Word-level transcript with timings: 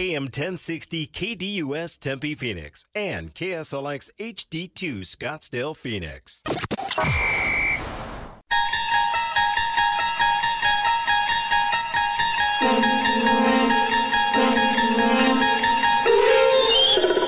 AM 0.00 0.26
1060 0.26 1.08
KDUS 1.08 1.98
Tempe 1.98 2.36
Phoenix 2.36 2.84
and 2.94 3.34
KSLX 3.34 4.10
HD2 4.20 5.00
Scottsdale 5.00 5.76
Phoenix. 5.76 6.40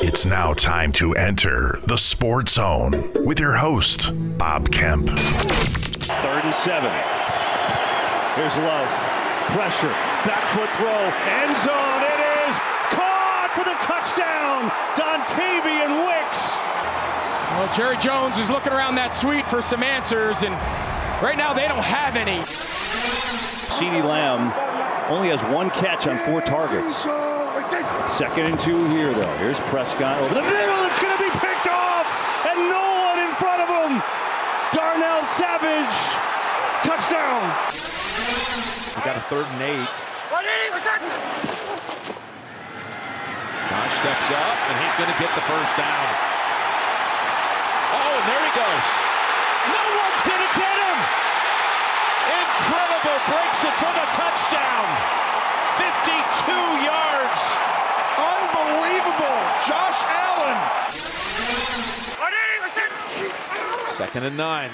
It's 0.01 0.25
now 0.25 0.53
time 0.53 0.93
to 0.93 1.13
enter 1.15 1.81
the 1.87 1.99
Sports 1.99 2.53
Zone 2.53 3.11
with 3.25 3.41
your 3.41 3.55
host, 3.55 4.13
Bob 4.39 4.71
Kemp. 4.71 5.09
Third 5.09 6.45
and 6.45 6.55
seven. 6.55 6.93
Here's 8.37 8.57
Love. 8.59 9.17
Pressure. 9.51 9.89
Back 10.23 10.47
foot 10.51 10.71
throw. 10.79 11.11
End 11.43 11.59
zone. 11.59 12.03
It 12.07 12.21
is 12.47 12.57
caught 12.95 13.51
for 13.51 13.65
the 13.65 13.75
touchdown. 13.83 14.71
Dontayvion 14.95 16.07
Wicks. 16.07 16.55
Well, 17.61 17.69
Jerry 17.75 17.99
Jones 17.99 18.39
is 18.39 18.49
looking 18.49 18.73
around 18.73 18.97
that 18.97 19.13
suite 19.13 19.45
for 19.45 19.61
some 19.61 19.85
answers, 19.85 20.49
and 20.49 20.57
right 21.21 21.37
now 21.37 21.53
they 21.53 21.69
don't 21.69 21.85
have 21.85 22.17
any. 22.17 22.41
CeeDee 23.69 24.01
Lamb 24.01 24.49
only 25.13 25.29
has 25.29 25.45
one 25.45 25.69
catch 25.69 26.09
on 26.09 26.17
four 26.17 26.41
targets. 26.41 27.05
Second 28.09 28.49
and 28.49 28.57
two 28.57 28.89
here, 28.89 29.13
though. 29.13 29.37
Here's 29.37 29.61
Prescott 29.69 30.25
over 30.25 30.33
the 30.33 30.41
middle. 30.41 30.81
It's 30.89 31.05
going 31.05 31.13
to 31.13 31.21
be 31.21 31.29
picked 31.37 31.69
off, 31.69 32.09
and 32.49 32.65
no 32.73 32.81
one 32.81 33.29
in 33.29 33.33
front 33.37 33.61
of 33.61 33.69
him. 33.69 34.01
Darnell 34.73 35.21
Savage. 35.29 36.01
Touchdown. 36.81 37.45
We 38.97 39.05
got 39.05 39.21
a 39.21 39.25
third 39.29 39.45
and 39.45 39.61
eight. 39.61 39.97
Josh 43.69 43.93
steps 44.01 44.29
up, 44.33 44.57
and 44.65 44.75
he's 44.81 44.97
going 44.97 45.13
to 45.13 45.19
get 45.21 45.29
the 45.37 45.45
first 45.45 45.77
down. 45.77 46.30
Oh, 47.91 48.11
and 48.19 48.27
there 48.31 48.45
he 48.47 48.53
goes. 48.55 48.87
No 49.75 49.85
one's 49.99 50.23
going 50.23 50.45
to 50.47 50.53
get 50.55 50.77
him. 50.79 50.99
Incredible 52.31 53.19
breaks 53.27 53.61
it 53.67 53.75
for 53.83 53.93
the 53.93 54.07
touchdown. 54.15 54.87
52 55.79 56.87
yards. 56.87 57.43
Unbelievable. 58.15 59.39
Josh 59.67 60.01
Allen. 60.07 60.59
Second 63.87 64.25
and 64.25 64.37
nine. 64.37 64.71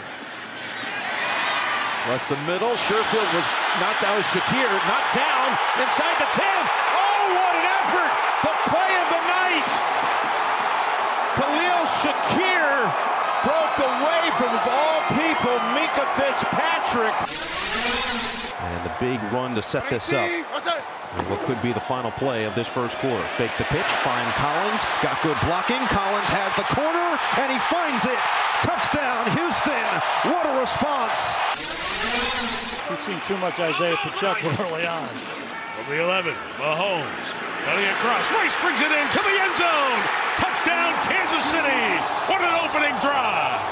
Across 2.07 2.29
the 2.29 2.39
middle. 2.47 2.79
Sherfield 2.79 3.27
was 3.35 3.49
knocked 3.83 4.03
down. 4.03 4.23
Shakir 4.23 4.71
knocked 4.87 5.15
down 5.19 5.59
inside 5.83 6.15
the 6.23 6.31
10. 6.31 6.47
Oh, 6.47 7.35
what 7.35 7.53
an 7.59 7.67
effort. 7.67 8.13
The 8.47 8.55
play 8.71 8.93
of 9.03 9.09
the 9.11 9.23
night. 9.27 9.73
Khalil 11.87 12.13
Shakir 12.15 12.91
broke 13.47 13.79
away 13.79 14.31
from, 14.37 14.51
of 14.51 14.67
all 14.67 15.01
people, 15.15 15.55
Minkah 15.75 16.09
Fitzpatrick. 16.19 17.15
And 18.61 18.85
the 18.85 18.93
big 18.99 19.23
run 19.33 19.55
to 19.55 19.63
set 19.63 19.89
this 19.89 20.13
up. 20.13 20.29
And 21.17 21.31
what 21.31 21.41
could 21.43 21.61
be 21.63 21.73
the 21.73 21.81
final 21.81 22.11
play 22.11 22.45
of 22.45 22.55
this 22.55 22.67
first 22.67 22.99
quarter. 22.99 23.23
Fake 23.39 23.53
the 23.59 23.65
pitch, 23.65 23.87
find 24.03 24.27
Collins, 24.35 24.83
got 25.03 25.23
good 25.23 25.39
blocking. 25.47 25.81
Collins 25.87 26.29
has 26.29 26.53
the 26.59 26.67
corner, 26.75 27.09
and 27.39 27.53
he 27.53 27.59
finds 27.71 28.05
it. 28.05 28.19
Touchdown, 28.67 29.31
Houston. 29.39 29.87
What 30.27 30.45
a 30.45 30.59
response. 30.59 31.39
He's 32.89 32.99
seen 32.99 33.21
too 33.25 33.39
much 33.39 33.61
Isaiah 33.61 33.97
Pacheco 34.03 34.51
early 34.65 34.87
on. 34.87 35.09
Over 35.81 35.95
the 35.95 36.03
11, 36.03 36.35
Mahomes 36.59 37.29
cutting 37.65 37.87
across. 37.87 38.31
Rice 38.33 38.57
brings 38.61 38.81
it 38.81 38.91
into 38.91 39.21
the 39.23 39.35
end 39.41 39.57
zone. 39.57 40.16
Touchdown, 40.67 40.95
Kansas 41.07 41.45
City. 41.47 41.87
What 42.27 42.43
an 42.43 42.51
opening 42.59 42.91
drive. 42.99 43.63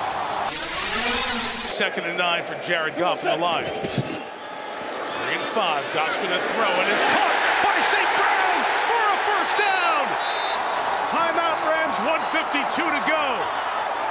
Second 1.66 2.04
and 2.04 2.16
nine 2.16 2.44
for 2.44 2.54
Jared 2.62 2.96
Goff 2.96 3.24
and 3.24 3.34
the 3.34 3.42
Lions. 3.42 3.68
Three 3.68 5.34
and 5.34 5.42
five. 5.50 5.82
Goff's 5.92 6.16
going 6.18 6.30
to 6.30 6.38
throw, 6.54 6.70
and 6.70 6.86
it's 6.94 7.02
caught 7.02 7.34
by 7.66 7.74
St. 7.82 8.10
Brown 8.14 8.58
for 8.86 9.02
a 9.10 9.18
first 9.26 9.58
down. 9.58 10.06
Timeout, 11.10 11.58
Rams. 11.66 11.98
152 12.06 12.62
to 12.62 13.02
go. 13.10 13.42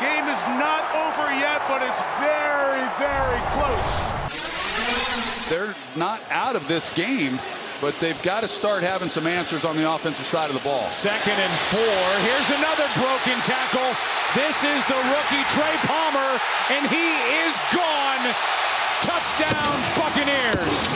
Game 0.03 0.27
is 0.27 0.43
not 0.59 0.83
over 1.07 1.31
yet, 1.39 1.63
but 1.71 1.79
it's 1.87 2.03
very, 2.19 2.83
very 2.99 3.39
close. 3.55 3.95
They're 5.47 5.75
not 5.95 6.19
out 6.29 6.57
of 6.57 6.67
this 6.67 6.89
game, 6.89 7.39
but 7.83 7.99
they've 7.99 8.23
got 8.23 8.39
to 8.39 8.47
start 8.47 8.81
having 8.81 9.09
some 9.09 9.27
answers 9.27 9.65
on 9.65 9.75
the 9.75 9.83
offensive 9.83 10.25
side 10.25 10.47
of 10.47 10.55
the 10.55 10.63
ball. 10.63 10.89
Second 10.89 11.35
and 11.35 11.51
four. 11.67 11.99
Here's 12.23 12.47
another 12.55 12.87
broken 12.95 13.35
tackle. 13.43 13.91
This 14.31 14.63
is 14.63 14.87
the 14.87 14.95
rookie 14.95 15.43
Trey 15.51 15.75
Palmer, 15.83 16.39
and 16.71 16.87
he 16.87 17.11
is 17.43 17.59
gone. 17.75 18.23
Touchdown, 19.03 19.75
Buccaneers. 19.99 20.87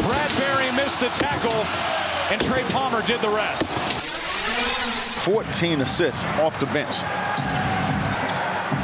Bradberry 0.00 0.74
missed 0.74 1.00
the 1.00 1.12
tackle, 1.12 1.60
and 2.32 2.40
Trey 2.40 2.64
Palmer 2.72 3.02
did 3.02 3.20
the 3.20 3.28
rest. 3.28 3.70
14 5.20 5.82
assists 5.82 6.24
off 6.40 6.58
the 6.58 6.64
bench. 6.72 7.04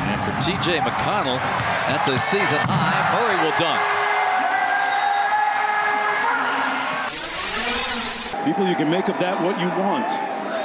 And 0.04 0.20
for 0.28 0.36
TJ 0.44 0.84
McConnell, 0.84 1.40
that's 1.88 2.08
a 2.08 2.18
season 2.18 2.58
high. 2.68 3.16
Murray 3.16 3.42
will 3.42 3.56
dunk. 3.58 3.95
People, 8.46 8.68
you 8.68 8.76
can 8.76 8.88
make 8.88 9.08
of 9.08 9.18
that 9.18 9.42
what 9.42 9.58
you 9.58 9.66
want. 9.74 10.06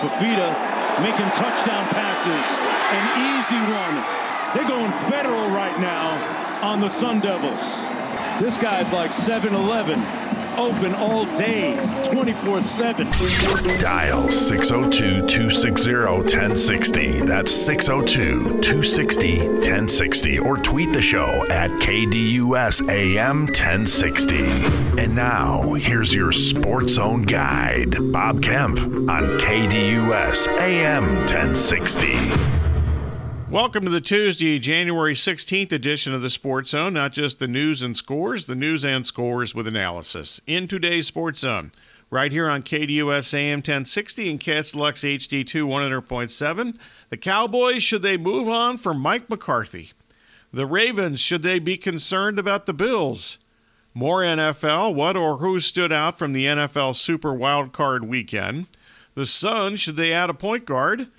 Fifita 0.05 0.53
making 1.01 1.25
touchdown 1.33 1.89
passes, 1.89 2.29
an 2.29 3.05
easy 3.33 3.57
one. 3.57 3.97
They're 4.53 4.69
going 4.69 4.91
federal 5.09 5.49
right 5.49 5.73
now 5.81 6.13
on 6.61 6.79
the 6.79 6.87
Sun 6.87 7.21
Devils. 7.21 7.81
This 8.37 8.55
guy's 8.55 8.93
like 8.93 9.09
7-Eleven, 9.09 9.97
open 10.57 10.93
all 10.95 11.25
day, 11.35 11.75
24-7. 12.03 13.79
Dial 13.79 14.29
602 14.29 15.27
260 15.27 15.93
1060. 15.93 17.21
That's 17.21 17.51
602 17.51 18.61
260 18.61 19.39
1060. 19.39 20.39
Or 20.39 20.57
tweet 20.57 20.93
the 20.93 21.01
show 21.01 21.45
at 21.49 21.71
KDUS 21.81 22.89
AM 22.89 23.45
1060. 23.47 24.45
And 25.01 25.15
now, 25.15 25.73
here's 25.73 26.13
your 26.13 26.31
Sports 26.31 26.93
Zone 26.93 27.23
guide, 27.23 28.11
Bob 28.11 28.41
Kemp 28.41 28.79
on 28.79 29.23
KDUS 29.39 30.47
AM 30.59 31.05
1060. 31.25 32.60
Welcome 33.51 33.83
to 33.83 33.89
the 33.89 33.99
Tuesday, 33.99 34.59
January 34.59 35.13
16th 35.13 35.73
edition 35.73 36.13
of 36.13 36.21
the 36.21 36.29
Sports 36.29 36.69
Zone. 36.69 36.93
Not 36.93 37.11
just 37.11 37.39
the 37.39 37.49
news 37.49 37.81
and 37.81 37.97
scores, 37.97 38.45
the 38.45 38.55
news 38.55 38.85
and 38.85 39.05
scores 39.05 39.53
with 39.53 39.67
analysis. 39.67 40.39
In 40.47 40.69
today's 40.69 41.07
Sports 41.07 41.41
Zone, 41.41 41.73
right 42.09 42.31
here 42.31 42.49
on 42.49 42.63
KDUS 42.63 43.33
AM 43.33 43.57
1060 43.57 44.29
and 44.29 44.39
KSLX 44.39 45.17
HD2 45.17 45.65
100.7. 45.65 46.77
The 47.09 47.17
Cowboys, 47.17 47.83
should 47.83 48.03
they 48.03 48.15
move 48.15 48.47
on 48.47 48.77
from 48.77 49.01
Mike 49.01 49.29
McCarthy? 49.29 49.91
The 50.53 50.65
Ravens, 50.65 51.19
should 51.19 51.43
they 51.43 51.59
be 51.59 51.75
concerned 51.75 52.39
about 52.39 52.67
the 52.67 52.73
Bills? 52.73 53.37
More 53.93 54.21
NFL, 54.21 54.95
what 54.95 55.17
or 55.17 55.39
who 55.39 55.59
stood 55.59 55.91
out 55.91 56.17
from 56.17 56.31
the 56.31 56.45
NFL 56.45 56.95
Super 56.95 57.33
Wildcard 57.33 58.07
weekend? 58.07 58.69
The 59.13 59.25
Suns, 59.25 59.81
should 59.81 59.97
they 59.97 60.13
add 60.13 60.29
a 60.29 60.33
point 60.33 60.65
guard? 60.65 61.09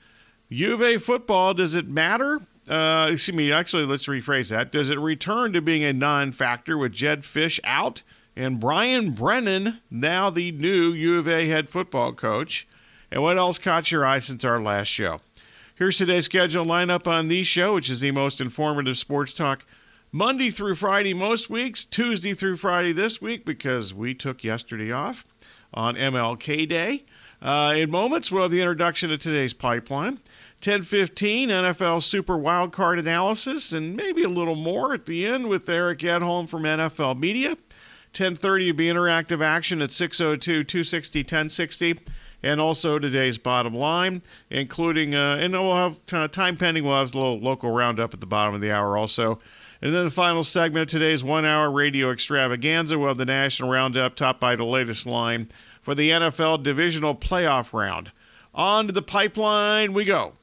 Juve 0.52 1.02
football, 1.02 1.54
does 1.54 1.74
it 1.74 1.88
matter? 1.88 2.40
Uh, 2.68 3.08
excuse 3.10 3.36
me, 3.36 3.50
actually, 3.50 3.86
let's 3.86 4.06
rephrase 4.06 4.50
that. 4.50 4.70
Does 4.70 4.90
it 4.90 4.98
return 4.98 5.52
to 5.54 5.62
being 5.62 5.82
a 5.82 5.92
non 5.92 6.30
factor 6.30 6.76
with 6.76 6.92
Jedd 6.92 7.22
Fisch 7.22 7.58
out 7.64 8.02
and 8.36 8.60
Brian 8.60 9.12
Brennan 9.12 9.80
now 9.90 10.30
the 10.30 10.52
new 10.52 10.92
U 10.92 11.18
of 11.18 11.26
A 11.26 11.48
head 11.48 11.68
football 11.68 12.12
coach? 12.12 12.68
And 13.10 13.22
what 13.22 13.38
else 13.38 13.58
caught 13.58 13.90
your 13.90 14.04
eye 14.04 14.18
since 14.18 14.44
our 14.44 14.60
last 14.60 14.88
show? 14.88 15.20
Here's 15.74 15.98
today's 15.98 16.26
schedule 16.26 16.66
lineup 16.66 17.06
on 17.06 17.28
the 17.28 17.44
show, 17.44 17.74
which 17.74 17.90
is 17.90 18.00
the 18.00 18.10
most 18.10 18.40
informative 18.40 18.98
sports 18.98 19.32
talk 19.32 19.64
Monday 20.12 20.50
through 20.50 20.74
Friday 20.74 21.14
most 21.14 21.48
weeks, 21.48 21.84
Tuesday 21.84 22.34
through 22.34 22.58
Friday 22.58 22.92
this 22.92 23.22
week 23.22 23.46
because 23.46 23.94
we 23.94 24.14
took 24.14 24.44
yesterday 24.44 24.92
off 24.92 25.24
on 25.72 25.94
MLK 25.94 26.68
Day. 26.68 27.04
Uh, 27.40 27.74
in 27.76 27.90
moments, 27.90 28.30
we'll 28.30 28.42
have 28.42 28.52
the 28.52 28.60
introduction 28.60 29.10
of 29.10 29.18
today's 29.18 29.52
pipeline. 29.52 30.20
10:15 30.62 31.48
NFL 31.48 32.02
Super 32.02 32.38
Wildcard 32.38 32.98
analysis 32.98 33.72
and 33.72 33.94
maybe 33.96 34.22
a 34.22 34.28
little 34.28 34.54
more 34.54 34.94
at 34.94 35.06
the 35.06 35.26
end 35.26 35.48
with 35.48 35.68
Eric 35.68 35.98
Edholm 35.98 36.48
from 36.48 36.62
NFL 36.62 37.18
Media. 37.18 37.56
10:30 38.12 38.68
will 38.68 38.76
be 38.76 38.86
interactive 38.86 39.44
action 39.44 39.82
at 39.82 39.90
602-260-1060 39.90 41.98
and 42.44 42.60
also 42.60 42.98
today's 42.98 43.38
bottom 43.38 43.72
line, 43.74 44.22
including 44.50 45.14
uh, 45.16 45.36
and 45.40 45.52
we'll 45.52 45.74
have 45.74 45.96
time 46.30 46.56
pending. 46.56 46.84
We'll 46.84 46.98
have 46.98 47.14
a 47.14 47.18
little 47.18 47.40
local 47.40 47.72
roundup 47.72 48.14
at 48.14 48.20
the 48.20 48.26
bottom 48.26 48.54
of 48.54 48.60
the 48.60 48.70
hour 48.70 48.96
also. 48.96 49.40
And 49.80 49.92
then 49.92 50.04
the 50.04 50.12
final 50.12 50.44
segment 50.44 50.84
of 50.84 50.90
today's 50.90 51.24
one 51.24 51.44
hour 51.44 51.68
radio 51.68 52.12
extravaganza. 52.12 52.96
We'll 52.96 53.08
have 53.08 53.18
the 53.18 53.24
national 53.24 53.68
roundup 53.68 54.14
topped 54.14 54.38
by 54.38 54.54
the 54.54 54.64
latest 54.64 55.06
line 55.06 55.48
for 55.80 55.96
the 55.96 56.10
NFL 56.10 56.62
divisional 56.62 57.16
playoff 57.16 57.72
round. 57.72 58.12
On 58.54 58.86
to 58.86 58.92
the 58.92 59.02
pipeline 59.02 59.94
we 59.94 60.04
go. 60.04 60.34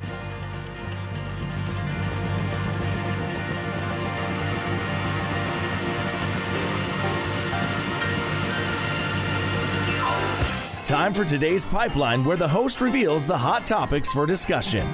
Time 10.89 11.13
for 11.13 11.23
today's 11.23 11.63
pipeline, 11.65 12.25
where 12.25 12.35
the 12.35 12.47
host 12.47 12.81
reveals 12.81 13.27
the 13.27 13.37
hot 13.37 13.67
topics 13.67 14.11
for 14.11 14.25
discussion. 14.25 14.87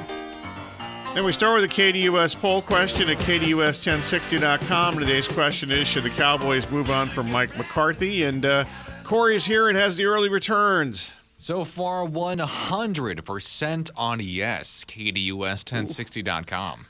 And 1.16 1.24
we 1.24 1.32
start 1.32 1.62
with 1.62 1.70
the 1.70 1.74
KDUS 1.74 2.36
poll 2.42 2.62
question 2.62 3.10
at 3.10 3.18
KDUS1060.com. 3.20 5.00
Today's 5.00 5.30
question 5.30 5.72
is 5.72 5.88
Should 5.88 6.04
the 6.04 6.10
Cowboys 6.10 6.70
move 6.70 6.92
on 6.92 7.08
from 7.08 7.32
Mike 7.32 7.56
McCarthy? 7.58 8.24
And 8.24 8.46
uh, 8.46 8.66
Corey's 9.06 9.46
here 9.46 9.70
and 9.70 9.78
has 9.78 9.96
the 9.96 10.04
early 10.04 10.28
returns. 10.28 11.14
So 11.46 11.64
far, 11.64 12.08
100% 12.08 13.90
on 13.96 14.20
yes. 14.20 14.84
KDUS1060.com. 14.86 16.86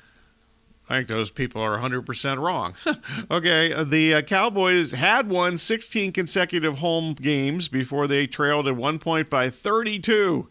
I 0.87 0.95
think 0.95 1.09
those 1.09 1.29
people 1.29 1.61
are 1.61 1.77
100% 1.77 2.41
wrong. 2.41 2.75
okay, 3.29 3.73
uh, 3.73 3.83
the 3.83 4.13
uh, 4.13 4.21
Cowboys 4.21 4.91
had 4.91 5.27
won 5.27 5.57
16 5.57 6.13
consecutive 6.13 6.77
home 6.77 7.15
games 7.15 7.67
before 7.67 8.07
they 8.07 8.27
trailed 8.27 8.69
at 8.69 8.77
one 8.77 8.97
point 8.97 9.29
by 9.29 9.49
32 9.49 10.47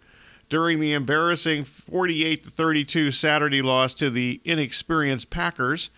during 0.50 0.80
the 0.80 0.92
embarrassing 0.92 1.64
48 1.64 2.44
32 2.44 3.10
Saturday 3.10 3.62
loss 3.62 3.94
to 3.94 4.10
the 4.10 4.38
inexperienced 4.44 5.30
Packers. 5.30 5.88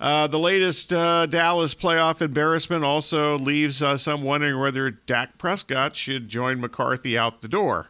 Uh, 0.00 0.28
the 0.28 0.38
latest 0.38 0.94
uh, 0.94 1.26
Dallas 1.26 1.74
playoff 1.74 2.22
embarrassment 2.22 2.84
also 2.84 3.36
leaves 3.36 3.82
uh, 3.82 3.96
some 3.96 4.22
wondering 4.22 4.60
whether 4.60 4.90
Dak 4.90 5.38
Prescott 5.38 5.96
should 5.96 6.28
join 6.28 6.60
McCarthy 6.60 7.18
out 7.18 7.42
the 7.42 7.48
door. 7.48 7.88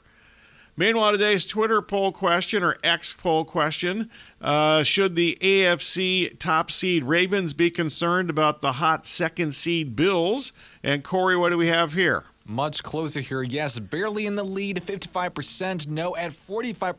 Meanwhile, 0.75 1.13
today's 1.13 1.45
Twitter 1.45 1.83
poll 1.83 2.13
question 2.13 2.63
or 2.63 2.79
X 2.85 3.13
poll 3.13 3.45
question 3.45 4.09
uh, 4.41 4.85
Should 4.85 5.17
the 5.17 5.37
AFC 5.41 6.39
top 6.39 6.71
seed 6.71 7.05
Ravens 7.05 7.53
be 7.53 7.71
concerned 7.71 8.31
about 8.31 8.63
the 8.63 8.73
hot 8.73 9.05
second 9.05 9.55
seed 9.55 9.97
Bills? 9.97 10.53
And 10.83 11.03
Corey, 11.03 11.37
what 11.37 11.51
do 11.51 11.59
we 11.59 11.67
have 11.67 11.95
here? 11.95 12.25
Much 12.47 12.83
closer 12.83 13.21
here. 13.21 13.43
Yes, 13.43 13.79
barely 13.79 14.25
in 14.25 14.37
the 14.37 14.45
lead, 14.45 14.77
55%. 14.77 15.89
No, 15.89 16.17
at 16.17 16.31
45%. 16.31 16.95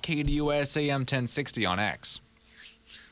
KDUS 0.00 0.76
AM 0.78 1.00
1060 1.00 1.66
on 1.66 1.78
X. 1.78 2.20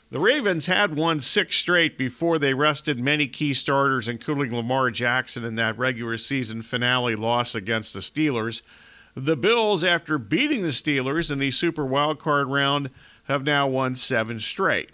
The 0.09 0.21
Ravens 0.21 0.67
had 0.67 0.95
won 0.95 1.19
six 1.19 1.57
straight 1.57 1.99
before 1.99 2.39
they 2.39 2.55
rested 2.55 3.01
many 3.01 3.27
key 3.27 3.53
starters, 3.53 4.07
including 4.07 4.55
Lamar 4.55 4.93
Jackson 4.93 5.45
in 5.45 5.57
that 5.57 5.77
regular 5.77 6.17
season 6.17 6.63
finale 6.63 7.17
loss 7.17 7.57
against 7.57 7.93
the 7.93 7.99
Steelers. 7.99 8.63
The 9.17 9.37
Bills, 9.37 9.83
after 9.83 10.17
beating 10.17 10.63
the 10.63 10.69
Steelers 10.69 11.33
in 11.33 11.41
the 11.41 11.51
Super 11.51 11.85
Wild 11.85 12.21
Card 12.21 12.47
round, 12.47 12.91
have 13.25 13.43
now 13.43 13.67
won 13.67 13.97
seven 13.97 14.39
straight. 14.39 14.91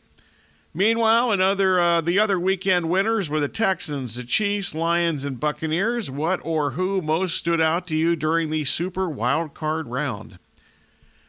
Meanwhile, 0.73 1.31
another 1.33 1.79
uh, 1.79 2.01
the 2.01 2.19
other 2.19 2.41
weekend 2.41 2.89
winners 2.89 3.29
were 3.29 3.41
the 3.41 3.49
Texans, 3.49 4.15
the 4.15 4.25
Chiefs, 4.25 4.75
Lions, 4.75 5.27
and 5.27 5.39
Buccaneers. 5.39 6.11
What 6.11 6.41
or 6.43 6.71
who 6.71 7.03
most 7.03 7.37
stood 7.37 7.61
out 7.61 7.87
to 7.89 7.95
you 7.95 8.17
during 8.17 8.49
the 8.49 8.65
Super 8.65 9.11
Wild 9.11 9.53
Card 9.53 9.89
round? 9.89 10.39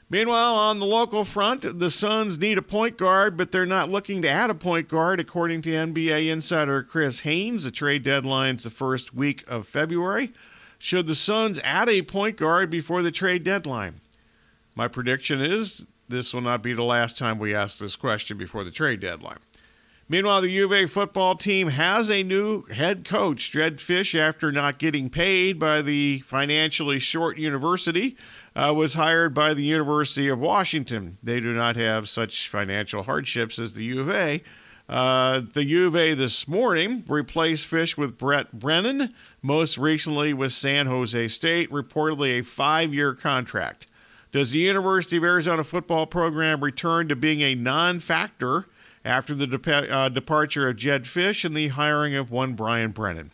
Meanwhile, 0.10 0.56
on 0.56 0.80
the 0.80 0.86
local 0.86 1.24
front, 1.24 1.80
the 1.80 1.90
Suns 1.90 2.38
need 2.38 2.58
a 2.58 2.62
point 2.62 2.98
guard, 2.98 3.36
but 3.36 3.52
they're 3.52 3.66
not 3.66 3.90
looking 3.90 4.22
to 4.22 4.30
add 4.30 4.50
a 4.50 4.56
point 4.56 4.88
guard, 4.88 5.20
according 5.20 5.62
to 5.64 5.72
NBA 5.72 6.30
insider 6.30 6.84
Chris 6.84 7.22
Haynes. 7.22 7.64
The 7.64 7.72
trade 7.72 8.04
deadline's 8.04 8.64
the 8.64 8.70
first 8.70 9.14
week 9.14 9.44
of 9.48 9.68
February. 9.68 10.32
Should 10.78 11.08
the 11.08 11.16
Suns 11.16 11.60
add 11.64 11.90
a 11.90 12.02
point 12.02 12.38
guard 12.38 12.70
before 12.70 13.02
the 13.02 13.12
trade 13.12 13.44
deadline? 13.44 14.02
My 14.76 14.88
prediction 14.88 15.42
is 15.42 15.86
this 16.10 16.34
will 16.34 16.42
not 16.42 16.62
be 16.62 16.74
the 16.74 16.84
last 16.84 17.18
time 17.18 17.40
we 17.40 17.56
ask 17.56 17.80
this 17.80 17.96
question 17.96 18.38
before 18.38 18.64
the 18.64 18.72
trade 18.72 19.00
deadline. 19.00 19.40
Meanwhile, 20.10 20.42
the 20.42 20.50
U 20.50 20.66
of 20.66 20.74
A 20.74 20.86
football 20.86 21.36
team 21.36 21.70
has 21.70 22.12
a 22.12 22.24
new 22.24 22.64
head 22.66 23.06
coach, 23.06 23.52
Jedd 23.52 23.78
Fisch, 23.78 24.20
after 24.20 24.52
not 24.52 24.78
getting 24.78 25.10
paid 25.10 25.58
by 25.58 25.82
the 25.82 26.20
financially 26.20 27.00
short 27.00 27.38
university, 27.38 28.18
uh, 28.56 28.74
was 28.76 28.96
hired 28.96 29.34
by 29.34 29.54
the 29.54 29.64
University 29.64 30.28
of 30.28 30.40
Washington. 30.40 31.18
They 31.24 31.40
do 31.40 31.54
not 31.54 31.78
have 31.78 32.10
such 32.10 32.50
financial 32.50 33.04
hardships 33.04 33.58
as 33.58 33.74
the 33.74 33.86
U 33.86 34.02
of 34.02 34.10
A. 34.10 34.44
Uh, 34.90 35.42
the 35.54 35.64
U 35.64 35.88
of 35.88 35.96
A 35.96 36.14
this 36.14 36.50
morning 36.50 37.06
replaced 37.08 37.72
Fisch 37.72 37.98
with 37.98 38.18
Brett 38.18 38.52
Brennan, 38.52 39.14
most 39.42 39.78
recently 39.78 40.34
with 40.34 40.52
San 40.52 40.88
Jose 40.88 41.30
State, 41.30 41.72
reportedly 41.72 42.40
a 42.40 42.44
five 42.44 42.94
year 42.94 43.14
contract. 43.16 43.88
Does 44.34 44.52
the 44.52 44.60
University 44.60 45.16
of 45.16 45.24
Arizona 45.24 45.64
football 45.64 46.08
program 46.08 46.62
return 46.62 47.08
to 47.08 47.16
being 47.16 47.42
a 47.42 47.56
non 47.56 48.02
factor 48.02 48.66
after 49.06 49.36
the 49.36 49.48
de- 49.48 49.92
uh, 49.92 50.10
departure 50.10 50.68
of 50.68 50.78
Jedd 50.78 51.04
Fisch 51.04 51.44
and 51.44 51.56
the 51.56 51.70
hiring 51.70 52.16
of 52.16 52.32
one 52.32 52.54
Brian 52.54 52.92
Brennan? 52.92 53.32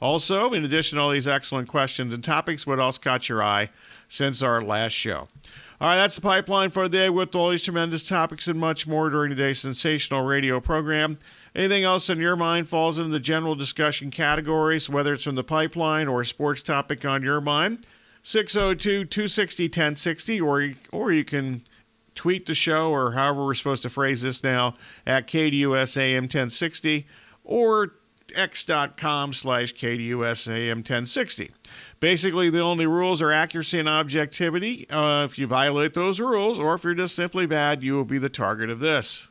Also, 0.00 0.52
in 0.52 0.64
addition 0.64 0.96
to 0.96 1.02
all 1.02 1.10
these 1.10 1.28
excellent 1.28 1.68
questions 1.68 2.12
and 2.12 2.24
topics, 2.24 2.66
what 2.66 2.80
else 2.80 2.98
caught 2.98 3.28
your 3.28 3.42
eye 3.42 3.70
since 4.08 4.42
our 4.42 4.60
last 4.60 4.92
show? 4.92 5.28
All 5.80 5.88
right, 5.88 5.96
that's 5.96 6.16
the 6.16 6.20
pipeline 6.20 6.70
for 6.70 6.88
the 6.88 6.96
day 6.96 7.10
with 7.10 7.34
all 7.34 7.50
these 7.50 7.62
tremendous 7.62 8.08
topics 8.08 8.46
and 8.46 8.58
much 8.58 8.86
more 8.86 9.10
during 9.10 9.30
today's 9.30 9.60
sensational 9.60 10.22
radio 10.22 10.60
program. 10.60 11.18
Anything 11.54 11.84
else 11.84 12.08
in 12.08 12.18
your 12.18 12.36
mind 12.36 12.68
falls 12.68 12.98
into 12.98 13.10
the 13.10 13.20
general 13.20 13.54
discussion 13.54 14.10
categories, 14.10 14.88
whether 14.88 15.12
it's 15.12 15.24
from 15.24 15.34
the 15.34 15.44
pipeline 15.44 16.08
or 16.08 16.20
a 16.20 16.26
sports 16.26 16.62
topic 16.62 17.04
on 17.04 17.22
your 17.22 17.40
mind. 17.40 17.86
602 18.22 19.04
260 19.04 19.64
1060, 19.64 20.40
or, 20.40 20.70
or 20.92 21.12
you 21.12 21.24
can 21.24 21.62
tweet 22.14 22.46
the 22.46 22.54
show, 22.54 22.90
or 22.90 23.12
however 23.12 23.44
we're 23.44 23.54
supposed 23.54 23.82
to 23.82 23.90
phrase 23.90 24.22
this 24.22 24.42
now, 24.42 24.74
at 25.06 25.26
KDUSAM 25.26 26.22
1060, 26.22 27.06
or 27.44 27.94
x.com 28.34 29.32
slash 29.32 29.74
KDUSAM 29.74 30.76
1060. 30.76 31.50
Basically, 32.00 32.50
the 32.50 32.60
only 32.60 32.86
rules 32.86 33.22
are 33.22 33.30
accuracy 33.30 33.78
and 33.78 33.88
objectivity. 33.88 34.88
Uh, 34.90 35.24
if 35.24 35.38
you 35.38 35.46
violate 35.46 35.94
those 35.94 36.20
rules, 36.20 36.58
or 36.58 36.74
if 36.74 36.84
you're 36.84 36.94
just 36.94 37.14
simply 37.14 37.46
bad, 37.46 37.82
you 37.82 37.94
will 37.94 38.04
be 38.04 38.18
the 38.18 38.28
target 38.28 38.70
of 38.70 38.80
this. 38.80 39.28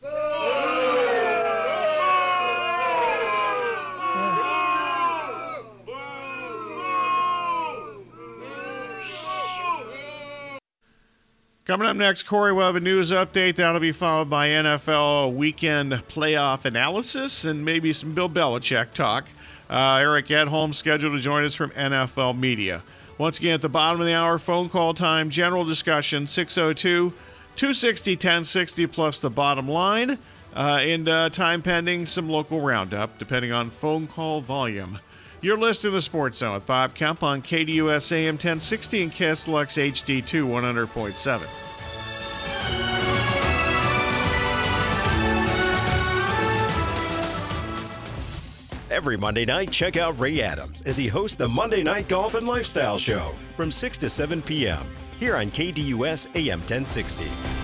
Coming 11.72 11.88
up 11.88 11.96
next, 11.96 12.24
Corey 12.24 12.52
will 12.52 12.66
have 12.66 12.76
a 12.76 12.82
news 12.82 13.12
update. 13.12 13.56
That'll 13.56 13.80
be 13.80 13.94
followed 13.94 14.30
by 14.30 14.50
NFL 14.50 15.34
weekend 15.34 15.94
playoff 16.10 16.66
analysis 16.66 17.46
and 17.46 17.64
maybe 17.64 17.94
some 17.94 18.12
Bill 18.12 18.28
Belichick 18.28 18.92
talk. 18.92 19.30
Uh, 19.70 20.00
Eric 20.02 20.28
Edholm 20.28 20.76
scheduled 20.76 21.14
to 21.14 21.22
join 21.22 21.46
us 21.46 21.56
from 21.56 21.70
NFL 21.70 22.38
Media. 22.38 22.84
Once 23.18 23.40
again, 23.40 23.54
at 23.54 23.62
the 23.62 23.70
bottom 23.70 24.02
of 24.02 24.06
the 24.06 24.14
hour, 24.14 24.38
phone 24.38 24.68
call 24.68 24.94
time, 24.94 25.30
general 25.30 25.64
discussion, 25.64 26.28
602 26.28 27.12
260 27.56 28.12
1060 28.16 28.88
plus 28.88 29.22
the 29.22 29.30
bottom 29.30 29.70
line, 29.70 30.18
uh, 30.54 30.80
and 30.82 31.08
uh, 31.08 31.30
time 31.30 31.62
pending 31.62 32.06
some 32.06 32.28
local 32.28 32.60
roundup, 32.60 33.18
depending 33.18 33.54
on 33.54 33.70
phone 33.70 34.08
call 34.08 34.42
volume. 34.42 35.00
You're 35.44 35.58
listening 35.58 35.94
to 35.94 36.02
Sports 36.04 36.38
Zone 36.38 36.54
with 36.54 36.68
Bob 36.68 36.94
Kemp 36.94 37.24
on 37.24 37.42
KDUS 37.42 38.12
AM 38.12 38.36
1060 38.36 39.02
and 39.02 39.12
KSLX 39.12 39.92
HD2 39.92 40.46
100.7. 40.46 41.42
Every 48.92 49.18
Monday 49.18 49.46
night, 49.46 49.72
check 49.72 49.98
out 49.98 50.20
Ray 50.20 50.42
Adams 50.42 50.84
as 50.84 50.96
he 50.96 51.08
hosts 51.08 51.38
the 51.38 51.50
Monday 51.50 51.82
Night 51.82 52.08
Golf 52.08 52.36
and 52.36 52.48
Lifestyle 52.48 53.00
Show 53.00 53.32
from 53.58 53.72
6 53.72 53.98
to 53.98 54.10
7 54.12 54.44
p.m. 54.44 54.86
here 55.20 55.36
on 55.38 55.48
KDUS 55.48 56.28
AM 56.36 56.60
1060. 56.60 57.61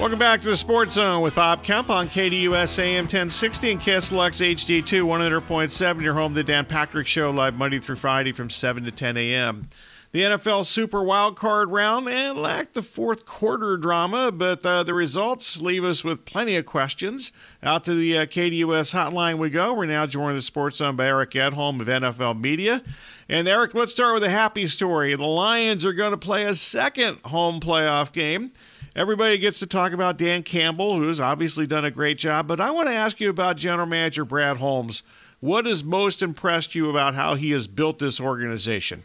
Welcome 0.00 0.18
back 0.18 0.40
to 0.40 0.48
the 0.48 0.56
Sports 0.56 0.94
Zone 0.94 1.20
with 1.20 1.34
Bob 1.34 1.62
Kemp 1.62 1.90
on 1.90 2.08
KDUS 2.08 2.78
AM 2.78 3.04
1060 3.04 3.72
and 3.72 3.78
KSLX 3.78 4.54
HD2 4.54 5.04
100.7. 5.04 6.00
Your 6.00 6.14
home, 6.14 6.32
the 6.32 6.42
Dan 6.42 6.64
Patrick 6.64 7.06
Show, 7.06 7.30
live 7.30 7.54
Monday 7.54 7.80
through 7.80 7.96
Friday 7.96 8.32
from 8.32 8.48
7 8.48 8.82
to 8.84 8.90
10 8.90 9.18
a.m. 9.18 9.68
The 10.12 10.22
NFL 10.22 10.64
Super 10.64 11.02
Wild 11.02 11.36
Card 11.36 11.70
round 11.70 12.08
and 12.08 12.38
lacked 12.38 12.72
the 12.72 12.80
fourth 12.80 13.26
quarter 13.26 13.76
drama, 13.76 14.32
but 14.32 14.64
uh, 14.64 14.84
the 14.84 14.94
results 14.94 15.60
leave 15.60 15.84
us 15.84 16.02
with 16.02 16.24
plenty 16.24 16.56
of 16.56 16.64
questions. 16.64 17.30
Out 17.62 17.84
to 17.84 17.94
the 17.94 18.16
uh, 18.16 18.24
KDUS 18.24 18.94
hotline 18.94 19.36
we 19.36 19.50
go. 19.50 19.74
We're 19.74 19.84
now 19.84 20.06
joined 20.06 20.38
the 20.38 20.42
Sports 20.42 20.78
Zone 20.78 20.96
by 20.96 21.08
Eric 21.08 21.32
Edholm 21.32 21.78
of 21.78 21.88
NFL 21.88 22.40
Media. 22.40 22.82
And 23.28 23.46
Eric, 23.46 23.74
let's 23.74 23.92
start 23.92 24.14
with 24.14 24.24
a 24.24 24.30
happy 24.30 24.66
story. 24.66 25.14
The 25.14 25.24
Lions 25.24 25.84
are 25.84 25.92
going 25.92 26.12
to 26.12 26.16
play 26.16 26.44
a 26.44 26.54
second 26.54 27.18
home 27.26 27.60
playoff 27.60 28.12
game 28.12 28.52
Everybody 28.96 29.38
gets 29.38 29.60
to 29.60 29.66
talk 29.66 29.92
about 29.92 30.18
Dan 30.18 30.42
Campbell, 30.42 30.96
who's 30.96 31.20
obviously 31.20 31.66
done 31.66 31.84
a 31.84 31.92
great 31.92 32.18
job, 32.18 32.48
but 32.48 32.60
I 32.60 32.72
want 32.72 32.88
to 32.88 32.94
ask 32.94 33.20
you 33.20 33.30
about 33.30 33.56
General 33.56 33.86
Manager 33.86 34.24
Brad 34.24 34.56
Holmes. 34.56 35.04
What 35.38 35.64
has 35.66 35.84
most 35.84 36.22
impressed 36.22 36.74
you 36.74 36.90
about 36.90 37.14
how 37.14 37.36
he 37.36 37.52
has 37.52 37.68
built 37.68 38.00
this 38.00 38.20
organization? 38.20 39.04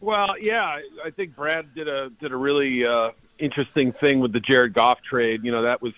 Well, 0.00 0.34
yeah, 0.38 0.80
I 1.02 1.10
think 1.10 1.34
Brad 1.34 1.74
did 1.74 1.88
a 1.88 2.10
did 2.20 2.30
a 2.30 2.36
really 2.36 2.84
uh, 2.84 3.12
interesting 3.38 3.92
thing 3.92 4.20
with 4.20 4.34
the 4.34 4.40
Jared 4.40 4.74
Goff 4.74 4.98
trade. 5.02 5.42
You 5.42 5.50
know, 5.50 5.62
that 5.62 5.80
was 5.80 5.94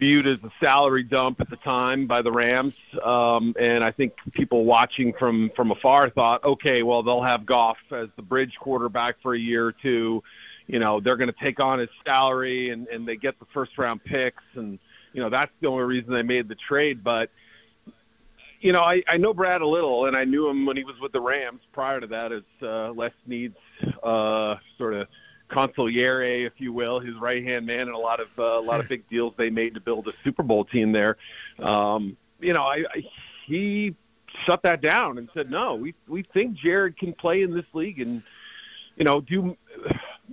viewed 0.00 0.26
as 0.26 0.42
a 0.42 0.50
salary 0.58 1.04
dump 1.04 1.40
at 1.40 1.48
the 1.48 1.56
time 1.56 2.08
by 2.08 2.22
the 2.22 2.32
Rams, 2.32 2.76
um, 3.04 3.54
and 3.58 3.84
I 3.84 3.92
think 3.92 4.14
people 4.32 4.64
watching 4.64 5.12
from 5.12 5.50
from 5.54 5.70
afar 5.70 6.10
thought, 6.10 6.42
okay, 6.42 6.82
well 6.82 7.04
they'll 7.04 7.22
have 7.22 7.46
Goff 7.46 7.78
as 7.92 8.08
the 8.16 8.22
bridge 8.22 8.56
quarterback 8.58 9.22
for 9.22 9.32
a 9.32 9.38
year 9.38 9.64
or 9.64 9.72
two. 9.72 10.24
You 10.70 10.78
know, 10.78 11.00
they're 11.00 11.16
going 11.16 11.32
to 11.32 11.44
take 11.44 11.58
on 11.58 11.80
his 11.80 11.88
salary, 12.06 12.70
and 12.70 12.86
and 12.88 13.06
they 13.06 13.16
get 13.16 13.38
the 13.40 13.46
first 13.52 13.76
round 13.76 14.04
picks, 14.04 14.44
and 14.54 14.78
you 15.12 15.20
know 15.20 15.28
that's 15.28 15.50
the 15.60 15.66
only 15.66 15.82
reason 15.82 16.12
they 16.12 16.22
made 16.22 16.48
the 16.48 16.54
trade. 16.54 17.02
But 17.02 17.30
you 18.60 18.72
know, 18.72 18.82
I, 18.82 19.02
I 19.08 19.16
know 19.16 19.34
Brad 19.34 19.62
a 19.62 19.66
little, 19.66 20.06
and 20.06 20.16
I 20.16 20.24
knew 20.24 20.48
him 20.48 20.66
when 20.66 20.76
he 20.76 20.84
was 20.84 20.94
with 21.00 21.10
the 21.10 21.20
Rams. 21.20 21.60
Prior 21.72 21.98
to 21.98 22.06
that, 22.06 22.30
as 22.30 22.42
uh, 22.62 22.92
Les 22.92 23.10
Snead's 23.26 23.56
uh, 24.04 24.56
sort 24.78 24.94
of 24.94 25.08
consigliere, 25.50 26.46
if 26.46 26.52
you 26.58 26.72
will, 26.72 27.00
his 27.00 27.16
right 27.16 27.42
hand 27.42 27.66
man, 27.66 27.80
and 27.80 27.90
a 27.90 27.98
lot 27.98 28.20
of 28.20 28.28
uh, 28.38 28.60
a 28.60 28.62
lot 28.62 28.78
of 28.78 28.88
big 28.88 29.08
deals 29.08 29.34
they 29.36 29.50
made 29.50 29.74
to 29.74 29.80
build 29.80 30.06
a 30.06 30.12
Super 30.22 30.44
Bowl 30.44 30.64
team 30.64 30.92
there. 30.92 31.16
Um, 31.58 32.16
you 32.38 32.52
know, 32.52 32.62
I, 32.62 32.84
I 32.94 33.02
he 33.46 33.96
shut 34.46 34.62
that 34.62 34.82
down 34.82 35.18
and 35.18 35.28
said, 35.34 35.50
"No, 35.50 35.74
we 35.74 35.94
we 36.06 36.22
think 36.22 36.54
Jared 36.54 36.96
can 36.96 37.12
play 37.12 37.42
in 37.42 37.52
this 37.52 37.66
league 37.72 38.00
and 38.00 38.22
you 38.96 39.04
know 39.04 39.20
do 39.20 39.56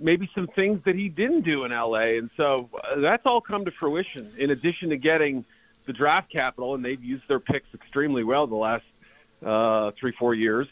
maybe 0.00 0.30
some 0.34 0.46
things 0.48 0.80
that 0.84 0.94
he 0.94 1.08
didn't 1.08 1.42
do 1.42 1.64
in 1.64 1.72
LA." 1.72 2.18
And 2.18 2.30
so 2.36 2.68
uh, 2.84 3.00
that's 3.00 3.26
all 3.26 3.40
come 3.40 3.64
to 3.64 3.70
fruition. 3.70 4.30
In 4.38 4.50
addition 4.50 4.90
to 4.90 4.96
getting 4.96 5.44
the 5.86 5.92
draft 5.92 6.30
capital, 6.30 6.74
and 6.74 6.84
they've 6.84 7.02
used 7.02 7.26
their 7.28 7.40
picks 7.40 7.72
extremely 7.74 8.24
well 8.24 8.46
the 8.46 8.56
last 8.56 8.84
uh, 9.44 9.90
three 9.98 10.12
four 10.12 10.34
years 10.34 10.68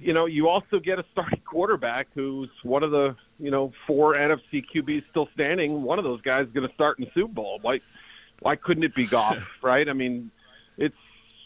you 0.00 0.12
know, 0.12 0.26
you 0.26 0.48
also 0.48 0.78
get 0.78 0.98
a 0.98 1.04
starting 1.12 1.40
quarterback 1.44 2.08
who's 2.14 2.50
one 2.62 2.82
of 2.82 2.90
the, 2.90 3.16
you 3.38 3.50
know, 3.50 3.72
four 3.86 4.14
NFC 4.14 4.64
QBs 4.74 5.04
still 5.10 5.28
standing. 5.34 5.82
One 5.82 5.98
of 5.98 6.04
those 6.04 6.20
guys 6.20 6.46
is 6.46 6.52
going 6.52 6.68
to 6.68 6.74
start 6.74 6.98
in 6.98 7.06
the 7.06 7.10
Super 7.14 7.32
Bowl. 7.32 7.58
Why, 7.62 7.80
why 8.40 8.56
couldn't 8.56 8.84
it 8.84 8.94
be 8.94 9.06
Goff, 9.06 9.38
right? 9.62 9.88
I 9.88 9.92
mean, 9.92 10.30
it's 10.76 10.96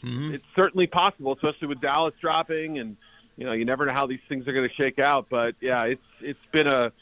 mm-hmm. 0.03 0.35
it's 0.35 0.45
certainly 0.57 0.87
possible, 0.87 1.33
especially 1.33 1.69
with 1.69 1.81
Dallas 1.81 2.15
dropping, 2.21 2.79
and 2.79 2.97
you 3.41 3.47
know, 3.47 3.53
you 3.53 3.65
never 3.65 3.87
know 3.87 3.95
how 3.95 4.07
these 4.07 4.21
things 4.29 4.47
are 4.47 4.53
going 4.53 4.69
to 4.69 4.75
shake 4.75 4.99
out. 4.99 5.27
But 5.31 5.55
yeah, 5.61 5.85
it's 5.85 6.03
it's 6.21 6.39
been 6.53 6.67
a 6.67 6.93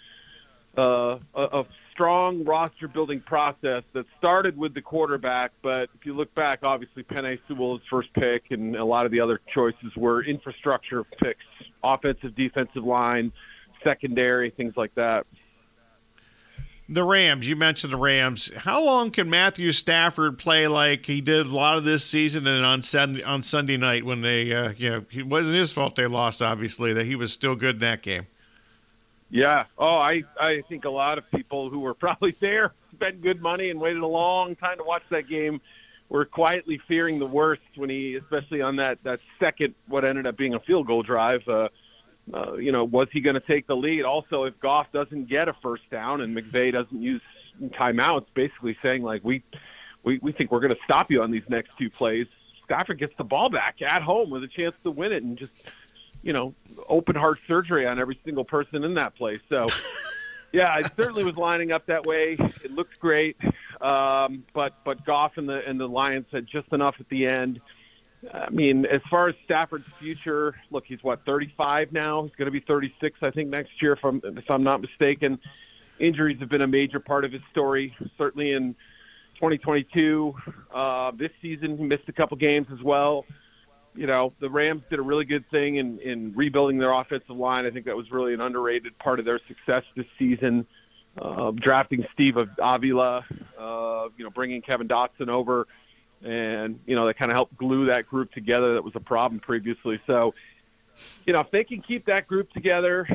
a, 0.76 1.18
a 1.35 1.66
strong 1.90 2.45
roster 2.45 2.87
building 2.87 3.18
process 3.18 3.83
that 3.92 4.07
started 4.16 4.57
with 4.57 4.73
the 4.73 4.80
quarterback, 4.80 5.50
but 5.62 5.90
if 5.99 6.07
you 6.07 6.14
look 6.14 6.33
back, 6.37 6.61
obviously 6.62 7.02
Penei 7.02 7.40
Sewell's 7.49 7.80
first 7.90 8.12
pick 8.14 8.52
and 8.52 8.76
a 8.76 8.85
lot 8.85 9.04
of 9.04 9.11
the 9.11 9.18
other 9.18 9.40
choices 9.52 9.97
were 9.97 10.23
infrastructure 10.23 11.02
picks, 11.02 11.45
offensive, 11.83 12.37
defensive 12.37 12.85
line, 12.85 13.33
secondary, 13.83 14.50
things 14.50 14.75
like 14.76 14.95
that. 14.95 15.26
The 16.90 17.04
Rams, 17.04 17.47
you 17.47 17.54
mentioned 17.54 17.92
the 17.92 17.99
Rams. 17.99 18.50
How 18.57 18.83
long 18.83 19.11
can 19.11 19.28
Matthew 19.28 19.73
Stafford 19.73 20.38
play 20.38 20.68
like 20.68 21.04
he 21.04 21.21
did 21.21 21.47
a 21.47 21.54
lot 21.54 21.76
of 21.76 21.85
this 21.85 22.02
season 22.02 22.47
and 22.47 22.64
on 22.64 22.80
Sunday, 22.80 23.23
on 23.23 23.42
Sunday 23.42 23.76
night 23.76 24.07
when 24.07 24.23
they, 24.23 24.52
uh, 24.54 24.73
you 24.75 24.90
know, 24.90 25.04
it 25.11 25.26
wasn't 25.26 25.57
his 25.57 25.71
fault 25.71 25.97
they 25.97 26.07
lost, 26.07 26.40
obviously, 26.40 26.95
that 26.95 27.04
he 27.04 27.14
was 27.14 27.30
still 27.30 27.54
good 27.54 27.76
in 27.76 27.80
that 27.80 28.00
game? 28.00 28.25
Yeah. 29.30 29.64
Oh, 29.76 29.97
I 29.97 30.23
I 30.40 30.62
think 30.71 30.87
a 30.87 30.90
lot 30.90 31.18
of 31.18 31.30
people 31.30 31.68
who 31.68 31.80
were 31.80 31.92
probably 32.07 32.35
there, 32.40 32.73
spent 32.95 33.21
good 33.21 33.42
money, 33.42 33.68
and 33.68 33.78
waited 33.78 34.02
a 34.02 34.07
long 34.07 34.57
time 34.57 34.78
to 34.78 34.85
watch 34.85 35.02
that 35.11 35.28
game, 35.28 35.61
were 36.09 36.25
quietly 36.25 36.80
fearing 36.88 37.18
the 37.18 37.26
worst 37.26 37.61
when 37.76 37.90
he, 37.90 38.14
especially 38.14 38.62
on 38.62 38.76
that 38.76 38.99
that 39.04 39.21
second, 39.38 39.75
what 39.88 40.07
ended 40.07 40.26
up 40.26 40.38
being 40.38 40.54
a 40.54 40.61
field 40.61 40.87
goal 40.87 41.02
drive. 41.02 41.47
Uh, 41.47 41.68
uh, 42.35 42.54
you 42.54 42.73
know, 42.73 42.85
was 42.85 43.08
he 43.12 43.20
going 43.20 43.35
to 43.35 43.40
take 43.40 43.66
the 43.66 43.76
lead? 43.76 44.02
Also, 44.02 44.44
if 44.44 44.58
Goff 44.61 44.90
doesn't 44.92 45.28
get 45.28 45.49
a 45.49 45.54
first 45.54 45.88
down 45.90 46.20
and 46.20 46.37
McVay 46.37 46.73
doesn't 46.73 47.00
use 47.00 47.23
timeouts, 47.61 48.26
basically 48.35 48.76
saying 48.82 49.02
like 49.02 49.23
we 49.25 49.42
we 50.04 50.18
we 50.23 50.32
think 50.32 50.50
we're 50.50 50.61
going 50.61 50.75
to 50.75 50.80
stop 50.85 51.11
you 51.11 51.23
on 51.23 51.30
these 51.30 51.49
next 51.49 51.70
two 51.78 51.90
plays. 51.90 52.26
Stafford 52.64 52.99
gets 52.99 53.16
the 53.16 53.25
ball 53.25 53.49
back 53.49 53.80
at 53.80 54.02
home 54.02 54.30
with 54.30 54.44
a 54.44 54.49
chance 54.49 54.75
to 54.82 54.90
win 54.90 55.12
it, 55.12 55.23
and 55.23 55.38
just 55.38 55.52
you 56.23 56.32
know, 56.32 56.54
open 56.88 57.14
heart 57.14 57.38
surgery 57.47 57.87
on 57.87 57.99
every 57.99 58.18
single 58.25 58.44
person 58.44 58.85
in 58.85 58.94
that 58.94 59.14
place. 59.14 59.40
So, 59.49 59.66
yeah, 60.52 60.78
it 60.78 60.90
certainly 60.97 61.25
was 61.25 61.37
lining 61.37 61.73
up 61.73 61.87
that 61.87 62.06
way. 62.06 62.37
It 62.64 62.73
looked 62.73 62.99
great, 62.99 63.37
um, 63.80 64.44
but 64.52 64.75
but 64.85 65.04
Goff 65.04 65.37
and 65.37 65.49
the 65.49 65.66
and 65.66 65.78
the 65.78 65.88
Lions 65.88 66.26
had 66.32 66.47
just 66.47 66.73
enough 66.73 66.97
at 67.00 67.08
the 67.08 67.26
end. 67.26 67.61
I 68.32 68.50
mean, 68.50 68.87
as 68.87 69.00
far 69.10 69.28
as 69.28 69.34
Stafford's 69.44 69.88
future, 69.98 70.54
look, 70.70 70.84
he's 70.87 71.02
what 71.02 71.25
35 71.25 71.92
now. 71.92 72.22
He's 72.22 72.34
going 72.34 72.46
to 72.46 72.52
be 72.52 72.60
36, 72.60 73.18
I 73.22 73.30
think, 73.30 73.48
next 73.48 73.80
year, 73.80 73.92
if 73.92 74.04
I'm 74.04 74.20
if 74.25 74.50
I'm 74.50 74.62
not 74.62 74.80
mistaken. 74.80 75.38
Injuries 75.98 76.38
have 76.40 76.48
been 76.48 76.62
a 76.62 76.66
major 76.66 77.00
part 77.00 77.25
of 77.25 77.32
his 77.32 77.42
story, 77.50 77.94
certainly 78.16 78.52
in 78.52 78.75
2022. 79.34 80.34
Uh, 80.72 81.12
this 81.12 81.30
season, 81.42 81.76
he 81.76 81.84
missed 81.84 82.08
a 82.08 82.12
couple 82.12 82.37
games 82.37 82.68
as 82.72 82.82
well 82.82 83.25
you 83.98 84.06
know, 84.06 84.30
the 84.38 84.48
Rams 84.48 84.84
did 84.88 85.00
a 85.00 85.02
really 85.02 85.25
good 85.25 85.44
thing 85.50 85.76
in, 85.76 85.98
in 85.98 86.32
rebuilding 86.34 86.78
their 86.78 86.92
offensive 86.92 87.37
line. 87.37 87.66
I 87.66 87.70
think 87.70 87.84
that 87.87 87.96
was 87.96 88.12
really 88.12 88.32
an 88.32 88.40
underrated 88.40 88.96
part 88.98 89.18
of 89.18 89.25
their 89.25 89.40
success 89.48 89.82
this 89.96 90.06
season. 90.16 90.66
Uh, 91.20 91.50
drafting 91.50 92.06
Steve 92.12 92.37
Avila, 92.60 93.25
uh, 93.58 94.08
you 94.16 94.22
know, 94.22 94.30
bringing 94.30 94.62
Kevin 94.62 94.87
Dotson 94.87 95.28
over, 95.28 95.66
and 96.22 96.80
you 96.87 96.96
know, 96.96 97.06
they 97.06 97.14
kind 97.14 97.30
of 97.30 97.37
helped 97.37 97.56
glue 97.56 97.87
that 97.87 98.06
group 98.06 98.32
together. 98.32 98.75
That 98.75 98.84
was 98.84 98.96
a 98.96 99.00
problem 99.00 99.40
previously. 99.40 100.00
So, 100.06 100.34
you 101.26 101.32
know, 101.32 101.40
if 101.40 101.50
they 101.50 101.64
can 101.64 101.80
keep 101.80 102.06
that 102.06 102.26
group 102.26 102.50
together, 102.52 103.06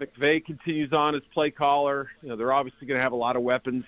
McVay 0.00 0.44
continues 0.44 0.92
on 0.92 1.14
as 1.14 1.22
play 1.32 1.50
caller. 1.50 2.10
You 2.22 2.30
know, 2.30 2.36
they're 2.36 2.52
obviously 2.52 2.86
going 2.86 2.98
to 2.98 3.02
have 3.02 3.12
a 3.12 3.16
lot 3.16 3.36
of 3.36 3.42
weapons. 3.42 3.84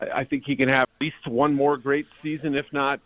I, 0.00 0.20
I 0.20 0.24
think 0.24 0.44
he 0.44 0.56
can 0.56 0.68
have 0.68 0.82
at 0.82 1.00
least 1.00 1.26
one 1.26 1.54
more 1.54 1.76
great 1.76 2.06
season, 2.22 2.54
if 2.54 2.70
not 2.72 3.00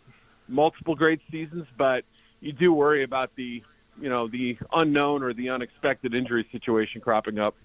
multiple 0.47 0.95
great 0.95 1.21
seasons. 1.31 1.65
But 1.77 2.03
you 2.41 2.51
do 2.51 2.73
worry 2.73 3.03
about 3.03 3.31
the 3.35 3.63
you 3.99 4.09
know 4.09 4.27
the 4.27 4.57
unknown 4.73 5.23
or 5.23 5.33
the 5.33 5.49
unexpected 5.49 6.13
injury 6.13 6.47
situation 6.51 7.01
cropping 7.01 7.39
up. 7.39 7.55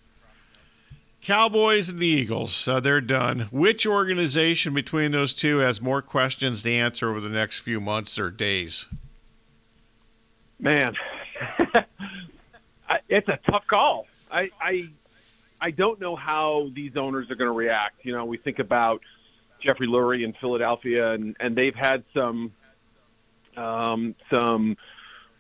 Cowboys 1.23 1.89
and 1.89 2.01
the 2.01 2.07
Eagles, 2.07 2.67
uh, 2.67 2.81
they're 2.81 3.01
done. 3.01 3.49
Which 3.53 3.87
organization 3.87 4.75
between 4.75 5.13
those 5.13 5.35
two 5.35 5.59
has 5.59 5.81
more 5.81 6.03
questions 6.03 6.65
to 6.65 6.73
answer 6.73 7.09
over 7.09 7.21
the 7.21 7.29
next 7.29 7.61
few 7.61 7.81
months 7.81 8.19
or 8.19 8.29
days? 8.29 8.87
Man, 10.59 10.95
it's 13.09 13.29
a 13.29 13.39
tough 13.49 13.67
call. 13.69 14.07
I, 14.33 14.51
I 14.61 14.89
I 15.61 15.71
don't 15.71 16.01
know 16.01 16.17
how 16.17 16.71
these 16.75 16.97
owners 16.97 17.31
are 17.31 17.37
going 17.37 17.49
to 17.49 17.57
react. 17.57 18.05
You 18.05 18.13
know, 18.13 18.25
we 18.25 18.37
think 18.37 18.59
about 18.59 19.01
Jeffrey 19.61 19.87
Lurie 19.87 20.25
in 20.25 20.33
Philadelphia, 20.33 21.13
and 21.13 21.37
and 21.39 21.55
they've 21.55 21.75
had 21.75 22.03
some 22.13 22.53
um, 23.57 24.17
some 24.29 24.77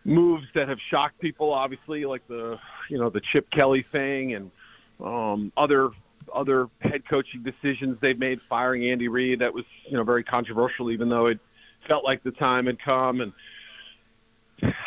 moves 0.05 0.47
that 0.55 0.69
have 0.69 0.79
shocked 0.91 1.19
people, 1.19 1.53
obviously, 1.53 2.05
like 2.05 2.27
the 2.29 2.57
you 2.89 2.99
know 2.99 3.11
the 3.11 3.21
Chip 3.21 3.51
Kelly 3.51 3.83
thing 3.83 4.35
and 4.35 4.53
um, 5.02 5.52
other 5.56 5.90
other 6.35 6.68
head 6.80 7.02
coaching 7.09 7.42
decisions 7.42 7.99
they've 8.00 8.18
made, 8.18 8.40
firing 8.49 8.88
Andy 8.88 9.09
Reid. 9.09 9.40
That 9.40 9.52
was 9.52 9.64
you 9.87 9.97
know 9.97 10.04
very 10.04 10.25
controversial, 10.25 10.90
even 10.90 11.09
though 11.09 11.26
it 11.26 11.38
felt 11.88 12.04
like 12.04 12.23
the 12.23 12.30
time 12.30 12.66
had 12.66 12.80
come. 12.80 13.21
And 13.21 13.32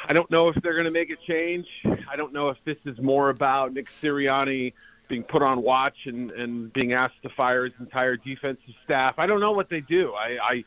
I 0.08 0.14
don't 0.14 0.30
know 0.32 0.48
if 0.50 0.56
they're 0.62 0.74
going 0.74 0.86
to 0.86 0.92
make 0.92 1.10
a 1.10 1.18
change. 1.28 1.68
I 2.10 2.16
don't 2.16 2.34
know 2.34 2.50
if 2.50 2.58
this 2.66 2.78
is 2.86 2.98
more 3.00 3.30
about 3.30 3.74
Nick 3.74 3.88
Sirianni 4.02 4.74
being 5.08 5.24
put 5.24 5.44
on 5.44 5.62
watch 5.62 5.98
and, 6.06 6.32
and 6.32 6.74
being 6.74 6.94
asked 6.94 7.22
to 7.24 7.30
fire 7.30 7.66
his 7.66 7.74
entire 7.80 8.18
defensive 8.18 8.74
staff. 8.84 9.16
I 9.18 9.28
don't 9.28 9.40
know 9.40 9.52
what 9.52 9.70
they 9.70 9.82
do. 9.82 10.14
I, 10.14 10.38
I 10.42 10.64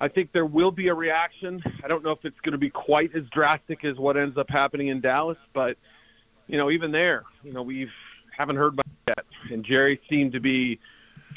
I 0.00 0.08
think 0.08 0.32
there 0.32 0.46
will 0.46 0.72
be 0.72 0.88
a 0.88 0.94
reaction. 0.94 1.62
I 1.84 1.86
don't 1.86 2.02
know 2.02 2.10
if 2.10 2.24
it's 2.24 2.40
going 2.40 2.52
to 2.52 2.58
be 2.58 2.70
quite 2.70 3.14
as 3.14 3.22
drastic 3.30 3.84
as 3.84 3.98
what 3.98 4.16
ends 4.16 4.36
up 4.36 4.50
happening 4.50 4.88
in 4.88 5.00
Dallas, 5.00 5.38
but 5.52 5.76
you 6.48 6.58
know, 6.58 6.72
even 6.72 6.90
there, 6.90 7.22
you 7.44 7.52
know, 7.52 7.62
we've 7.62 7.92
haven't 8.42 8.56
heard 8.56 8.74
about 8.74 8.86
it 8.86 9.14
yet. 9.16 9.52
And 9.52 9.64
Jerry 9.64 10.00
seemed 10.10 10.32
to 10.32 10.40
be 10.40 10.80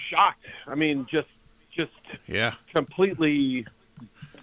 shocked. 0.09 0.45
I 0.67 0.73
mean, 0.73 1.05
just 1.09 1.27
just 1.71 1.91
yeah, 2.27 2.55
completely 2.73 3.67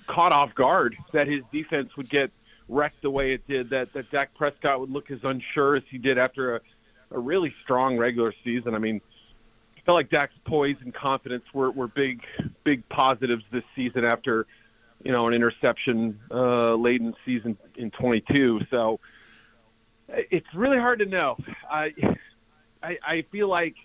caught 0.06 0.32
off 0.32 0.54
guard 0.54 0.96
that 1.12 1.26
his 1.26 1.42
defense 1.52 1.96
would 1.96 2.08
get 2.08 2.30
wrecked 2.68 3.02
the 3.02 3.10
way 3.10 3.32
it 3.32 3.46
did. 3.48 3.70
That 3.70 3.92
that 3.94 4.10
Dak 4.10 4.34
Prescott 4.34 4.78
would 4.80 4.90
look 4.90 5.10
as 5.10 5.18
unsure 5.24 5.74
as 5.76 5.82
he 5.90 5.98
did 5.98 6.18
after 6.18 6.56
a, 6.56 6.60
a 7.10 7.18
really 7.18 7.52
strong 7.64 7.98
regular 7.98 8.32
season. 8.44 8.76
I 8.76 8.78
mean, 8.78 9.00
felt 9.84 9.96
like 9.96 10.10
Dak's 10.10 10.34
poise 10.44 10.76
and 10.82 10.94
confidence 10.94 11.44
were, 11.52 11.70
were 11.70 11.88
big, 11.88 12.22
big 12.64 12.88
positives 12.88 13.44
this 13.50 13.64
season 13.74 14.04
after, 14.04 14.46
you 15.02 15.10
know, 15.10 15.26
an 15.26 15.34
interception 15.34 16.20
uh, 16.30 16.74
late 16.74 17.00
in 17.00 17.14
season 17.24 17.56
in 17.76 17.90
22. 17.90 18.60
So 18.70 19.00
it's 20.08 20.46
really 20.54 20.78
hard 20.78 21.00
to 21.00 21.06
know. 21.06 21.36
I, 21.68 21.92
I, 22.82 22.98
I 23.04 23.22
feel 23.30 23.48
like 23.48 23.76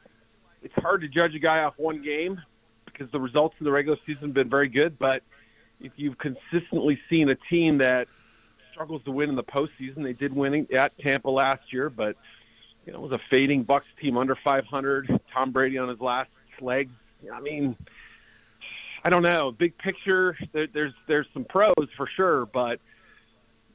it's 0.63 0.73
hard 0.75 1.01
to 1.01 1.07
judge 1.07 1.35
a 1.35 1.39
guy 1.39 1.63
off 1.63 1.75
one 1.77 2.01
game 2.01 2.41
because 2.85 3.11
the 3.11 3.19
results 3.19 3.55
in 3.59 3.65
the 3.65 3.71
regular 3.71 3.97
season 4.05 4.29
have 4.29 4.33
been 4.33 4.49
very 4.49 4.69
good. 4.69 4.97
But 4.97 5.23
if 5.79 5.91
you've 5.95 6.17
consistently 6.17 6.99
seen 7.09 7.29
a 7.29 7.35
team 7.35 7.77
that 7.79 8.07
struggles 8.71 9.03
to 9.03 9.11
win 9.11 9.29
in 9.29 9.35
the 9.35 9.43
postseason, 9.43 10.03
they 10.03 10.13
did 10.13 10.35
winning 10.35 10.67
at 10.73 10.97
Tampa 10.99 11.29
last 11.29 11.71
year, 11.71 11.89
but 11.89 12.15
you 12.85 12.93
know, 12.93 12.99
it 12.99 13.01
was 13.01 13.11
a 13.11 13.21
fading 13.29 13.63
Bucks 13.63 13.87
team 13.99 14.17
under 14.17 14.35
500. 14.35 15.19
Tom 15.33 15.51
Brady 15.51 15.77
on 15.77 15.89
his 15.89 15.99
last 15.99 16.29
legs. 16.61 16.93
I 17.33 17.41
mean, 17.41 17.75
I 19.03 19.09
don't 19.09 19.23
know. 19.23 19.51
Big 19.51 19.77
picture, 19.77 20.37
there, 20.53 20.67
there's 20.67 20.93
there's 21.05 21.27
some 21.33 21.43
pros 21.43 21.73
for 21.97 22.07
sure, 22.07 22.45
but 22.45 22.79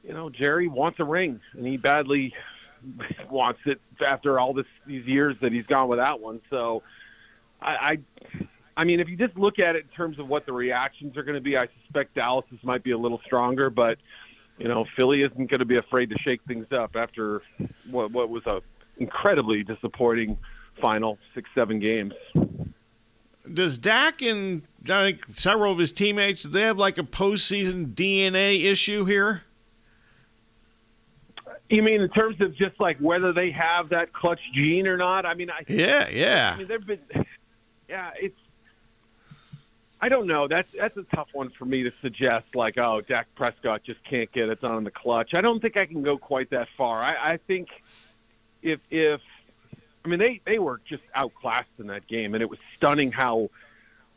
you 0.03 0.13
know, 0.13 0.29
Jerry 0.29 0.67
wants 0.67 0.99
a 0.99 1.05
ring, 1.05 1.39
and 1.53 1.65
he 1.65 1.77
badly 1.77 2.33
wants 3.29 3.59
it 3.65 3.79
after 4.05 4.39
all 4.39 4.53
this 4.53 4.65
these 4.85 5.05
years 5.05 5.35
that 5.41 5.51
he's 5.51 5.65
gone 5.65 5.87
without 5.87 6.19
one. 6.19 6.41
So, 6.49 6.83
I, 7.61 7.71
I, 7.71 7.97
I 8.77 8.83
mean, 8.83 8.99
if 8.99 9.09
you 9.09 9.17
just 9.17 9.37
look 9.37 9.59
at 9.59 9.75
it 9.75 9.85
in 9.89 9.95
terms 9.95 10.19
of 10.19 10.27
what 10.27 10.45
the 10.45 10.53
reactions 10.53 11.17
are 11.17 11.23
going 11.23 11.35
to 11.35 11.41
be, 11.41 11.57
I 11.57 11.67
suspect 11.83 12.15
Dallas's 12.15 12.63
might 12.63 12.83
be 12.83 12.91
a 12.91 12.97
little 12.97 13.21
stronger, 13.25 13.69
but 13.69 13.97
you 14.57 14.67
know, 14.67 14.85
Philly 14.95 15.23
isn't 15.23 15.49
going 15.49 15.59
to 15.59 15.65
be 15.65 15.77
afraid 15.77 16.09
to 16.11 16.17
shake 16.17 16.41
things 16.47 16.67
up 16.71 16.95
after 16.95 17.41
what 17.89 18.11
what 18.11 18.29
was 18.29 18.45
a 18.45 18.61
incredibly 18.97 19.63
disappointing 19.63 20.37
final 20.79 21.17
six 21.33 21.49
seven 21.55 21.79
games. 21.79 22.13
Does 23.51 23.77
Dak 23.77 24.21
and 24.21 24.61
I 24.85 25.11
think 25.11 25.25
several 25.33 25.71
of 25.71 25.79
his 25.79 25.91
teammates 25.91 26.43
do 26.43 26.49
they 26.49 26.61
have 26.61 26.77
like 26.77 26.97
a 26.97 27.03
postseason 27.03 27.93
DNA 27.93 28.65
issue 28.65 29.05
here? 29.05 29.43
You 31.69 31.81
mean 31.81 32.01
in 32.01 32.09
terms 32.09 32.39
of 32.41 32.55
just 32.55 32.79
like 32.79 32.97
whether 32.99 33.31
they 33.33 33.49
have 33.51 33.89
that 33.89 34.13
clutch 34.13 34.41
gene 34.53 34.87
or 34.87 34.97
not? 34.97 35.25
I 35.25 35.33
mean, 35.33 35.49
I 35.49 35.63
yeah, 35.67 36.07
yeah. 36.09 36.51
I 36.53 36.57
mean, 36.57 36.67
there've 36.67 36.85
been 36.85 36.99
yeah, 37.89 38.11
it's 38.19 38.37
I 40.01 40.09
don't 40.09 40.27
know. 40.27 40.49
That's 40.49 40.69
that's 40.77 40.97
a 40.97 41.03
tough 41.15 41.29
one 41.31 41.49
for 41.49 41.63
me 41.63 41.83
to 41.83 41.91
suggest. 42.01 42.55
Like, 42.55 42.77
oh, 42.77 42.99
Dak 42.99 43.27
Prescott 43.35 43.83
just 43.83 44.03
can't 44.03 44.29
get 44.33 44.49
it 44.49 44.59
done 44.59 44.77
in 44.77 44.83
the 44.83 44.91
clutch. 44.91 45.33
I 45.33 45.39
don't 45.39 45.61
think 45.61 45.77
I 45.77 45.85
can 45.85 46.03
go 46.03 46.17
quite 46.17 46.49
that 46.49 46.67
far. 46.77 47.01
I, 47.01 47.33
I 47.33 47.37
think 47.37 47.69
if 48.61 48.81
if 48.91 49.21
I 50.03 50.07
mean 50.09 50.19
they 50.19 50.41
they 50.45 50.59
were 50.59 50.81
just 50.85 51.03
outclassed 51.15 51.79
in 51.79 51.87
that 51.87 52.05
game, 52.07 52.33
and 52.33 52.41
it 52.41 52.49
was 52.49 52.59
stunning 52.75 53.13
how 53.13 53.49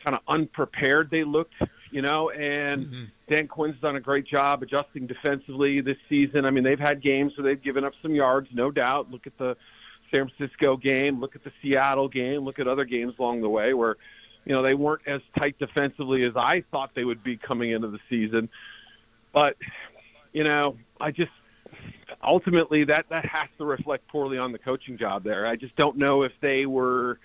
kind 0.02 0.16
of 0.16 0.22
unprepared 0.26 1.08
they 1.10 1.22
looked. 1.22 1.54
You 1.96 2.02
know, 2.02 2.28
and 2.28 2.84
mm-hmm. 2.84 3.04
Dan 3.26 3.48
Quinn's 3.48 3.80
done 3.80 3.96
a 3.96 4.00
great 4.00 4.26
job 4.26 4.62
adjusting 4.62 5.06
defensively 5.06 5.80
this 5.80 5.96
season. 6.10 6.44
I 6.44 6.50
mean, 6.50 6.62
they've 6.62 6.78
had 6.78 7.00
games 7.00 7.32
where 7.38 7.42
they've 7.42 7.62
given 7.62 7.84
up 7.84 7.94
some 8.02 8.14
yards, 8.14 8.50
no 8.52 8.70
doubt. 8.70 9.10
Look 9.10 9.26
at 9.26 9.38
the 9.38 9.56
San 10.10 10.28
Francisco 10.28 10.76
game, 10.76 11.22
look 11.22 11.36
at 11.36 11.42
the 11.42 11.52
Seattle 11.62 12.08
game, 12.08 12.44
look 12.44 12.58
at 12.58 12.68
other 12.68 12.84
games 12.84 13.14
along 13.18 13.40
the 13.40 13.48
way 13.48 13.72
where 13.72 13.96
you 14.44 14.52
know 14.52 14.60
they 14.60 14.74
weren't 14.74 15.00
as 15.06 15.22
tight 15.38 15.58
defensively 15.58 16.22
as 16.24 16.34
I 16.36 16.64
thought 16.70 16.90
they 16.94 17.04
would 17.04 17.24
be 17.24 17.38
coming 17.38 17.70
into 17.70 17.88
the 17.88 18.00
season. 18.10 18.50
But 19.32 19.56
you 20.34 20.44
know, 20.44 20.76
I 21.00 21.12
just 21.12 21.32
ultimately 22.22 22.84
that 22.84 23.06
that 23.08 23.24
has 23.24 23.48
to 23.56 23.64
reflect 23.64 24.06
poorly 24.08 24.36
on 24.36 24.52
the 24.52 24.58
coaching 24.58 24.98
job 24.98 25.24
there. 25.24 25.46
I 25.46 25.56
just 25.56 25.74
don't 25.76 25.96
know 25.96 26.24
if 26.24 26.32
they 26.42 26.66
were 26.66 27.20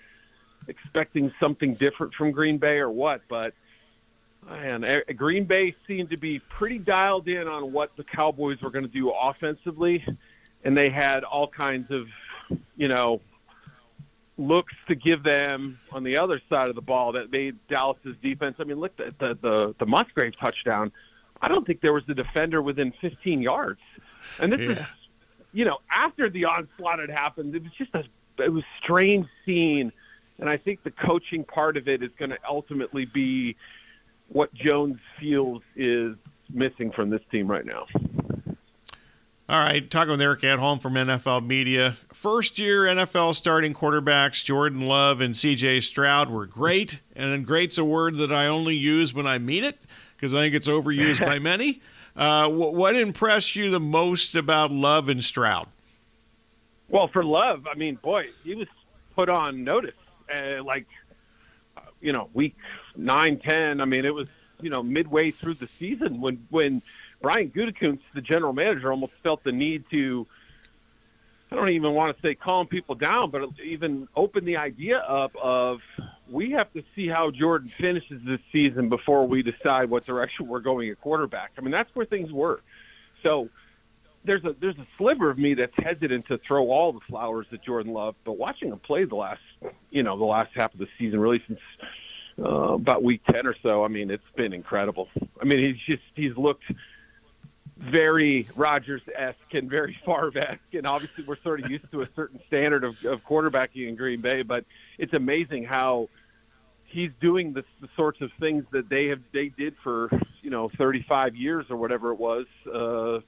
expecting 0.66 1.30
something 1.38 1.74
different 1.74 2.14
from 2.14 2.30
Green 2.30 2.56
Bay 2.56 2.78
or 2.78 2.88
what, 2.88 3.20
but 3.28 3.52
eh, 4.50 5.00
Green 5.14 5.44
Bay 5.44 5.74
seemed 5.86 6.10
to 6.10 6.16
be 6.16 6.38
pretty 6.38 6.78
dialed 6.78 7.28
in 7.28 7.46
on 7.46 7.72
what 7.72 7.96
the 7.96 8.04
Cowboys 8.04 8.60
were 8.60 8.70
going 8.70 8.84
to 8.84 8.90
do 8.90 9.10
offensively, 9.10 10.04
and 10.64 10.76
they 10.76 10.90
had 10.90 11.24
all 11.24 11.46
kinds 11.46 11.90
of, 11.90 12.08
you 12.76 12.88
know, 12.88 13.20
looks 14.38 14.74
to 14.88 14.94
give 14.94 15.22
them 15.22 15.78
on 15.92 16.02
the 16.02 16.16
other 16.16 16.40
side 16.48 16.68
of 16.68 16.74
the 16.74 16.82
ball 16.82 17.12
that 17.12 17.30
made 17.30 17.56
Dallas's 17.68 18.16
defense. 18.22 18.56
I 18.58 18.64
mean, 18.64 18.78
look 18.78 18.98
at 18.98 19.18
the 19.18 19.38
the, 19.40 19.74
the 19.78 19.86
Musgrave 19.86 20.38
touchdown. 20.38 20.92
I 21.40 21.48
don't 21.48 21.66
think 21.66 21.80
there 21.80 21.92
was 21.92 22.08
a 22.08 22.14
defender 22.14 22.62
within 22.62 22.92
15 23.00 23.42
yards. 23.42 23.80
And 24.38 24.52
this 24.52 24.60
yeah. 24.60 24.70
is, 24.70 24.78
you 25.52 25.64
know, 25.64 25.78
after 25.90 26.30
the 26.30 26.44
onslaught 26.44 27.00
had 27.00 27.10
happened, 27.10 27.54
it 27.54 27.62
was 27.62 27.72
just 27.72 27.94
a 27.94 28.04
it 28.38 28.52
was 28.52 28.64
strange 28.82 29.26
scene, 29.44 29.92
and 30.38 30.48
I 30.48 30.56
think 30.56 30.82
the 30.82 30.90
coaching 30.90 31.44
part 31.44 31.76
of 31.76 31.88
it 31.88 32.02
is 32.02 32.10
going 32.18 32.30
to 32.30 32.38
ultimately 32.48 33.04
be 33.04 33.56
what 34.32 34.52
Jones 34.54 34.98
feels 35.18 35.62
is 35.76 36.16
missing 36.50 36.90
from 36.90 37.10
this 37.10 37.20
team 37.30 37.46
right 37.46 37.64
now. 37.64 37.86
All 39.48 39.58
right, 39.58 39.90
talking 39.90 40.12
with 40.12 40.20
Eric 40.22 40.40
Edholm 40.40 40.80
from 40.80 40.94
NFL 40.94 41.46
Media. 41.46 41.96
First 42.12 42.58
year 42.58 42.84
NFL 42.84 43.34
starting 43.34 43.74
quarterbacks 43.74 44.42
Jordan 44.44 44.80
Love 44.80 45.20
and 45.20 45.34
CJ 45.34 45.82
Stroud 45.82 46.30
were 46.30 46.46
great, 46.46 47.02
and 47.14 47.44
great's 47.44 47.76
a 47.76 47.84
word 47.84 48.16
that 48.16 48.32
I 48.32 48.46
only 48.46 48.76
use 48.76 49.12
when 49.12 49.26
I 49.26 49.38
mean 49.38 49.64
it 49.64 49.78
because 50.16 50.34
I 50.34 50.38
think 50.38 50.54
it's 50.54 50.68
overused 50.68 51.20
by 51.20 51.38
many. 51.40 51.82
Uh, 52.16 52.48
what 52.48 52.96
impressed 52.96 53.56
you 53.56 53.70
the 53.70 53.80
most 53.80 54.34
about 54.34 54.70
Love 54.70 55.08
and 55.08 55.22
Stroud? 55.22 55.66
Well, 56.88 57.08
for 57.08 57.24
Love, 57.24 57.66
I 57.66 57.74
mean, 57.74 57.96
boy, 57.96 58.26
he 58.44 58.54
was 58.54 58.68
put 59.14 59.28
on 59.28 59.64
notice. 59.64 59.94
Uh, 60.34 60.62
like, 60.62 60.86
you 62.00 62.12
know, 62.12 62.30
week 62.32 62.54
nine, 62.96 63.38
ten. 63.38 63.80
I 63.80 63.84
mean, 63.84 64.04
it 64.04 64.14
was 64.14 64.28
you 64.60 64.70
know 64.70 64.82
midway 64.82 65.30
through 65.30 65.54
the 65.54 65.68
season 65.68 66.20
when 66.20 66.46
when 66.50 66.82
Brian 67.20 67.50
Gutekunst, 67.50 68.00
the 68.14 68.20
general 68.20 68.52
manager, 68.52 68.90
almost 68.90 69.12
felt 69.22 69.44
the 69.44 69.52
need 69.52 69.84
to 69.90 70.26
I 71.52 71.54
don't 71.54 71.68
even 71.68 71.92
want 71.92 72.16
to 72.16 72.22
say 72.22 72.34
calm 72.34 72.66
people 72.66 72.94
down, 72.94 73.30
but 73.30 73.42
even 73.62 74.08
open 74.16 74.46
the 74.46 74.56
idea 74.56 74.98
up 75.00 75.36
of 75.36 75.82
we 76.30 76.52
have 76.52 76.72
to 76.72 76.82
see 76.96 77.08
how 77.08 77.30
Jordan 77.30 77.68
finishes 77.68 78.22
this 78.24 78.40
season 78.50 78.88
before 78.88 79.28
we 79.28 79.42
decide 79.42 79.90
what 79.90 80.06
direction 80.06 80.48
we're 80.48 80.60
going 80.60 80.88
at 80.88 80.98
quarterback. 81.02 81.52
I 81.58 81.60
mean, 81.60 81.70
that's 81.70 81.94
where 81.94 82.06
things 82.06 82.32
were. 82.32 82.62
So 83.22 83.50
there's 84.24 84.42
a 84.44 84.56
there's 84.60 84.78
a 84.78 84.86
sliver 84.96 85.28
of 85.28 85.36
me 85.36 85.52
that's 85.52 85.74
hesitant 85.76 86.26
to 86.28 86.38
throw 86.38 86.70
all 86.70 86.90
the 86.90 87.00
flowers 87.00 87.46
at 87.52 87.62
Jordan 87.62 87.92
Love, 87.92 88.14
but 88.24 88.38
watching 88.38 88.68
him 88.68 88.78
play 88.78 89.04
the 89.04 89.16
last 89.16 89.42
you 89.90 90.02
know 90.02 90.16
the 90.16 90.24
last 90.24 90.52
half 90.54 90.72
of 90.72 90.80
the 90.80 90.88
season, 90.98 91.20
really 91.20 91.42
since 91.46 91.60
uh, 92.42 92.74
about 92.74 93.02
week 93.02 93.22
ten 93.30 93.46
or 93.46 93.54
so, 93.62 93.84
I 93.84 93.88
mean, 93.88 94.10
it's 94.10 94.22
been 94.36 94.52
incredible. 94.52 95.08
I 95.40 95.44
mean, 95.44 95.58
he's 95.58 95.80
just 95.86 96.02
he's 96.14 96.36
looked 96.36 96.64
very 97.78 98.48
Rodgers 98.54 99.02
esque 99.14 99.54
and 99.54 99.68
very 99.68 99.96
Favre 100.06 100.32
esque, 100.36 100.60
and 100.74 100.86
obviously 100.86 101.24
we're 101.24 101.40
sort 101.42 101.60
of 101.60 101.70
used 101.70 101.90
to 101.90 102.02
a 102.02 102.08
certain 102.14 102.40
standard 102.46 102.84
of, 102.84 102.96
of 103.04 103.22
quarterbacking 103.24 103.88
in 103.88 103.96
Green 103.96 104.20
Bay. 104.20 104.42
But 104.42 104.64
it's 104.98 105.14
amazing 105.14 105.64
how 105.64 106.08
he's 106.84 107.10
doing 107.20 107.52
the, 107.52 107.64
the 107.80 107.88
sorts 107.96 108.20
of 108.20 108.30
things 108.38 108.64
that 108.70 108.88
they 108.88 109.06
have 109.08 109.20
they 109.32 109.48
did 109.48 109.74
for 109.82 110.10
you 110.42 110.50
know 110.50 110.70
35 110.78 111.34
years 111.34 111.66
or 111.70 111.76
whatever 111.76 112.12
it 112.12 112.18
was 112.18 112.46
uh, 112.72 113.18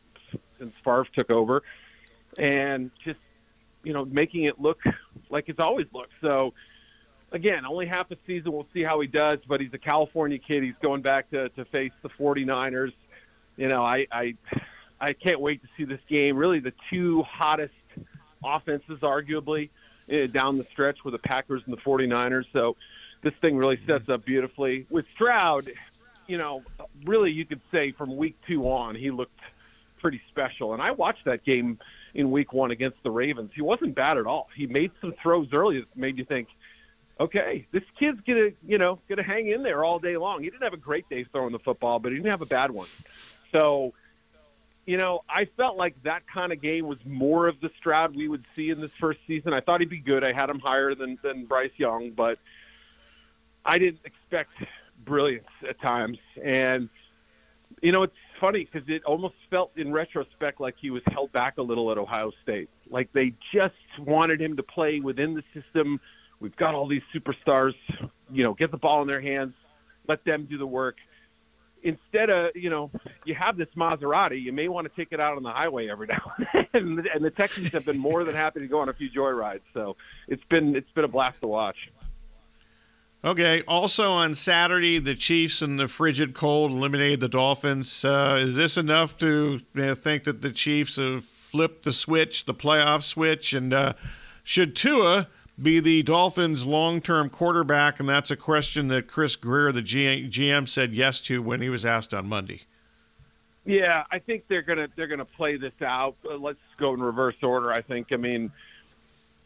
since 0.58 0.74
Favre 0.84 1.06
took 1.14 1.30
over, 1.30 1.62
and 2.38 2.90
just 3.04 3.20
you 3.82 3.92
know 3.92 4.04
making 4.04 4.44
it 4.44 4.60
look 4.60 4.80
like 5.30 5.48
it's 5.48 5.60
always 5.60 5.86
looked. 5.92 6.12
So 6.20 6.54
again, 7.34 7.66
only 7.66 7.84
half 7.86 8.10
a 8.10 8.16
season. 8.26 8.52
We'll 8.52 8.66
see 8.72 8.82
how 8.82 8.98
he 9.00 9.06
does, 9.06 9.40
but 9.46 9.60
he's 9.60 9.74
a 9.74 9.78
California 9.78 10.38
kid. 10.38 10.62
He's 10.62 10.74
going 10.80 11.02
back 11.02 11.30
to, 11.30 11.50
to 11.50 11.66
face 11.66 11.92
the 12.02 12.08
49ers 12.08 12.92
you 13.56 13.68
know, 13.68 13.82
I, 13.84 14.06
I 14.10 14.34
I 15.00 15.12
can't 15.12 15.40
wait 15.40 15.62
to 15.62 15.68
see 15.76 15.84
this 15.84 16.00
game. 16.08 16.36
Really, 16.36 16.60
the 16.60 16.72
two 16.90 17.22
hottest 17.22 17.74
offenses, 18.42 19.00
arguably, 19.00 19.70
uh, 20.12 20.26
down 20.26 20.58
the 20.58 20.64
stretch 20.64 21.04
with 21.04 21.12
the 21.12 21.18
Packers 21.18 21.62
and 21.66 21.76
the 21.76 21.80
49ers. 21.80 22.46
So 22.52 22.76
this 23.22 23.34
thing 23.40 23.56
really 23.56 23.78
sets 23.86 24.08
up 24.08 24.24
beautifully. 24.24 24.86
With 24.90 25.06
Stroud, 25.14 25.70
you 26.26 26.38
know, 26.38 26.62
really 27.04 27.30
you 27.30 27.44
could 27.44 27.60
say 27.70 27.92
from 27.92 28.16
week 28.16 28.36
two 28.46 28.64
on, 28.70 28.94
he 28.94 29.10
looked 29.10 29.40
pretty 30.00 30.20
special. 30.30 30.72
And 30.72 30.82
I 30.82 30.90
watched 30.90 31.24
that 31.24 31.44
game 31.44 31.78
in 32.14 32.30
week 32.30 32.52
one 32.52 32.70
against 32.70 33.02
the 33.02 33.10
Ravens. 33.10 33.50
He 33.54 33.62
wasn't 33.62 33.94
bad 33.94 34.18
at 34.18 34.26
all. 34.26 34.48
He 34.54 34.66
made 34.66 34.90
some 35.00 35.14
throws 35.22 35.48
early 35.52 35.80
that 35.80 35.96
made 35.96 36.18
you 36.18 36.24
think, 36.24 36.48
okay, 37.20 37.66
this 37.72 37.82
kid's 37.98 38.20
gonna, 38.26 38.50
you 38.66 38.78
know, 38.78 38.98
gonna 39.08 39.22
hang 39.22 39.48
in 39.48 39.62
there 39.62 39.84
all 39.84 39.98
day 39.98 40.16
long. 40.16 40.42
He 40.42 40.50
didn't 40.50 40.62
have 40.62 40.72
a 40.72 40.78
great 40.78 41.08
day 41.08 41.24
throwing 41.24 41.52
the 41.52 41.58
football, 41.58 41.98
but 41.98 42.12
he 42.12 42.18
didn't 42.18 42.30
have 42.30 42.42
a 42.42 42.46
bad 42.46 42.70
one. 42.70 42.88
So, 43.52 43.94
you 44.86 44.96
know, 44.96 45.22
I 45.28 45.46
felt 45.56 45.76
like 45.76 45.94
that 46.02 46.26
kind 46.26 46.52
of 46.52 46.60
game 46.60 46.86
was 46.86 46.98
more 47.04 47.46
of 47.46 47.60
the 47.60 47.70
Stroud 47.78 48.14
we 48.14 48.28
would 48.28 48.44
see 48.54 48.70
in 48.70 48.80
this 48.80 48.92
first 48.98 49.20
season. 49.26 49.54
I 49.54 49.60
thought 49.60 49.80
he'd 49.80 49.88
be 49.88 49.98
good. 49.98 50.24
I 50.24 50.32
had 50.32 50.50
him 50.50 50.58
higher 50.58 50.94
than 50.94 51.18
than 51.22 51.46
Bryce 51.46 51.72
Young, 51.76 52.10
but 52.10 52.38
I 53.64 53.78
didn't 53.78 54.00
expect 54.04 54.52
brilliance 55.04 55.48
at 55.68 55.80
times. 55.80 56.18
And 56.42 56.88
you 57.82 57.92
know, 57.92 58.02
it's 58.02 58.14
funny 58.40 58.68
because 58.70 58.88
it 58.88 59.04
almost 59.04 59.34
felt 59.50 59.72
in 59.76 59.92
retrospect 59.92 60.60
like 60.60 60.76
he 60.78 60.90
was 60.90 61.02
held 61.10 61.32
back 61.32 61.58
a 61.58 61.62
little 61.62 61.90
at 61.90 61.98
Ohio 61.98 62.32
State. 62.42 62.68
Like 62.90 63.12
they 63.12 63.34
just 63.52 63.74
wanted 63.98 64.40
him 64.40 64.56
to 64.56 64.62
play 64.62 65.00
within 65.00 65.34
the 65.34 65.44
system. 65.52 66.00
We've 66.44 66.56
got 66.56 66.74
all 66.74 66.86
these 66.86 67.02
superstars, 67.14 67.72
you 68.30 68.44
know, 68.44 68.52
get 68.52 68.70
the 68.70 68.76
ball 68.76 69.00
in 69.00 69.08
their 69.08 69.22
hands, 69.22 69.54
let 70.06 70.22
them 70.26 70.44
do 70.44 70.58
the 70.58 70.66
work 70.66 70.96
instead 71.84 72.30
of 72.30 72.50
you 72.56 72.70
know 72.70 72.90
you 73.24 73.34
have 73.34 73.56
this 73.56 73.68
Maserati, 73.76 74.42
you 74.42 74.52
may 74.52 74.68
want 74.68 74.88
to 74.88 74.96
take 74.96 75.12
it 75.12 75.20
out 75.20 75.36
on 75.36 75.42
the 75.42 75.50
highway 75.50 75.88
every 75.88 76.06
now 76.08 76.32
and 76.36 76.46
then. 76.72 77.06
and, 77.14 77.24
the 77.24 77.30
Texans 77.30 77.72
have 77.72 77.84
been 77.84 77.98
more 77.98 78.24
than 78.24 78.34
happy 78.34 78.60
to 78.60 78.66
go 78.66 78.80
on 78.80 78.88
a 78.88 78.92
few 78.92 79.08
joyrides. 79.10 79.60
So 79.72 79.96
it's 80.26 80.42
been 80.44 80.74
it's 80.74 80.90
been 80.90 81.04
a 81.04 81.08
blast 81.08 81.40
to 81.42 81.46
watch. 81.46 81.76
Okay. 83.24 83.62
Also 83.66 84.10
on 84.10 84.34
Saturday, 84.34 84.98
the 84.98 85.14
Chiefs 85.14 85.62
and 85.62 85.78
the 85.78 85.88
frigid 85.88 86.34
cold 86.34 86.72
eliminated 86.72 87.20
the 87.20 87.28
Dolphins. 87.28 88.04
Uh, 88.04 88.38
is 88.38 88.54
this 88.56 88.76
enough 88.76 89.16
to 89.18 89.60
know, 89.72 89.94
think 89.94 90.24
that 90.24 90.42
the 90.42 90.50
Chiefs 90.50 90.96
have 90.96 91.24
flipped 91.24 91.84
the 91.84 91.92
switch, 91.92 92.44
the 92.44 92.52
playoff 92.52 93.02
switch, 93.02 93.54
and 93.54 93.72
uh, 93.72 93.94
should 94.42 94.76
Tua 94.76 95.28
be 95.60 95.80
the 95.80 96.02
Dolphins' 96.02 96.66
long-term 96.66 97.30
quarterback? 97.30 98.00
And 98.00 98.08
that's 98.08 98.30
a 98.30 98.36
question 98.36 98.88
that 98.88 99.06
Chris 99.06 99.36
Grier, 99.36 99.72
the 99.72 99.82
GM, 99.82 100.68
said 100.68 100.94
yes 100.94 101.20
to 101.22 101.42
when 101.42 101.60
he 101.60 101.68
was 101.68 101.86
asked 101.86 102.12
on 102.12 102.26
Monday. 102.26 102.62
Yeah, 103.66 104.04
I 104.10 104.18
think 104.18 104.44
they're 104.46 104.62
gonna 104.62 104.88
they're 104.94 105.06
gonna 105.06 105.24
play 105.24 105.56
this 105.56 105.72
out. 105.80 106.16
Uh, 106.28 106.36
let's 106.36 106.58
go 106.76 106.92
in 106.92 107.00
reverse 107.00 107.36
order. 107.42 107.72
I 107.72 107.80
think. 107.80 108.08
I 108.12 108.16
mean, 108.16 108.52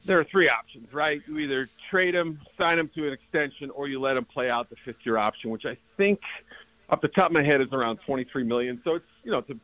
there 0.04 0.18
are 0.18 0.24
three 0.24 0.48
options, 0.48 0.92
right? 0.92 1.22
You 1.28 1.38
either 1.38 1.68
trade 1.88 2.16
him, 2.16 2.40
sign 2.56 2.80
him 2.80 2.90
to 2.96 3.06
an 3.06 3.12
extension, 3.12 3.70
or 3.70 3.86
you 3.86 4.00
let 4.00 4.16
him 4.16 4.24
play 4.24 4.50
out 4.50 4.70
the 4.70 4.76
fifth 4.84 5.04
year 5.04 5.18
option, 5.18 5.50
which 5.50 5.66
I 5.66 5.76
think, 5.96 6.20
off 6.90 7.00
the 7.00 7.08
top 7.08 7.26
of 7.26 7.32
my 7.32 7.44
head, 7.44 7.60
is 7.60 7.72
around 7.72 7.98
twenty 8.04 8.24
three 8.24 8.42
million. 8.42 8.80
So 8.82 8.96
it's 8.96 9.06
you 9.22 9.30
know 9.30 9.38
it's 9.38 9.50
a 9.50 9.56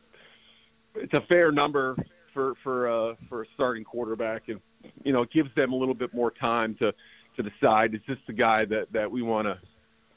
it's 0.95 1.15
a 1.15 1.23
fair 1.23 1.51
number 1.51 1.97
for 2.33 2.55
for 2.63 2.89
uh, 2.89 3.15
for 3.29 3.43
a 3.43 3.47
starting 3.55 3.83
quarterback, 3.83 4.49
and 4.49 4.61
you 5.05 5.13
know 5.13 5.23
it 5.23 5.31
gives 5.31 5.55
them 5.55 5.73
a 5.73 5.77
little 5.77 5.95
bit 5.95 6.13
more 6.15 6.31
time 6.31 6.75
to 6.77 6.93
to 7.37 7.43
decide 7.43 7.95
is 7.95 8.01
this 8.07 8.19
the 8.27 8.33
guy 8.33 8.65
that 8.65 8.93
that 8.93 9.11
we 9.11 9.23
want 9.23 9.47
to 9.47 9.59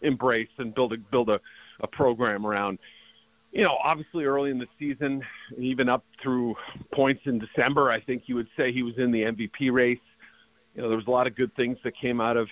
embrace 0.01 0.49
and 0.57 0.73
build 0.75 0.93
a 0.93 0.97
build 0.97 1.29
a, 1.29 1.39
a 1.81 1.87
program 1.87 2.45
around 2.45 2.79
you 3.51 3.63
know, 3.63 3.77
obviously 3.83 4.25
early 4.25 4.51
in 4.51 4.59
the 4.59 4.67
season, 4.77 5.23
even 5.57 5.89
up 5.89 6.03
through 6.21 6.55
points 6.93 7.21
in 7.25 7.39
December, 7.39 7.89
I 7.89 7.99
think 7.99 8.23
you 8.27 8.35
would 8.35 8.49
say 8.57 8.71
he 8.71 8.83
was 8.83 8.95
in 8.97 9.11
the 9.11 9.23
MVP 9.23 9.71
race. 9.71 9.97
You 10.75 10.81
know, 10.81 10.89
there 10.89 10.97
was 10.97 11.07
a 11.07 11.11
lot 11.11 11.27
of 11.27 11.35
good 11.35 11.55
things 11.55 11.77
that 11.83 11.97
came 11.97 12.21
out 12.21 12.37
of 12.37 12.47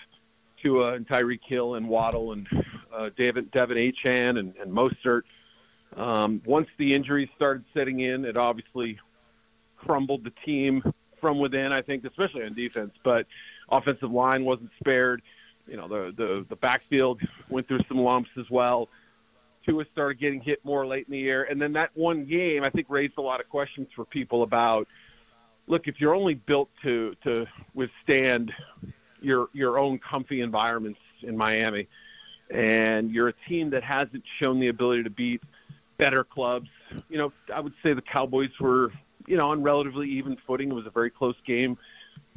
Tua 0.62 0.94
and 0.94 1.08
Tyreek 1.08 1.42
Hill 1.46 1.76
and 1.76 1.88
Waddle 1.88 2.32
and 2.32 2.48
uh, 2.96 3.10
David 3.18 3.52
De'Von 3.52 3.94
Achane 3.94 4.40
and, 4.40 4.56
and 4.56 4.72
Mostert. 4.72 5.22
Um, 5.96 6.42
once 6.46 6.68
the 6.78 6.94
injuries 6.94 7.30
started 7.36 7.66
setting 7.74 8.00
in, 8.00 8.26
it 8.26 8.38
obviously 8.38 8.98
crumbled 9.78 10.24
the 10.24 10.34
team 10.46 10.82
from 11.20 11.40
within. 11.40 11.72
I 11.72 11.82
think, 11.82 12.06
especially 12.06 12.44
on 12.44 12.54
defense, 12.54 12.92
but 13.04 13.26
offensive 13.70 14.12
line 14.12 14.46
wasn't 14.46 14.72
spared. 14.80 15.22
You 15.68 15.78
know, 15.78 15.88
the 15.88 16.14
the 16.16 16.46
the 16.50 16.56
backfield 16.56 17.22
went 17.50 17.68
through 17.68 17.82
some 17.88 17.98
lumps 17.98 18.30
as 18.40 18.50
well. 18.50 18.90
Tua 19.66 19.86
started 19.92 20.20
getting 20.20 20.42
hit 20.42 20.64
more 20.64 20.86
late 20.86 21.08
in 21.08 21.12
the 21.12 21.20
year, 21.20 21.44
and 21.50 21.62
then 21.62 21.74
that 21.74 21.90
one 21.96 22.26
game 22.26 22.64
I 22.64 22.70
think 22.70 22.88
raised 22.90 23.18
a 23.18 23.22
lot 23.22 23.40
of 23.40 23.50
questions 23.50 23.88
for 23.96 24.06
people 24.06 24.44
about. 24.44 24.88
Look, 25.68 25.88
if 25.88 26.00
you're 26.00 26.14
only 26.14 26.36
built 26.36 26.70
to 26.84 27.16
to 27.24 27.48
withstand 27.74 28.54
your 29.22 29.50
your 29.54 29.80
own 29.80 29.98
comfy 29.98 30.42
environments 30.42 31.00
in 31.24 31.36
Miami, 31.36 31.88
and 32.52 33.12
you're 33.12 33.30
a 33.30 33.34
team 33.48 33.72
that 33.72 33.84
hasn't 33.84 34.24
shown 34.40 34.60
the 34.60 34.68
ability 34.68 35.04
to 35.04 35.10
beat 35.10 35.42
better 35.98 36.24
clubs, 36.24 36.70
you 37.10 37.18
know, 37.18 37.32
I 37.54 37.60
would 37.60 37.74
say 37.82 37.94
the 37.94 38.02
Cowboys 38.02 38.52
were, 38.60 38.92
you 39.28 39.38
know, 39.38 39.52
on 39.52 39.64
relatively 39.64 40.10
even 40.10 40.38
footing. 40.48 40.72
It 40.72 40.74
was 40.74 40.86
a 40.86 40.92
very 40.92 41.10
close 41.10 41.36
game 41.46 41.78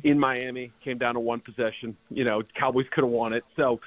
in 0.04 0.18
Miami. 0.18 0.72
Came 0.82 0.98
down 0.98 1.14
to 1.14 1.20
one 1.20 1.40
possession. 1.40 1.96
You 2.10 2.24
know, 2.24 2.42
Cowboys 2.54 2.86
could 2.90 3.04
have 3.04 3.12
won 3.12 3.32
it. 3.32 3.44
So 3.56 3.80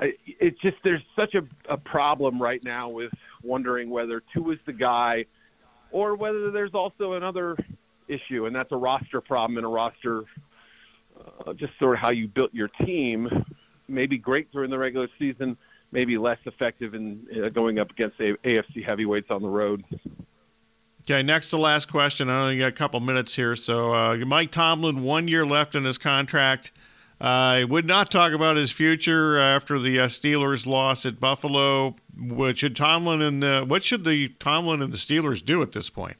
it's 0.00 0.60
just 0.60 0.76
there's 0.82 1.02
such 1.16 1.34
a, 1.34 1.44
a 1.68 1.76
problem 1.76 2.40
right 2.40 2.62
now 2.64 2.88
with 2.88 3.12
wondering 3.42 3.90
whether 3.90 4.22
Tua 4.32 4.54
is 4.54 4.58
the 4.66 4.72
guy 4.72 5.26
or 5.90 6.16
whether 6.16 6.50
there's 6.50 6.74
also 6.74 7.12
another 7.12 7.56
issue, 8.08 8.46
and 8.46 8.54
that's 8.54 8.72
a 8.72 8.76
roster 8.76 9.20
problem 9.20 9.56
and 9.56 9.64
a 9.64 9.68
roster, 9.68 10.24
uh, 11.46 11.52
just 11.54 11.72
sort 11.78 11.94
of 11.94 12.00
how 12.00 12.10
you 12.10 12.26
built 12.26 12.52
your 12.52 12.68
team. 12.68 13.28
Maybe 13.86 14.18
great 14.18 14.50
during 14.50 14.70
the 14.70 14.78
regular 14.78 15.08
season, 15.20 15.56
maybe 15.92 16.18
less 16.18 16.38
effective 16.46 16.94
in 16.94 17.26
uh, 17.44 17.48
going 17.50 17.78
up 17.78 17.90
against 17.90 18.18
a- 18.18 18.36
AFC 18.38 18.84
heavyweights 18.84 19.30
on 19.30 19.42
the 19.42 19.48
road. 19.48 19.84
Okay, 21.06 21.22
next 21.22 21.50
to 21.50 21.58
last 21.58 21.90
question. 21.90 22.30
I 22.30 22.44
only 22.44 22.58
got 22.58 22.68
a 22.68 22.72
couple 22.72 22.98
minutes 22.98 23.34
here. 23.34 23.56
So, 23.56 23.92
uh, 23.92 24.16
Mike 24.16 24.50
Tomlin, 24.50 25.02
one 25.02 25.28
year 25.28 25.44
left 25.44 25.74
in 25.74 25.84
his 25.84 25.98
contract. 25.98 26.72
I 27.20 27.62
uh, 27.62 27.66
would 27.66 27.86
not 27.86 28.10
talk 28.10 28.32
about 28.32 28.56
his 28.56 28.70
future 28.70 29.38
after 29.38 29.78
the 29.78 30.00
uh, 30.00 30.06
Steelers' 30.06 30.66
loss 30.66 31.04
at 31.04 31.20
Buffalo. 31.20 31.94
What 32.18 32.56
should 32.56 32.74
Tomlin 32.74 33.20
and 33.20 33.42
the, 33.42 33.64
what 33.66 33.84
should 33.84 34.04
the 34.04 34.28
Tomlin 34.40 34.80
and 34.80 34.92
the 34.92 34.96
Steelers 34.96 35.44
do 35.44 35.60
at 35.60 35.72
this 35.72 35.90
point? 35.90 36.16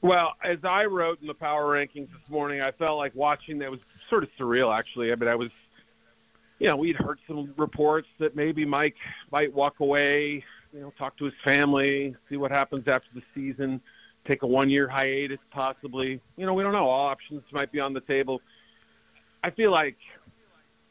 Well, 0.00 0.32
as 0.42 0.58
I 0.64 0.86
wrote 0.86 1.20
in 1.20 1.26
the 1.26 1.34
power 1.34 1.74
rankings 1.74 2.08
this 2.08 2.30
morning, 2.30 2.62
I 2.62 2.70
felt 2.70 2.96
like 2.96 3.14
watching 3.14 3.58
that 3.58 3.70
was 3.70 3.80
sort 4.08 4.22
of 4.22 4.30
surreal. 4.38 4.76
Actually, 4.76 5.12
I 5.12 5.14
mean, 5.16 5.28
I 5.28 5.34
was, 5.34 5.50
you 6.58 6.68
know, 6.68 6.76
we'd 6.76 6.96
heard 6.96 7.18
some 7.26 7.52
reports 7.58 8.08
that 8.18 8.34
maybe 8.34 8.64
Mike 8.64 8.96
might 9.30 9.52
walk 9.52 9.80
away, 9.80 10.42
you 10.74 10.80
know, 10.80 10.92
talk 10.98 11.16
to 11.18 11.24
his 11.24 11.34
family, 11.44 12.14
see 12.28 12.36
what 12.36 12.50
happens 12.50 12.88
after 12.88 13.08
the 13.14 13.22
season, 13.34 13.80
take 14.26 14.42
a 14.42 14.46
one-year 14.46 14.88
hiatus, 14.88 15.38
possibly. 15.50 16.20
You 16.36 16.46
know, 16.46 16.52
we 16.52 16.62
don't 16.62 16.72
know. 16.72 16.88
All 16.88 17.06
options 17.06 17.42
might 17.52 17.72
be 17.72 17.80
on 17.80 17.92
the 17.94 18.00
table 18.00 18.42
I 19.44 19.50
feel 19.50 19.70
like 19.70 19.96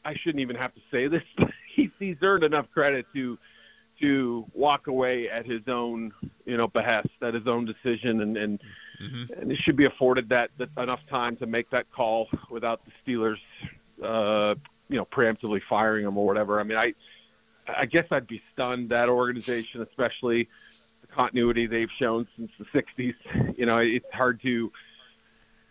I 0.04 0.14
shouldn't 0.14 0.40
even 0.40 0.54
have 0.56 0.72
to 0.74 0.80
say 0.90 1.08
this, 1.08 1.22
but 1.36 1.50
he's, 1.74 1.90
he's 1.98 2.16
earned 2.22 2.44
enough 2.44 2.66
credit 2.72 3.04
to 3.14 3.36
to 4.00 4.44
walk 4.54 4.88
away 4.88 5.28
at 5.28 5.46
his 5.46 5.62
own 5.68 6.12
you 6.46 6.56
know 6.56 6.68
behest, 6.68 7.08
at 7.20 7.34
his 7.34 7.46
own 7.46 7.64
decision, 7.64 8.20
and 8.22 8.36
and, 8.36 8.62
mm-hmm. 9.02 9.40
and 9.40 9.50
he 9.50 9.56
should 9.56 9.76
be 9.76 9.86
afforded 9.86 10.28
that, 10.28 10.50
that 10.58 10.68
enough 10.78 11.00
time 11.10 11.36
to 11.36 11.46
make 11.46 11.68
that 11.70 11.90
call 11.92 12.28
without 12.50 12.80
the 12.84 12.92
Steelers, 13.04 13.38
uh, 14.02 14.54
you 14.88 14.96
know, 14.96 15.04
preemptively 15.04 15.60
firing 15.68 16.06
him 16.06 16.16
or 16.16 16.26
whatever. 16.26 16.60
I 16.60 16.62
mean, 16.62 16.78
I 16.78 16.94
I 17.68 17.86
guess 17.86 18.06
I'd 18.10 18.26
be 18.26 18.42
stunned 18.52 18.90
that 18.90 19.08
organization, 19.08 19.82
especially 19.82 20.48
the 21.00 21.06
continuity 21.06 21.66
they've 21.66 21.90
shown 21.98 22.26
since 22.36 22.50
the 22.58 22.64
'60s. 22.66 23.14
You 23.56 23.66
know, 23.66 23.78
it's 23.78 24.12
hard 24.12 24.42
to 24.42 24.72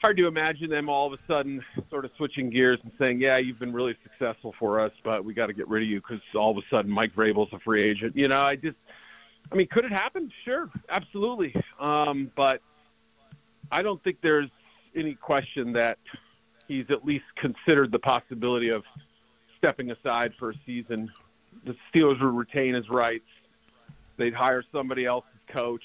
hard 0.01 0.17
to 0.17 0.27
imagine 0.27 0.69
them 0.69 0.89
all 0.89 1.11
of 1.11 1.13
a 1.13 1.23
sudden 1.27 1.63
sort 1.89 2.05
of 2.05 2.11
switching 2.17 2.49
gears 2.49 2.79
and 2.83 2.91
saying, 2.97 3.21
"Yeah, 3.21 3.37
you've 3.37 3.59
been 3.59 3.73
really 3.73 3.95
successful 4.03 4.53
for 4.57 4.79
us, 4.79 4.91
but 5.03 5.23
we 5.23 5.33
got 5.33 5.47
to 5.47 5.53
get 5.53 5.67
rid 5.67 5.83
of 5.83 5.89
you 5.89 5.97
because 5.97 6.21
all 6.35 6.51
of 6.51 6.57
a 6.57 6.67
sudden 6.69 6.91
Mike 6.91 7.13
Vrabel's 7.13 7.51
a 7.53 7.59
free 7.59 7.83
agent." 7.83 8.15
You 8.15 8.27
know, 8.27 8.41
I 8.41 8.55
just, 8.55 8.77
I 9.51 9.55
mean, 9.55 9.67
could 9.67 9.85
it 9.85 9.91
happen? 9.91 10.31
Sure, 10.45 10.69
absolutely, 10.89 11.55
um, 11.79 12.31
but 12.35 12.61
I 13.71 13.81
don't 13.81 14.03
think 14.03 14.17
there's 14.21 14.49
any 14.95 15.15
question 15.15 15.73
that 15.73 15.97
he's 16.67 16.85
at 16.89 17.05
least 17.05 17.25
considered 17.35 17.91
the 17.91 17.99
possibility 17.99 18.69
of 18.69 18.83
stepping 19.57 19.91
aside 19.91 20.33
for 20.37 20.51
a 20.51 20.53
season. 20.65 21.11
The 21.65 21.75
Steelers 21.93 22.21
would 22.21 22.35
retain 22.35 22.73
his 22.73 22.89
rights. 22.89 23.25
They'd 24.17 24.33
hire 24.33 24.63
somebody 24.71 25.05
else's 25.05 25.29
coach, 25.47 25.83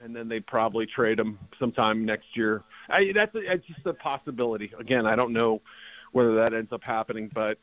and 0.00 0.14
then 0.14 0.28
they'd 0.28 0.46
probably 0.46 0.86
trade 0.86 1.18
him 1.20 1.38
sometime 1.58 2.04
next 2.04 2.36
year 2.36 2.64
I, 2.88 3.12
that's, 3.14 3.34
a, 3.34 3.58
just 3.58 3.86
a 3.86 3.94
possibility. 3.94 4.72
Again, 4.78 5.06
I 5.06 5.16
don't 5.16 5.32
know 5.32 5.60
whether 6.12 6.34
that 6.36 6.54
ends 6.54 6.72
up 6.72 6.82
happening, 6.82 7.30
but 7.32 7.58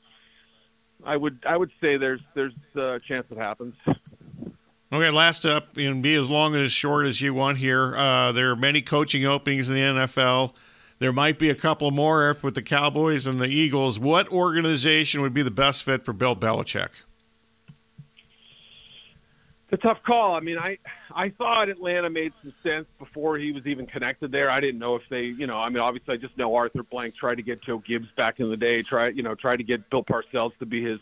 I 1.04 1.18
would 1.18 1.40
I 1.48 1.58
would 1.58 1.72
say 1.82 1.98
there's 1.98 2.22
there's 2.36 2.54
a 2.76 3.00
chance 3.00 3.26
it 3.30 3.38
happens. 3.38 3.76
Okay, 4.94 5.10
last 5.10 5.46
up, 5.46 5.78
and 5.78 6.02
be 6.02 6.16
as 6.16 6.30
long 6.30 6.56
as 6.56 6.72
short 6.72 7.08
as 7.08 7.20
you 7.20 7.34
want 7.34 7.58
here. 7.58 7.96
Uh, 7.98 8.32
there 8.32 8.52
are 8.52 8.56
many 8.56 8.82
coaching 8.82 9.26
openings 9.26 9.68
in 9.68 9.76
the 9.76 9.82
NFL. 9.82 10.54
There 11.00 11.12
might 11.12 11.38
be 11.38 11.50
a 11.50 11.56
couple 11.56 11.92
more 11.92 12.38
with 12.42 12.56
the 12.56 12.62
Cowboys 12.62 13.28
and 13.28 13.40
the 13.40 13.48
Eagles. 13.48 14.00
What 14.00 14.30
organization 14.30 15.22
would 15.22 15.34
be 15.34 15.42
the 15.42 15.52
best 15.52 15.84
fit 15.84 16.06
for 16.06 16.14
Bill 16.14 16.36
Belichick? 16.36 16.90
A 19.76 19.78
tough 19.78 20.02
call. 20.04 20.36
I 20.36 20.40
mean, 20.40 20.58
I 20.58 20.78
I 21.14 21.30
thought 21.30 21.70
Atlanta 21.70 22.10
made 22.10 22.34
some 22.42 22.54
sense 22.64 22.88
before 22.98 23.38
he 23.38 23.52
was 23.52 23.68
even 23.68 23.86
connected 23.86 24.32
there. 24.32 24.50
I 24.50 24.60
didn't 24.60 24.80
know 24.80 24.96
if 24.96 25.04
they, 25.10 25.26
you 25.26 25.46
know, 25.46 25.58
I 25.58 25.70
mean, 25.70 25.80
obviously 25.80 26.16
I 26.16 26.18
just 26.18 26.38
know 26.38 26.56
Arthur 26.56 26.84
Blank 26.84 27.16
tried 27.16 27.36
to 27.36 27.44
get 27.44 27.62
Joe 27.62 27.78
Gibbs 27.80 28.08
back 28.18 28.40
in 28.40 28.50
the 28.50 28.58
day. 28.58 28.82
Try, 28.82 29.10
you 29.10 29.22
know, 29.22 29.36
tried 29.36 29.58
to 29.58 29.64
get 29.64 29.90
Bill 29.90 30.04
Parcells 30.04 30.58
to 30.60 30.66
be 30.66 30.84
his 30.84 31.00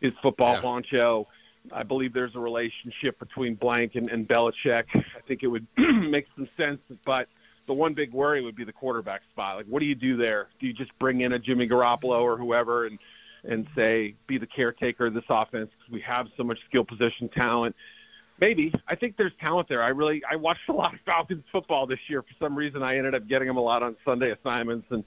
his 0.00 0.12
football 0.22 0.54
yeah. 0.54 0.62
honcho. 0.62 1.26
I 1.72 1.82
believe 1.82 2.14
there's 2.14 2.34
a 2.34 2.40
relationship 2.40 3.18
between 3.18 3.54
Blank 3.54 3.94
and, 3.94 4.10
and 4.10 4.26
Belichick. 4.26 4.84
I 4.94 5.20
think 5.26 5.42
it 5.42 5.48
would 5.48 5.66
make 5.76 6.26
some 6.34 6.48
sense, 6.56 6.80
but 7.04 7.28
the 7.66 7.74
one 7.74 7.92
big 7.92 8.12
worry 8.12 8.40
would 8.40 8.56
be 8.56 8.64
the 8.64 8.72
quarterback 8.72 9.22
spot. 9.30 9.56
Like, 9.56 9.66
what 9.66 9.80
do 9.80 9.86
you 9.86 9.94
do 9.94 10.16
there? 10.16 10.48
Do 10.58 10.66
you 10.66 10.72
just 10.72 10.98
bring 10.98 11.20
in 11.20 11.32
a 11.32 11.38
Jimmy 11.38 11.68
Garoppolo 11.68 12.22
or 12.22 12.36
whoever 12.36 12.86
and 12.86 12.98
and 13.44 13.68
say 13.76 14.14
be 14.26 14.38
the 14.38 14.46
caretaker 14.46 15.06
of 15.06 15.14
this 15.14 15.24
offense 15.28 15.70
because 15.78 15.92
we 15.92 16.00
have 16.00 16.26
so 16.36 16.42
much 16.42 16.58
skill 16.68 16.84
position 16.84 17.28
talent? 17.28 17.76
Maybe. 18.40 18.72
I 18.86 18.94
think 18.94 19.16
there's 19.16 19.32
talent 19.40 19.68
there. 19.68 19.82
I 19.82 19.88
really 19.88 20.22
I 20.30 20.36
watched 20.36 20.68
a 20.68 20.72
lot 20.72 20.94
of 20.94 21.00
Falcons 21.00 21.44
football 21.50 21.86
this 21.86 21.98
year. 22.08 22.22
For 22.22 22.34
some 22.38 22.56
reason, 22.56 22.82
I 22.82 22.96
ended 22.96 23.14
up 23.14 23.26
getting 23.26 23.48
them 23.48 23.56
a 23.56 23.62
lot 23.62 23.82
on 23.82 23.96
Sunday 24.04 24.30
assignments, 24.30 24.86
and 24.90 25.04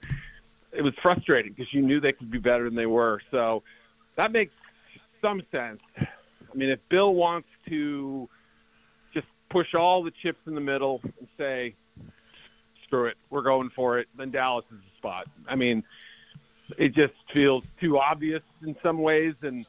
it 0.72 0.82
was 0.82 0.92
frustrating 1.00 1.52
because 1.52 1.72
you 1.72 1.82
knew 1.82 1.98
they 2.00 2.12
could 2.12 2.30
be 2.30 2.38
better 2.38 2.64
than 2.64 2.74
they 2.74 2.86
were. 2.86 3.20
So 3.30 3.62
that 4.16 4.32
makes 4.32 4.52
some 5.22 5.42
sense. 5.50 5.80
I 5.98 6.54
mean, 6.54 6.68
if 6.68 6.80
Bill 6.90 7.14
wants 7.14 7.48
to 7.68 8.28
just 9.14 9.26
push 9.48 9.74
all 9.74 10.02
the 10.02 10.10
chips 10.10 10.40
in 10.46 10.54
the 10.54 10.60
middle 10.60 11.00
and 11.02 11.28
say, 11.38 11.74
"Screw 12.84 13.06
it, 13.06 13.16
we're 13.30 13.42
going 13.42 13.70
for 13.70 13.98
it," 13.98 14.08
then 14.14 14.30
Dallas 14.30 14.66
is 14.70 14.78
the 14.78 14.96
spot. 14.98 15.26
I 15.48 15.54
mean, 15.54 15.84
it 16.76 16.94
just 16.94 17.14
feels 17.32 17.64
too 17.80 17.98
obvious 17.98 18.42
in 18.62 18.76
some 18.82 18.98
ways, 18.98 19.34
and 19.40 19.66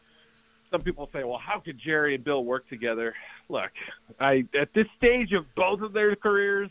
some 0.73 0.81
people 0.81 1.07
say, 1.13 1.23
well, 1.23 1.37
how 1.37 1.59
could 1.59 1.77
Jerry 1.79 2.15
and 2.15 2.23
Bill 2.23 2.43
work 2.43 2.67
together? 2.67 3.13
Look, 3.47 3.69
I 4.19 4.43
at 4.59 4.73
this 4.73 4.87
stage 4.97 5.31
of 5.31 5.45
both 5.55 5.81
of 5.81 5.93
their 5.93 6.15
careers, 6.15 6.69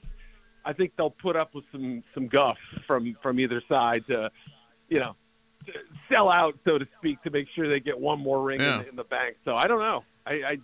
I 0.64 0.72
think 0.72 0.92
they'll 0.98 1.10
put 1.10 1.36
up 1.36 1.54
with 1.54 1.64
some 1.70 2.02
some 2.12 2.26
guff 2.26 2.58
from 2.86 3.16
from 3.22 3.38
either 3.38 3.62
side 3.68 4.04
to, 4.08 4.30
you 4.88 4.98
know, 4.98 5.14
to 5.66 5.72
sell 6.10 6.28
out 6.30 6.58
so 6.64 6.78
to 6.78 6.86
speak 6.98 7.22
to 7.22 7.30
make 7.30 7.46
sure 7.54 7.68
they 7.68 7.78
get 7.80 7.98
one 7.98 8.18
more 8.18 8.42
ring 8.42 8.60
Yeah. 8.60 8.80
in, 8.82 8.88
in 8.88 8.96
the 8.96 9.04
bank. 9.04 9.36
So 9.44 9.54
I 9.54 9.68
don't 9.68 9.78
know. 9.80 10.02
I, 10.26 10.32
I 10.32 10.58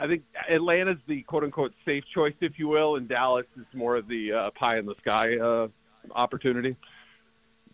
I 0.00 0.06
think 0.08 0.22
Atlanta's 0.50 0.98
the 1.06 1.22
quote 1.22 1.44
unquote 1.44 1.72
safe 1.84 2.02
choice, 2.12 2.34
if 2.40 2.58
you 2.58 2.66
will, 2.66 2.96
and 2.96 3.06
Dallas 3.08 3.46
is 3.56 3.66
more 3.72 3.94
of 3.96 4.08
the 4.08 4.32
uh, 4.32 4.50
pie 4.50 4.78
in 4.78 4.86
the 4.86 4.94
sky 5.00 5.36
uh, 5.36 5.68
opportunity. 6.12 6.74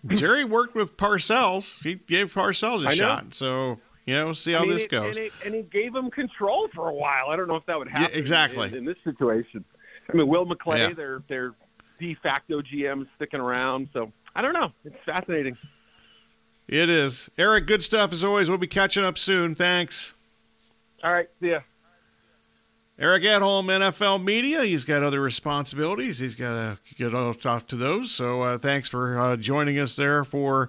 Jerry 0.06 0.44
worked 0.44 0.74
with 0.76 0.96
Parcells. 0.96 1.82
He 1.82 1.94
gave 1.96 2.32
Parcells 2.32 2.84
a 2.84 2.88
I 2.88 2.90
know. 2.90 2.94
shot. 2.94 3.34
So, 3.34 3.78
you 4.08 4.16
know, 4.16 4.24
we'll 4.26 4.34
see 4.34 4.52
how 4.52 4.60
I 4.60 4.62
mean, 4.62 4.70
this 4.70 4.84
it- 4.84 4.90
goes. 4.90 5.16
And, 5.16 5.26
it, 5.26 5.32
and 5.44 5.54
he 5.54 5.62
gave 5.62 5.94
him 5.94 6.10
control 6.10 6.68
for 6.74 6.88
a 6.88 6.94
while. 6.94 7.28
I 7.28 7.36
don't 7.36 7.46
know 7.46 7.56
if 7.56 7.66
that 7.66 7.78
would 7.78 7.88
happen 7.88 8.18
exactly. 8.18 8.68
in, 8.68 8.74
in 8.74 8.84
this 8.86 8.96
situation. 9.04 9.64
I 10.10 10.16
mean, 10.16 10.26
Will 10.28 10.46
McClay, 10.46 10.78
Yeah. 10.78 10.94
their 10.94 11.22
their 11.28 11.54
de 12.00 12.14
facto 12.14 12.62
GM, 12.62 13.06
sticking 13.16 13.40
around. 13.40 13.88
So 13.92 14.10
I 14.34 14.40
don't 14.40 14.54
know. 14.54 14.72
It's 14.84 14.96
fascinating. 15.04 15.56
It 16.66 16.88
is. 16.88 17.30
Eric, 17.36 17.66
good 17.66 17.82
stuff 17.82 18.12
as 18.12 18.24
always. 18.24 18.48
We'll 18.48 18.58
be 18.58 18.66
catching 18.66 19.04
up 19.04 19.18
soon. 19.18 19.54
Thanks. 19.54 20.14
All 21.04 21.12
right, 21.12 21.28
see 21.40 21.50
ya. 21.50 21.60
Eric 22.98 23.22
Edholm, 23.22 23.66
NFL 23.66 24.24
Media. 24.24 24.64
He's 24.64 24.84
got 24.84 25.02
other 25.04 25.20
responsibilities. 25.20 26.18
He's 26.18 26.34
got 26.34 26.50
to 26.50 26.78
get 26.96 27.14
off 27.14 27.46
off 27.46 27.66
to 27.68 27.76
those. 27.76 28.10
So 28.10 28.42
uh, 28.42 28.58
thanks 28.58 28.88
for 28.88 29.18
uh, 29.20 29.36
joining 29.36 29.78
us 29.78 29.94
there 29.96 30.24
for 30.24 30.68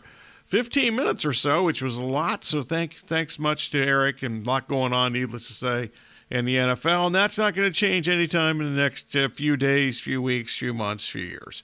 15 0.49 0.95
minutes 0.95 1.25
or 1.25 1.33
so, 1.33 1.63
which 1.63 1.79
was 1.79 1.97
a 1.97 2.03
lot. 2.03 2.43
So 2.43 2.63
thank 2.63 2.95
thanks 2.95 3.37
much 3.37 3.69
to 3.69 3.77
Eric 3.77 4.23
and 4.23 4.45
a 4.45 4.49
lot 4.49 4.67
going 4.67 4.93
on, 4.93 5.13
needless 5.13 5.45
to 5.47 5.53
say, 5.53 5.91
in 6.31 6.45
the 6.45 6.55
NFL. 6.55 7.05
And 7.05 7.15
that's 7.15 7.37
not 7.37 7.53
going 7.53 7.71
to 7.71 7.73
change 7.73 8.09
anytime 8.09 8.59
in 8.59 8.75
the 8.75 8.81
next 8.81 9.15
uh, 9.15 9.29
few 9.29 9.55
days, 9.55 9.99
few 9.99 10.23
weeks, 10.23 10.57
few 10.57 10.73
months, 10.73 11.07
few 11.07 11.23
years. 11.23 11.61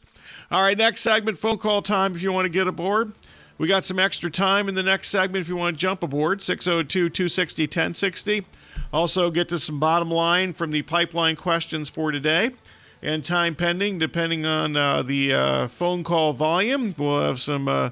All 0.51 0.61
right, 0.61 0.77
next 0.77 1.01
segment, 1.01 1.39
phone 1.39 1.57
call 1.57 1.81
time 1.81 2.15
if 2.15 2.21
you 2.21 2.31
want 2.31 2.45
to 2.45 2.49
get 2.49 2.67
aboard. 2.67 3.11
We 3.57 3.67
got 3.67 3.85
some 3.85 3.99
extra 3.99 4.29
time 4.29 4.69
in 4.69 4.75
the 4.75 4.83
next 4.83 5.09
segment 5.09 5.41
if 5.41 5.49
you 5.49 5.55
want 5.55 5.75
to 5.75 5.81
jump 5.81 6.03
aboard, 6.03 6.43
602 6.43 7.09
260 7.09 7.63
1060. 7.63 8.45
Also, 8.93 9.31
get 9.31 9.49
to 9.49 9.57
some 9.57 9.79
bottom 9.79 10.11
line 10.11 10.53
from 10.53 10.69
the 10.69 10.83
pipeline 10.83 11.35
questions 11.35 11.89
for 11.89 12.11
today. 12.11 12.51
And 13.01 13.25
time 13.25 13.55
pending, 13.55 13.97
depending 13.97 14.45
on 14.45 14.75
uh, 14.75 15.01
the 15.01 15.33
uh, 15.33 15.67
phone 15.69 16.03
call 16.03 16.33
volume, 16.33 16.93
we'll 16.97 17.21
have 17.21 17.39
some 17.39 17.67
uh, 17.67 17.89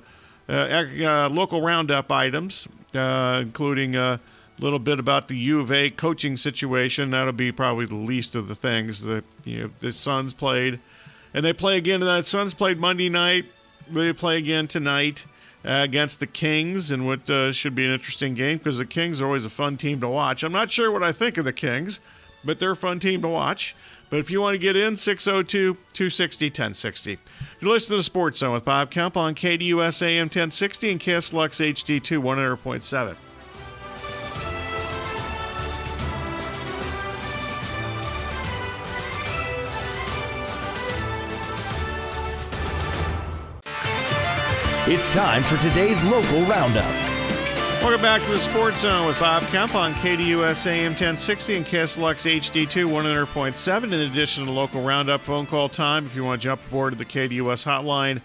local 0.47 1.61
roundup 1.61 2.11
items, 2.11 2.67
uh, 2.93 3.39
including 3.41 3.95
a 3.95 4.19
little 4.59 4.79
bit 4.79 4.99
about 4.99 5.27
the 5.27 5.35
U 5.35 5.59
of 5.59 5.71
A 5.71 5.89
coaching 5.89 6.37
situation. 6.37 7.11
That'll 7.11 7.33
be 7.33 7.51
probably 7.51 7.85
the 7.85 7.95
least 7.95 8.35
of 8.35 8.47
the 8.47 8.55
things 8.55 9.01
that 9.01 9.23
you 9.43 9.63
know 9.63 9.69
the 9.79 9.93
Suns 9.93 10.33
played, 10.33 10.79
and 11.33 11.45
they 11.45 11.53
play 11.53 11.77
again. 11.77 11.99
The 11.99 12.21
Suns 12.21 12.53
played 12.53 12.79
Monday 12.79 13.09
night. 13.09 13.45
They 13.89 14.13
play 14.13 14.37
again 14.37 14.67
tonight 14.67 15.25
uh, 15.65 15.81
against 15.83 16.19
the 16.19 16.27
Kings, 16.27 16.91
and 16.91 17.05
what 17.05 17.29
uh, 17.29 17.51
should 17.51 17.75
be 17.75 17.85
an 17.85 17.91
interesting 17.91 18.33
game 18.33 18.57
because 18.57 18.77
the 18.77 18.85
Kings 18.85 19.21
are 19.21 19.25
always 19.25 19.45
a 19.45 19.49
fun 19.49 19.77
team 19.77 19.99
to 20.01 20.07
watch. 20.07 20.43
I'm 20.43 20.51
not 20.51 20.71
sure 20.71 20.91
what 20.91 21.03
I 21.03 21.11
think 21.11 21.37
of 21.37 21.45
the 21.45 21.53
Kings, 21.53 21.99
but 22.43 22.59
they're 22.59 22.71
a 22.71 22.75
fun 22.75 22.99
team 22.99 23.21
to 23.21 23.27
watch. 23.27 23.75
But 24.13 24.19
if 24.19 24.29
you 24.29 24.41
want 24.41 24.53
to 24.53 24.59
get 24.59 24.75
in, 24.75 24.95
602 24.95 25.73
260 25.73 26.45
1060. 26.45 27.17
You're 27.59 27.71
listening 27.71 27.95
to 27.95 27.97
the 27.97 28.03
Sports 28.03 28.37
Zone 28.37 28.53
with 28.53 28.63
Bob 28.63 28.91
Kemp 28.91 29.17
on 29.17 29.33
KDUS 29.33 30.03
AM 30.03 30.25
1060 30.25 30.91
and 30.91 30.99
KSLX 30.99 31.73
HD2 31.73 32.21
100.7. 32.21 33.15
It's 44.85 45.11
time 45.11 45.41
for 45.41 45.57
today's 45.57 46.03
local 46.03 46.45
roundup. 46.45 47.12
Welcome 47.83 48.01
back 48.01 48.21
to 48.21 48.29
the 48.29 48.39
Sports 48.39 48.79
Zone 48.79 49.07
with 49.07 49.19
Bob 49.19 49.43
Kemp 49.43 49.75
on 49.75 49.93
KDUS 49.95 50.67
AM 50.67 50.91
1060 50.91 51.57
and 51.57 51.65
KSLX 51.65 52.39
HD2 52.39 52.87
100.7. 52.87 53.83
In 53.83 53.93
addition 53.93 54.45
to 54.45 54.51
local 54.53 54.81
roundup 54.81 55.19
phone 55.19 55.45
call 55.45 55.67
time, 55.67 56.05
if 56.05 56.15
you 56.15 56.23
want 56.23 56.41
to 56.41 56.45
jump 56.45 56.65
aboard 56.65 56.93
to 56.93 56.97
the 56.97 57.03
KDUS 57.03 57.65
hotline, 57.65 58.21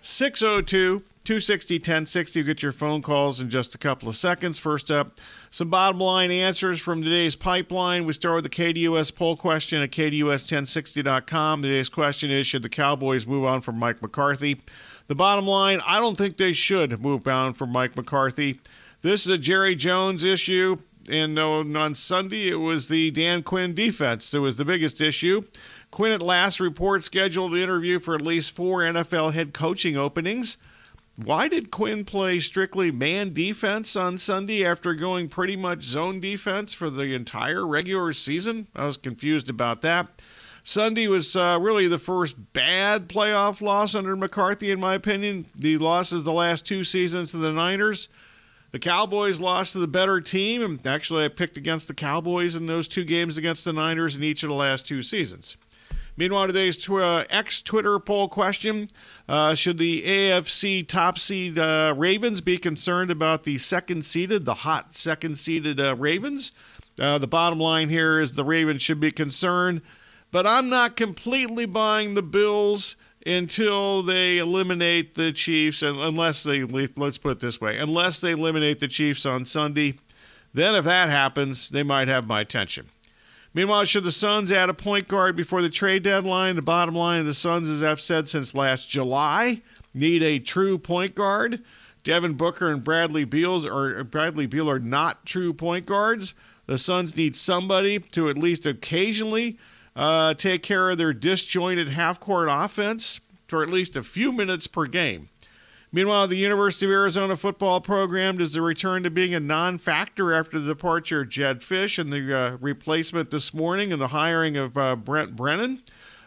602 0.00 1.04
260 1.24 1.74
1060. 1.74 2.38
You'll 2.40 2.46
get 2.46 2.62
your 2.62 2.72
phone 2.72 3.02
calls 3.02 3.38
in 3.38 3.50
just 3.50 3.74
a 3.74 3.78
couple 3.78 4.08
of 4.08 4.16
seconds. 4.16 4.58
First 4.58 4.90
up, 4.90 5.20
some 5.50 5.68
bottom 5.68 6.00
line 6.00 6.30
answers 6.30 6.80
from 6.80 7.02
today's 7.02 7.36
pipeline. 7.36 8.06
We 8.06 8.14
start 8.14 8.42
with 8.42 8.44
the 8.44 8.50
KDUS 8.50 9.14
poll 9.14 9.36
question 9.36 9.82
at 9.82 9.90
KDUS1060.com. 9.90 11.60
Today's 11.60 11.90
question 11.90 12.30
is 12.30 12.46
Should 12.46 12.62
the 12.62 12.70
Cowboys 12.70 13.26
move 13.26 13.44
on 13.44 13.60
from 13.60 13.78
Mike 13.78 14.00
McCarthy? 14.00 14.62
The 15.06 15.14
bottom 15.14 15.46
line 15.46 15.82
I 15.86 16.00
don't 16.00 16.16
think 16.16 16.38
they 16.38 16.54
should 16.54 16.98
move 16.98 17.28
on 17.28 17.52
from 17.52 17.70
Mike 17.70 17.94
McCarthy. 17.94 18.58
This 19.02 19.26
is 19.26 19.32
a 19.32 19.38
Jerry 19.38 19.74
Jones 19.74 20.22
issue. 20.22 20.76
And 21.10 21.36
on 21.36 21.74
on 21.74 21.96
Sunday, 21.96 22.48
it 22.48 22.56
was 22.56 22.86
the 22.86 23.10
Dan 23.10 23.42
Quinn 23.42 23.74
defense 23.74 24.30
that 24.30 24.40
was 24.40 24.54
the 24.54 24.64
biggest 24.64 25.00
issue. 25.00 25.42
Quinn 25.90 26.12
at 26.12 26.22
last 26.22 26.60
report 26.60 27.02
scheduled 27.02 27.56
interview 27.56 27.98
for 27.98 28.14
at 28.14 28.22
least 28.22 28.52
four 28.52 28.82
NFL 28.82 29.32
head 29.32 29.52
coaching 29.52 29.96
openings. 29.96 30.56
Why 31.16 31.48
did 31.48 31.72
Quinn 31.72 32.04
play 32.04 32.38
strictly 32.38 32.92
man 32.92 33.34
defense 33.34 33.96
on 33.96 34.16
Sunday 34.16 34.64
after 34.64 34.94
going 34.94 35.28
pretty 35.28 35.56
much 35.56 35.82
zone 35.82 36.20
defense 36.20 36.72
for 36.72 36.88
the 36.88 37.14
entire 37.14 37.66
regular 37.66 38.12
season? 38.12 38.68
I 38.74 38.86
was 38.86 38.96
confused 38.96 39.50
about 39.50 39.82
that. 39.82 40.08
Sunday 40.62 41.08
was 41.08 41.34
uh, 41.34 41.58
really 41.60 41.88
the 41.88 41.98
first 41.98 42.36
bad 42.52 43.08
playoff 43.08 43.60
loss 43.60 43.96
under 43.96 44.14
McCarthy, 44.14 44.70
in 44.70 44.78
my 44.78 44.94
opinion. 44.94 45.46
The 45.56 45.76
losses 45.78 46.22
the 46.22 46.32
last 46.32 46.64
two 46.64 46.84
seasons 46.84 47.32
to 47.32 47.38
the 47.38 47.50
Niners. 47.50 48.08
The 48.72 48.78
Cowboys 48.78 49.38
lost 49.38 49.72
to 49.72 49.78
the 49.78 49.86
better 49.86 50.18
team, 50.22 50.62
and 50.62 50.86
actually, 50.86 51.26
I 51.26 51.28
picked 51.28 51.58
against 51.58 51.88
the 51.88 51.94
Cowboys 51.94 52.56
in 52.56 52.66
those 52.66 52.88
two 52.88 53.04
games 53.04 53.36
against 53.36 53.66
the 53.66 53.72
Niners 53.72 54.16
in 54.16 54.24
each 54.24 54.42
of 54.42 54.48
the 54.48 54.54
last 54.54 54.86
two 54.86 55.02
seasons. 55.02 55.58
Meanwhile, 56.16 56.46
today's 56.46 56.78
tw- 56.78 56.92
uh, 56.92 57.24
ex 57.28 57.60
Twitter 57.60 57.98
poll 57.98 58.28
question 58.28 58.88
uh, 59.28 59.54
Should 59.54 59.76
the 59.76 60.02
AFC 60.02 60.88
top 60.88 61.18
seed 61.18 61.58
uh, 61.58 61.92
Ravens 61.94 62.40
be 62.40 62.56
concerned 62.56 63.10
about 63.10 63.44
the 63.44 63.58
second 63.58 64.06
seeded, 64.06 64.46
the 64.46 64.54
hot 64.54 64.94
second 64.94 65.36
seeded 65.36 65.78
uh, 65.78 65.94
Ravens? 65.94 66.52
Uh, 66.98 67.18
the 67.18 67.26
bottom 67.26 67.58
line 67.58 67.90
here 67.90 68.18
is 68.18 68.32
the 68.32 68.44
Ravens 68.44 68.80
should 68.80 69.00
be 69.00 69.10
concerned, 69.10 69.82
but 70.30 70.46
I'm 70.46 70.70
not 70.70 70.96
completely 70.96 71.66
buying 71.66 72.14
the 72.14 72.22
Bills 72.22 72.96
until 73.26 74.02
they 74.02 74.38
eliminate 74.38 75.14
the 75.14 75.32
Chiefs, 75.32 75.82
and 75.82 75.98
unless 75.98 76.42
they, 76.42 76.64
let's 76.64 77.18
put 77.18 77.32
it 77.32 77.40
this 77.40 77.60
way, 77.60 77.78
unless 77.78 78.20
they 78.20 78.32
eliminate 78.32 78.80
the 78.80 78.88
Chiefs 78.88 79.24
on 79.24 79.44
Sunday, 79.44 79.94
then 80.54 80.74
if 80.74 80.84
that 80.84 81.08
happens, 81.08 81.68
they 81.68 81.82
might 81.82 82.08
have 82.08 82.26
my 82.26 82.40
attention. 82.40 82.88
Meanwhile, 83.54 83.84
should 83.84 84.04
the 84.04 84.12
Suns 84.12 84.50
add 84.50 84.70
a 84.70 84.74
point 84.74 85.08
guard 85.08 85.36
before 85.36 85.60
the 85.60 85.68
trade 85.68 86.02
deadline? 86.02 86.56
The 86.56 86.62
bottom 86.62 86.94
line 86.94 87.20
of 87.20 87.26
the 87.26 87.34
Suns, 87.34 87.68
as 87.68 87.82
I've 87.82 88.00
said 88.00 88.26
since 88.26 88.54
last 88.54 88.88
July, 88.88 89.60
need 89.92 90.22
a 90.22 90.38
true 90.38 90.78
point 90.78 91.14
guard. 91.14 91.62
Devin 92.02 92.34
Booker 92.34 92.70
and 92.70 92.82
Bradley 92.82 93.24
Beal 93.24 93.66
are 93.66 94.02
Bradley 94.04 94.46
Beal 94.46 94.70
are 94.70 94.78
not 94.78 95.26
true 95.26 95.52
point 95.52 95.86
guards. 95.86 96.34
The 96.66 96.78
Suns 96.78 97.16
need 97.16 97.36
somebody 97.36 97.98
to 97.98 98.30
at 98.30 98.38
least 98.38 98.66
occasionally 98.66 99.58
uh, 99.94 100.34
take 100.34 100.62
care 100.62 100.90
of 100.90 100.98
their 100.98 101.12
disjointed 101.12 101.88
half-court 101.90 102.48
offense 102.50 103.20
for 103.48 103.62
at 103.62 103.68
least 103.68 103.96
a 103.96 104.02
few 104.02 104.32
minutes 104.32 104.66
per 104.66 104.86
game. 104.86 105.28
Meanwhile, 105.94 106.28
the 106.28 106.36
University 106.36 106.86
of 106.86 106.92
Arizona 106.92 107.36
football 107.36 107.82
program 107.82 108.38
does 108.38 108.56
a 108.56 108.62
return 108.62 109.02
to 109.02 109.10
being 109.10 109.34
a 109.34 109.40
non 109.40 109.76
factor 109.76 110.32
after 110.32 110.58
the 110.58 110.66
departure 110.66 111.20
of 111.20 111.28
Jedd 111.28 111.60
Fisch 111.60 111.98
and 111.98 112.10
the 112.10 112.34
uh, 112.34 112.56
replacement 112.62 113.30
this 113.30 113.52
morning 113.52 113.92
and 113.92 114.00
the 114.00 114.08
hiring 114.08 114.56
of 114.56 114.78
uh, 114.78 114.96
Brent 114.96 115.36
Brennan, 115.36 115.82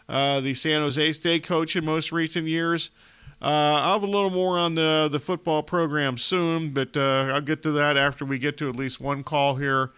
uh, 0.08 0.40
the 0.40 0.54
San 0.54 0.82
Jose 0.82 1.12
State 1.12 1.42
coach 1.42 1.74
in 1.74 1.84
most 1.84 2.12
recent 2.12 2.46
years. 2.46 2.90
Uh, 3.42 3.44
I'll 3.82 3.94
have 3.94 4.04
a 4.04 4.06
little 4.06 4.30
more 4.30 4.56
on 4.56 4.76
the, 4.76 5.08
the 5.10 5.18
football 5.18 5.64
program 5.64 6.16
soon, 6.16 6.70
but 6.70 6.96
uh, 6.96 7.32
I'll 7.32 7.40
get 7.40 7.62
to 7.64 7.72
that 7.72 7.96
after 7.96 8.24
we 8.24 8.38
get 8.38 8.56
to 8.58 8.68
at 8.68 8.76
least 8.76 9.00
one 9.00 9.24
call 9.24 9.56
here 9.56 9.90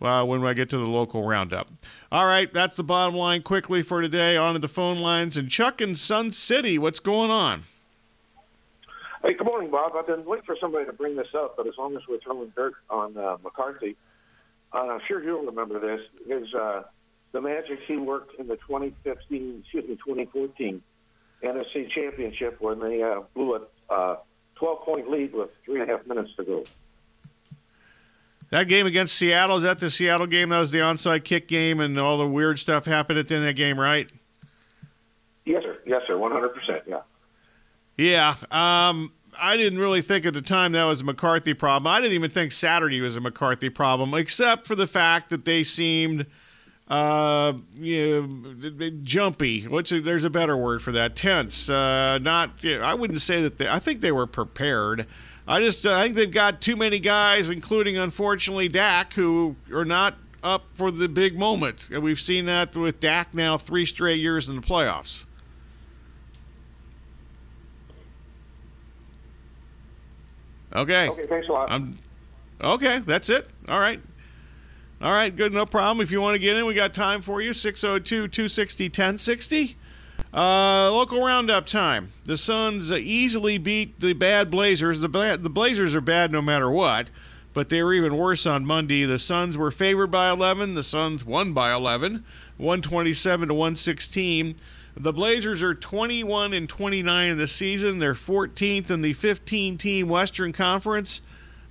uh, 0.00 0.24
when 0.24 0.44
I 0.44 0.52
get 0.52 0.70
to 0.70 0.78
the 0.78 0.86
local 0.86 1.24
roundup. 1.24 1.70
All 2.12 2.26
right, 2.26 2.52
that's 2.52 2.76
the 2.76 2.84
bottom 2.84 3.14
line 3.14 3.42
quickly 3.42 3.82
for 3.82 4.00
today. 4.00 4.36
On 4.36 4.54
to 4.54 4.58
the 4.58 4.68
phone 4.68 4.98
lines. 4.98 5.36
And 5.36 5.50
Chuck 5.50 5.80
in 5.80 5.94
Sun 5.94 6.32
City, 6.32 6.78
what's 6.78 7.00
going 7.00 7.30
on? 7.30 7.64
Hey, 9.22 9.34
good 9.34 9.46
morning, 9.46 9.70
Bob. 9.70 9.92
I've 9.96 10.06
been 10.06 10.24
waiting 10.24 10.44
for 10.44 10.56
somebody 10.60 10.86
to 10.86 10.92
bring 10.92 11.16
this 11.16 11.34
up, 11.34 11.56
but 11.56 11.66
as 11.66 11.74
long 11.78 11.96
as 11.96 12.02
we're 12.08 12.20
throwing 12.20 12.52
dirt 12.54 12.74
on 12.88 13.16
uh, 13.16 13.38
McCarthy, 13.42 13.96
uh, 14.72 14.78
I'm 14.78 15.00
sure 15.08 15.22
you'll 15.22 15.46
remember 15.46 15.80
this. 15.80 16.00
Is 16.28 16.54
uh, 16.54 16.82
the 17.32 17.40
Magic 17.40 17.80
he 17.86 17.96
worked 17.96 18.38
in 18.38 18.46
the 18.46 18.56
2015, 18.56 19.62
excuse 19.62 19.88
me, 19.88 19.96
2014 19.96 20.82
NFC 21.42 21.90
Championship 21.90 22.60
when 22.60 22.80
they 22.80 23.02
uh, 23.02 23.22
blew 23.34 23.56
a 23.56 23.92
uh, 23.92 24.16
12 24.56 24.84
point 24.84 25.10
lead 25.10 25.34
with 25.34 25.50
three 25.64 25.80
and 25.80 25.90
a 25.90 25.96
half 25.96 26.06
minutes 26.06 26.30
to 26.36 26.44
go. 26.44 26.64
That 28.56 28.68
game 28.68 28.86
against 28.86 29.14
Seattle 29.16 29.58
is 29.58 29.64
that 29.64 29.80
the 29.80 29.90
Seattle 29.90 30.26
game? 30.26 30.48
That 30.48 30.60
was 30.60 30.70
the 30.70 30.78
onside 30.78 31.24
kick 31.24 31.46
game, 31.46 31.78
and 31.78 31.98
all 31.98 32.16
the 32.16 32.26
weird 32.26 32.58
stuff 32.58 32.86
happened 32.86 33.18
at 33.18 33.28
the 33.28 33.34
end 33.34 33.44
of 33.44 33.48
that 33.48 33.52
game, 33.52 33.78
right? 33.78 34.08
Yes, 35.44 35.62
sir. 35.62 35.76
Yes, 35.84 36.00
sir. 36.06 36.16
One 36.16 36.32
hundred 36.32 36.54
percent. 36.54 36.84
Yeah. 36.86 37.02
Yeah. 37.98 38.34
Um, 38.50 39.12
I 39.38 39.58
didn't 39.58 39.78
really 39.78 40.00
think 40.00 40.24
at 40.24 40.32
the 40.32 40.40
time 40.40 40.72
that 40.72 40.84
was 40.84 41.02
a 41.02 41.04
McCarthy 41.04 41.52
problem. 41.52 41.86
I 41.86 42.00
didn't 42.00 42.14
even 42.14 42.30
think 42.30 42.50
Saturday 42.50 42.98
was 43.02 43.14
a 43.14 43.20
McCarthy 43.20 43.68
problem, 43.68 44.14
except 44.14 44.66
for 44.66 44.74
the 44.74 44.86
fact 44.86 45.28
that 45.28 45.44
they 45.44 45.62
seemed 45.62 46.24
uh, 46.88 47.52
you 47.78 48.22
know, 48.22 48.90
jumpy. 49.02 49.68
What's 49.68 49.92
a, 49.92 50.00
there's 50.00 50.24
a 50.24 50.30
better 50.30 50.56
word 50.56 50.80
for 50.80 50.92
that? 50.92 51.14
Tense. 51.14 51.68
Uh, 51.68 52.16
not. 52.22 52.64
You 52.64 52.78
know, 52.78 52.84
I 52.84 52.94
wouldn't 52.94 53.20
say 53.20 53.42
that. 53.42 53.58
They, 53.58 53.68
I 53.68 53.80
think 53.80 54.00
they 54.00 54.12
were 54.12 54.26
prepared. 54.26 55.06
I 55.48 55.60
just 55.60 55.86
uh, 55.86 55.92
I 55.92 56.02
think 56.02 56.16
they've 56.16 56.30
got 56.30 56.60
too 56.60 56.76
many 56.76 56.98
guys, 56.98 57.50
including 57.50 57.96
unfortunately 57.96 58.68
Dak, 58.68 59.12
who 59.14 59.56
are 59.72 59.84
not 59.84 60.16
up 60.42 60.64
for 60.74 60.90
the 60.90 61.08
big 61.08 61.38
moment. 61.38 61.88
And 61.92 62.02
we've 62.02 62.20
seen 62.20 62.46
that 62.46 62.74
with 62.76 63.00
Dak 63.00 63.32
now 63.34 63.58
three 63.58 63.86
straight 63.86 64.20
years 64.20 64.48
in 64.48 64.56
the 64.56 64.62
playoffs. 64.62 65.24
Okay. 70.74 71.08
Okay, 71.08 71.26
thanks 71.26 71.48
a 71.48 71.52
lot. 71.52 71.70
I'm, 71.70 71.94
okay, 72.60 72.98
that's 72.98 73.30
it. 73.30 73.48
All 73.68 73.80
right. 73.80 74.00
All 75.00 75.12
right, 75.12 75.34
good, 75.34 75.52
no 75.52 75.66
problem. 75.66 76.02
If 76.02 76.10
you 76.10 76.20
want 76.20 76.34
to 76.34 76.38
get 76.38 76.56
in, 76.56 76.64
we 76.66 76.74
got 76.74 76.94
time 76.94 77.22
for 77.22 77.40
you 77.40 77.52
602 77.52 78.28
260 78.28 78.84
1060. 78.84 79.76
Uh, 80.36 80.92
local 80.92 81.24
roundup 81.24 81.64
time. 81.64 82.12
The 82.26 82.36
Suns 82.36 82.92
uh, 82.92 82.96
easily 82.96 83.56
beat 83.56 84.00
the 84.00 84.12
bad 84.12 84.50
Blazers. 84.50 85.00
The, 85.00 85.08
the 85.40 85.48
Blazers 85.48 85.94
are 85.94 86.02
bad 86.02 86.30
no 86.30 86.42
matter 86.42 86.70
what, 86.70 87.08
but 87.54 87.70
they 87.70 87.82
were 87.82 87.94
even 87.94 88.18
worse 88.18 88.44
on 88.44 88.66
Monday. 88.66 89.06
The 89.06 89.18
Suns 89.18 89.56
were 89.56 89.70
favored 89.70 90.10
by 90.10 90.28
11. 90.28 90.74
The 90.74 90.82
Suns 90.82 91.24
won 91.24 91.54
by 91.54 91.72
11, 91.72 92.22
127 92.58 93.48
to 93.48 93.54
116. 93.54 94.56
The 94.94 95.12
Blazers 95.14 95.62
are 95.62 95.74
21 95.74 96.52
and 96.52 96.68
29 96.68 97.30
in 97.30 97.38
the 97.38 97.46
season. 97.46 97.98
They're 97.98 98.12
14th 98.12 98.90
in 98.90 99.00
the 99.00 99.14
15 99.14 99.78
team 99.78 100.08
Western 100.10 100.52
Conference. 100.52 101.22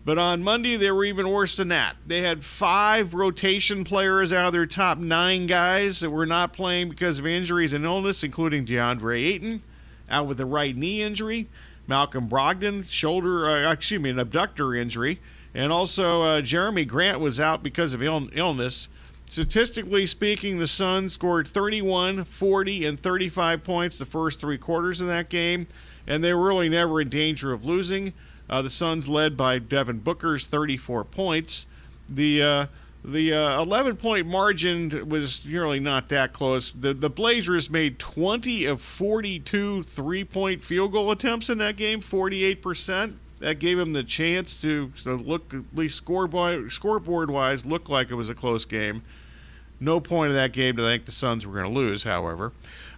But 0.06 0.20
on 0.20 0.44
Monday, 0.44 0.78
they 0.78 0.92
were 0.92 1.04
even 1.04 1.30
worse 1.30 1.58
than 1.58 1.70
that. 1.70 1.96
They 2.06 2.22
had 2.22 2.44
five 2.44 3.16
rotation 3.16 3.84
players 3.84 4.32
out 4.32 4.46
of 4.46 4.54
their 4.54 4.68
top 4.68 5.00
nine 5.00 5.48
guys 5.48 6.00
that 6.02 6.12
were 6.12 6.28
not 6.28 6.54
playing 6.54 6.90
because 6.90 7.18
of 7.18 7.26
injuries 7.26 7.74
and 7.74 7.84
illness, 7.84 8.24
including 8.24 8.68
DeAndre 8.68 9.26
Ayton, 9.26 9.62
out 10.08 10.28
with 10.28 10.40
a 10.40 10.46
right 10.46 10.78
knee 10.78 11.02
injury, 11.02 11.48
Malcolm 11.88 12.30
Brogdon, 12.30 12.88
shoulder, 12.88 13.50
uh, 13.50 13.72
excuse 13.72 14.00
me, 14.00 14.12
an 14.12 14.20
abductor 14.20 14.76
injury, 14.76 15.20
and 15.56 15.72
also 15.72 16.22
uh, 16.22 16.42
Jerami 16.42 16.88
Grant 16.88 17.20
was 17.20 17.40
out 17.40 17.64
because 17.64 17.96
of 17.96 18.04
Ill- 18.04 18.30
illness. 18.34 18.90
Statistically 19.26 20.06
speaking, 20.06 20.60
the 20.60 20.68
Suns 20.68 21.14
scored 21.14 21.48
31, 21.48 22.26
40, 22.26 22.86
and 22.86 23.00
35 23.00 23.64
points 23.64 23.98
the 23.98 24.06
first 24.06 24.40
three 24.40 24.60
quarters 24.60 25.02
of 25.02 25.08
that 25.08 25.30
game, 25.30 25.66
and 26.06 26.24
they 26.24 26.32
were 26.32 26.48
really 26.48 26.70
never 26.70 27.02
in 27.02 27.10
danger 27.10 27.52
of 27.52 27.66
losing. 27.66 28.14
Uh, 28.50 28.62
the 28.62 28.70
Suns 28.70 29.10
led 29.10 29.36
by 29.36 29.60
Devin 29.60 30.00
Booker's 30.00 30.46
34 30.46 31.04
points. 31.06 31.66
The 32.08 32.42
uh, 32.42 32.66
the 33.04 33.34
uh, 33.34 33.62
11 33.62 33.98
point 33.98 34.26
margin 34.26 35.08
was 35.08 35.48
really 35.48 35.80
not 35.80 36.10
that 36.10 36.34
close. 36.34 36.72
The 36.72 36.94
the 36.94 37.10
Blazers 37.10 37.70
made 37.70 38.00
20 38.00 38.66
of 38.66 38.82
42 38.82 39.84
three 39.84 40.24
point 40.24 40.64
field 40.64 40.92
goal 40.92 41.12
attempts 41.12 41.50
in 41.50 41.58
that 41.60 41.76
game, 41.76 42.02
48 42.02 42.62
percent. 42.62 43.18
That 43.40 43.60
gave 43.60 43.78
them 43.78 43.94
the 43.94 44.04
chance 44.04 44.60
to, 44.62 44.92
to 45.04 45.16
look 45.16 45.54
at 45.54 45.64
least 45.74 45.98
scoreboard 45.98 46.72
scoreboard 46.72 47.30
wise 47.30 47.66
look 47.66 47.90
like 47.90 48.10
it 48.10 48.16
was 48.16 48.30
a 48.30 48.36
close 48.36 48.66
game. 48.66 49.04
No 49.80 50.00
point 50.00 50.30
of 50.30 50.36
that 50.36 50.54
game 50.54 50.78
to 50.78 50.84
think 50.84 51.06
the 51.06 51.12
Suns 51.12 51.46
were 51.46 51.54
going 51.54 51.66
to 51.66 51.72
lose, 51.72 52.04
however. 52.04 52.54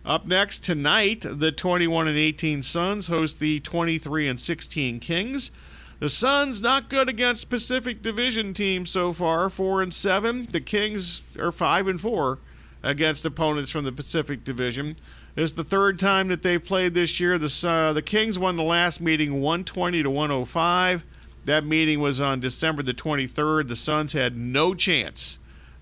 Up 0.07 0.25
next 0.25 0.63
tonight, 0.63 1.25
the 1.29 1.51
21 1.51 2.07
and 2.07 2.17
18 2.17 2.63
Suns 2.63 3.09
host 3.09 3.41
the 3.41 3.59
23 3.59 4.29
and 4.29 4.39
16 4.39 5.01
Kings. 5.01 5.51
The 5.99 6.09
Suns 6.09 6.61
not 6.61 6.89
good 6.89 7.09
against 7.09 7.49
Pacific 7.49 8.01
Division 8.01 8.53
teams 8.53 8.89
so 8.89 9.11
far, 9.11 9.49
4 9.49 9.81
and 9.81 9.93
7. 9.93 10.47
The 10.49 10.61
Kings 10.61 11.23
are 11.37 11.51
5 11.51 11.89
and 11.89 11.99
4 11.99 12.39
against 12.83 13.25
opponents 13.25 13.69
from 13.69 13.83
the 13.83 13.91
Pacific 13.91 14.45
Division. 14.45 14.95
It's 15.35 15.51
the 15.51 15.65
third 15.65 15.99
time 15.99 16.29
that 16.29 16.41
they've 16.41 16.63
played 16.63 16.93
this 16.93 17.19
year. 17.19 17.37
The 17.37 17.67
uh, 17.67 17.91
the 17.91 18.01
Kings 18.01 18.39
won 18.39 18.55
the 18.55 18.63
last 18.63 19.01
meeting 19.01 19.41
120 19.41 20.03
to 20.03 20.09
105. 20.09 21.03
That 21.43 21.65
meeting 21.65 21.99
was 21.99 22.21
on 22.21 22.39
December 22.39 22.81
the 22.81 22.93
23rd. 22.93 23.67
The 23.67 23.75
Suns 23.75 24.13
had 24.13 24.37
no 24.37 24.73
chance 24.73 25.37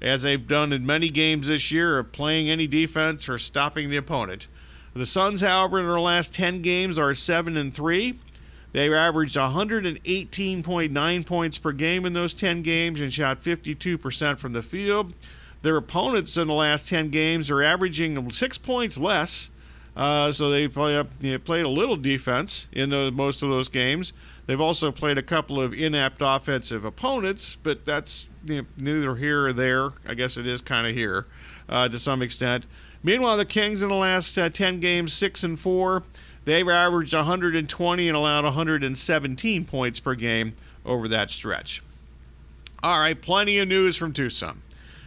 as 0.06 0.22
they've 0.22 0.48
done 0.48 0.72
in 0.72 0.86
many 0.86 1.10
games 1.10 1.48
this 1.48 1.72
year, 1.72 1.98
of 2.00 2.12
playing 2.12 2.50
any 2.50 2.68
defense 2.68 3.28
or 3.28 3.38
stopping 3.38 3.90
the 3.90 3.98
opponent. 3.98 4.48
The 4.94 5.06
Suns, 5.06 5.42
however, 5.42 5.80
in 5.80 5.88
their 5.88 6.00
last 6.00 6.34
10 6.34 6.62
games 6.62 6.98
are 6.98 7.14
7 7.14 7.58
and 7.58 7.74
3. 7.74 8.18
They 8.72 8.94
averaged 8.94 9.36
118.9 9.36 11.26
points 11.26 11.58
per 11.58 11.72
game 11.72 12.06
in 12.06 12.14
those 12.14 12.34
10 12.34 12.62
games 12.62 13.02
and 13.02 13.12
shot 13.12 13.44
52% 13.44 14.38
from 14.38 14.54
the 14.54 14.62
field. 14.62 15.14
Their 15.64 15.78
opponents 15.78 16.38
in 16.38 16.48
the 16.48 16.54
last 16.54 16.88
10 16.88 17.10
games 17.10 17.50
are 17.50 17.64
averaging 17.64 18.32
six 18.32 18.58
points 18.58 18.98
less, 18.98 19.50
uh, 19.96 20.32
so 20.32 20.50
they 20.50 20.68
play 20.68 20.96
up, 20.96 21.08
you 21.22 21.32
know, 21.32 21.40
played 21.40 21.66
a 21.66 21.70
little 21.70 21.96
defense 21.96 22.68
in 22.72 22.90
the, 22.92 23.12
most 23.12 23.42
of 23.42 23.50
those 23.50 23.68
games. 23.68 24.14
They've 24.46 24.62
also 24.62 24.92
played 24.92 25.18
a 25.18 25.24
couple 25.24 25.60
of 25.60 25.74
inept 25.74 26.22
offensive 26.22 26.86
opponents, 26.86 27.58
but 27.64 27.86
that's 27.86 28.30
you 28.46 28.62
know, 28.62 28.68
neither 28.78 29.16
here 29.16 29.48
or 29.48 29.54
there. 29.54 29.90
I 30.08 30.14
guess 30.14 30.38
it 30.38 30.46
is 30.46 30.62
kind 30.62 30.86
of 30.86 30.94
here 30.94 31.26
uh, 31.68 31.90
to 31.90 31.98
some 31.98 32.22
extent. 32.22 32.66
Meanwhile, 33.04 33.38
the 33.38 33.46
Kings 33.46 33.82
in 33.82 33.90
the 33.90 33.96
last 33.96 34.38
uh, 34.38 34.50
10 34.50 34.80
games, 34.80 35.14
6 35.14 35.44
and 35.44 35.60
4, 35.60 36.04
they've 36.46 36.68
averaged 36.68 37.14
120 37.14 38.08
and 38.08 38.18
allowed 38.18 38.44
117 38.44 39.66
points 39.66 40.00
per 40.00 40.16
game 40.16 40.56
over 40.86 41.08
that 41.08 41.32
stretch. 41.32 41.84
All 42.84 43.00
right, 43.00 43.20
plenty 43.20 43.58
of 43.58 43.68
news 43.68 43.98
from 43.98 44.14
Tucson. 44.14 44.62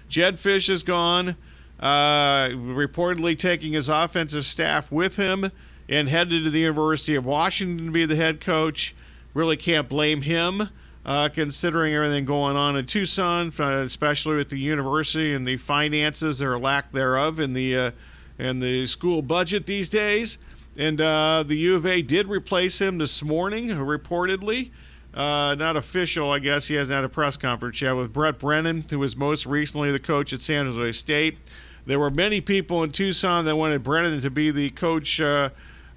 Jedd 0.08 0.36
Fisch 0.36 0.68
is 0.70 0.82
gone, 0.82 1.36
uh, 1.78 2.48
reportedly 2.48 3.38
taking 3.38 3.72
his 3.72 3.88
offensive 3.88 4.46
staff 4.46 4.90
with 4.90 5.16
him 5.16 5.52
and 5.88 6.08
headed 6.08 6.44
to 6.44 6.50
the 6.50 6.60
University 6.60 7.14
of 7.14 7.24
Washington 7.24 7.86
to 7.86 7.92
be 7.92 8.04
the 8.04 8.16
head 8.16 8.40
coach. 8.40 8.94
Really 9.38 9.56
can't 9.56 9.88
blame 9.88 10.22
him 10.22 10.68
uh, 11.06 11.28
considering 11.28 11.94
everything 11.94 12.24
going 12.24 12.56
on 12.56 12.76
in 12.76 12.86
Tucson, 12.86 13.52
uh, 13.60 13.82
especially 13.84 14.34
with 14.34 14.48
the 14.50 14.58
university 14.58 15.32
and 15.32 15.46
the 15.46 15.56
finances 15.58 16.42
or 16.42 16.58
lack 16.58 16.90
thereof 16.90 17.38
in 17.38 17.52
the 17.52 17.76
uh, 17.78 17.90
in 18.36 18.58
the 18.58 18.84
school 18.88 19.22
budget 19.22 19.64
these 19.64 19.88
days. 19.88 20.38
And 20.76 21.00
uh, 21.00 21.44
the 21.46 21.54
U 21.54 21.76
of 21.76 21.86
A 21.86 22.02
did 22.02 22.26
replace 22.26 22.80
him 22.80 22.98
this 22.98 23.22
morning, 23.22 23.68
reportedly. 23.68 24.72
Uh, 25.14 25.54
not 25.54 25.76
official, 25.76 26.32
I 26.32 26.40
guess. 26.40 26.66
He 26.66 26.74
hasn't 26.74 26.96
had 26.96 27.04
a 27.04 27.08
press 27.08 27.36
conference 27.36 27.80
yet 27.80 27.92
with 27.92 28.12
Brent 28.12 28.40
Brennan, 28.40 28.86
who 28.90 28.98
was 28.98 29.16
most 29.16 29.46
recently 29.46 29.92
the 29.92 30.00
coach 30.00 30.32
at 30.32 30.42
San 30.42 30.66
Jose 30.66 30.98
State. 30.98 31.38
There 31.86 32.00
were 32.00 32.10
many 32.10 32.40
people 32.40 32.82
in 32.82 32.90
Tucson 32.90 33.44
that 33.44 33.54
wanted 33.54 33.84
Brennan 33.84 34.20
to 34.20 34.30
be 34.30 34.50
the 34.50 34.70
coach 34.70 35.20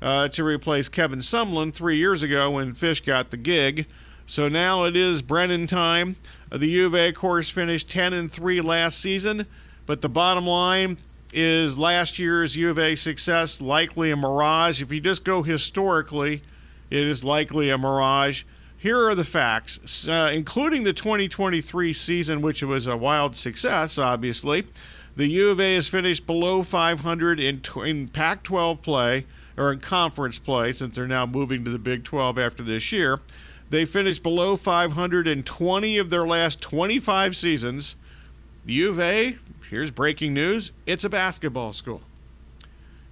uh, 0.02 0.28
to 0.30 0.44
replace 0.44 0.90
Kevin 0.90 1.20
Sumlin 1.20 1.74
three 1.74 1.98
years 1.98 2.24
ago 2.24 2.52
when 2.52 2.74
Fisch 2.74 3.06
got 3.06 3.32
the 3.32 3.38
gig. 3.38 3.86
So 4.26 4.48
now 4.48 4.86
it 4.86 4.96
is 4.96 5.22
Brennan 5.22 5.68
time. 5.68 6.16
The 6.52 6.68
U 6.68 6.96
of 6.96 7.16
course, 7.16 7.50
finished 7.50 7.90
10 7.90 8.14
and 8.14 8.32
3 8.32 8.62
last 8.62 9.00
season, 9.00 9.46
but 9.86 10.02
the 10.02 10.10
bottom 10.10 10.48
line 10.48 10.98
is 11.34 11.78
last 11.78 12.20
year's 12.20 12.56
U 12.56 12.70
of 12.70 12.80
A 12.80 12.96
success 12.96 13.62
likely 13.62 14.12
a 14.12 14.16
mirage. 14.16 14.82
If 14.82 14.92
you 14.92 15.00
just 15.00 15.24
go 15.24 15.44
historically, 15.44 16.42
it 16.90 17.04
is 17.04 17.24
likely 17.24 17.70
a 17.70 17.78
mirage. 17.78 18.44
Here 18.78 19.08
are 19.08 19.16
the 19.16 19.24
facts, 19.24 20.08
uh, 20.08 20.32
including 20.34 20.84
the 20.84 20.94
2023 20.94 21.94
season, 21.94 22.42
which 22.42 22.64
was 22.64 22.88
a 22.88 22.98
wild 22.98 23.36
success, 23.36 23.98
obviously. 23.98 24.66
The 25.16 25.28
U 25.28 25.50
of 25.52 25.60
A 25.60 25.76
has 25.76 25.88
finished 25.88 26.26
below 26.26 26.64
500 26.64 27.40
in, 27.40 27.62
in 27.86 28.08
Pac 28.08 28.44
12 28.44 28.82
play, 28.82 29.26
or 29.58 29.72
in 29.72 29.80
conference 29.80 30.40
play, 30.40 30.72
since 30.72 30.96
they're 30.96 31.08
now 31.08 31.26
moving 31.26 31.64
to 31.66 31.72
the 31.72 31.80
Big 31.80 32.04
12 32.04 32.38
after 32.40 32.64
this 32.64 32.92
year. 32.92 33.20
They 33.70 33.86
finished 33.86 34.22
below 34.22 34.58
500 34.58 35.28
in 35.28 35.44
20 35.44 35.98
of 35.98 36.10
their 36.10 36.26
last 36.26 36.60
25 36.62 37.36
seasons. 37.36 37.96
U 38.66 38.90
of 38.90 39.00
A, 39.00 39.38
here's 39.70 39.92
breaking 39.92 40.34
news 40.34 40.72
it's 40.86 41.04
a 41.04 41.10
basketball 41.10 41.74
school. 41.74 42.02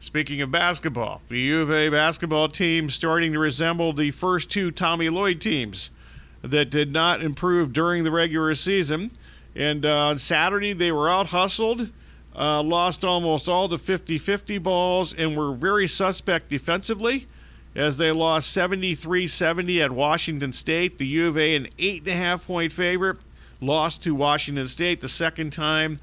Speaking 0.02 0.42
of 0.42 0.52
basketball, 0.52 1.22
the 1.28 1.40
U 1.40 1.62
of 1.62 1.72
A 1.72 1.90
basketball 1.90 2.48
team 2.48 2.90
starting 2.90 3.34
to 3.34 3.40
resemble 3.40 3.94
the 3.94 4.12
first 4.12 4.50
two 4.50 4.72
Tommy 4.72 5.10
Lloyd 5.10 5.42
teams 5.42 5.92
that 6.42 6.70
did 6.70 6.92
not 6.92 7.22
improve 7.22 7.74
during 7.74 8.04
the 8.04 8.12
regular 8.12 8.56
season. 8.56 9.12
And 9.56 9.86
uh, 9.86 10.08
on 10.08 10.18
Saturday, 10.18 10.74
they 10.74 10.92
were 10.92 11.10
out 11.10 11.28
hustled, 11.28 11.90
uh, 12.36 12.62
lost 12.62 13.04
almost 13.04 13.50
all 13.50 13.68
the 13.68 13.80
50 13.80 14.18
50 14.18 14.58
balls, 14.60 15.14
and 15.14 15.36
were 15.36 15.54
very 15.54 15.88
suspect 15.88 16.50
defensively 16.50 17.28
as 17.76 17.98
they 17.98 18.12
lost 18.12 18.52
73 18.52 19.28
70 19.28 19.82
at 19.82 19.92
Washington 19.92 20.52
State. 20.54 20.98
The 20.98 21.08
U 21.08 21.28
of 21.28 21.38
A, 21.38 21.56
an 21.56 21.68
8.5 21.78 22.46
point 22.46 22.74
favorite, 22.74 23.18
lost 23.62 24.04
to 24.04 24.16
Washington 24.16 24.68
State 24.68 25.02
the 25.02 25.10
second 25.10 25.52
time 25.52 26.00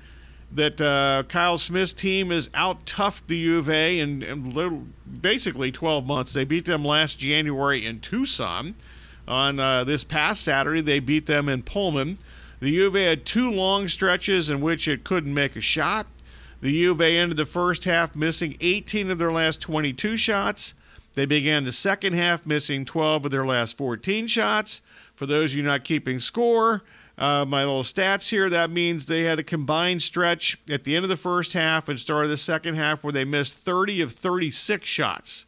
that 0.53 0.81
uh, 0.81 1.25
Kyle 1.29 1.59
Smith's 1.59 1.93
team 1.93 2.31
has 2.31 2.49
out 2.55 2.85
toughed 2.87 3.27
the 3.27 3.37
U 3.37 3.59
of 3.59 3.69
A 3.69 3.99
in, 3.99 4.23
in, 4.23 4.93
basically 5.21 5.73
12 5.73 6.07
months. 6.07 6.33
They 6.35 6.45
beat 6.45 6.67
them 6.67 6.85
last 6.85 7.19
January 7.19 7.85
in 7.85 8.01
Tucson. 8.01 8.75
On 9.29 9.59
uh, 9.59 9.83
this 9.83 10.05
past 10.05 10.45
Saturday, 10.45 10.83
they 10.83 11.01
beat 11.01 11.27
them 11.27 11.49
in 11.49 11.63
Pullman. 11.65 12.19
The 12.61 12.71
U 12.71 12.87
of 12.87 12.97
A 12.97 13.05
had 13.07 13.27
two 13.27 13.51
long 13.51 13.89
stretches 13.89 14.49
in 14.49 14.61
which 14.61 14.87
it 14.87 15.05
couldn't 15.05 15.35
make 15.35 15.57
a 15.57 15.61
shot. 15.61 16.07
The 16.61 16.71
U 16.71 16.93
of 16.93 17.01
A 17.01 17.19
ended 17.19 17.37
the 17.37 17.45
first 17.45 17.85
half 17.85 18.17
missing 18.17 18.57
18 18.61 19.11
of 19.11 19.19
their 19.19 19.33
last 19.33 19.61
22 19.61 20.17
shots. 20.17 20.75
They 21.15 21.27
began 21.27 21.65
the 21.65 21.73
second 21.73 22.15
half 22.15 22.47
missing 22.47 22.85
12 22.85 23.27
of 23.27 23.31
their 23.31 23.47
last 23.47 23.77
14 23.77 24.27
shots. 24.27 24.83
For 25.15 25.27
those 25.27 25.53
of 25.53 25.59
you 25.59 25.63
not 25.63 25.85
keeping 25.85 26.19
score, 26.19 26.83
uh, 27.19 27.45
my 27.47 27.65
little 27.65 27.83
stats 27.83 28.29
here, 28.29 28.51
that 28.51 28.71
means 28.71 29.07
they 29.07 29.23
had 29.23 29.39
a 29.39 29.43
combined 29.43 30.03
stretch 30.03 30.59
at 30.71 30.85
the 30.85 30.95
end 30.95 31.05
of 31.05 31.09
the 31.09 31.17
first 31.17 31.55
half 31.55 31.89
and 31.89 31.99
start 31.99 32.25
of 32.25 32.31
the 32.31 32.37
second 32.37 32.75
half 32.75 33.03
where 33.03 33.13
they 33.13 33.25
missed 33.25 33.55
30 33.55 34.03
of 34.03 34.13
36 34.13 34.87
shots. 34.87 35.47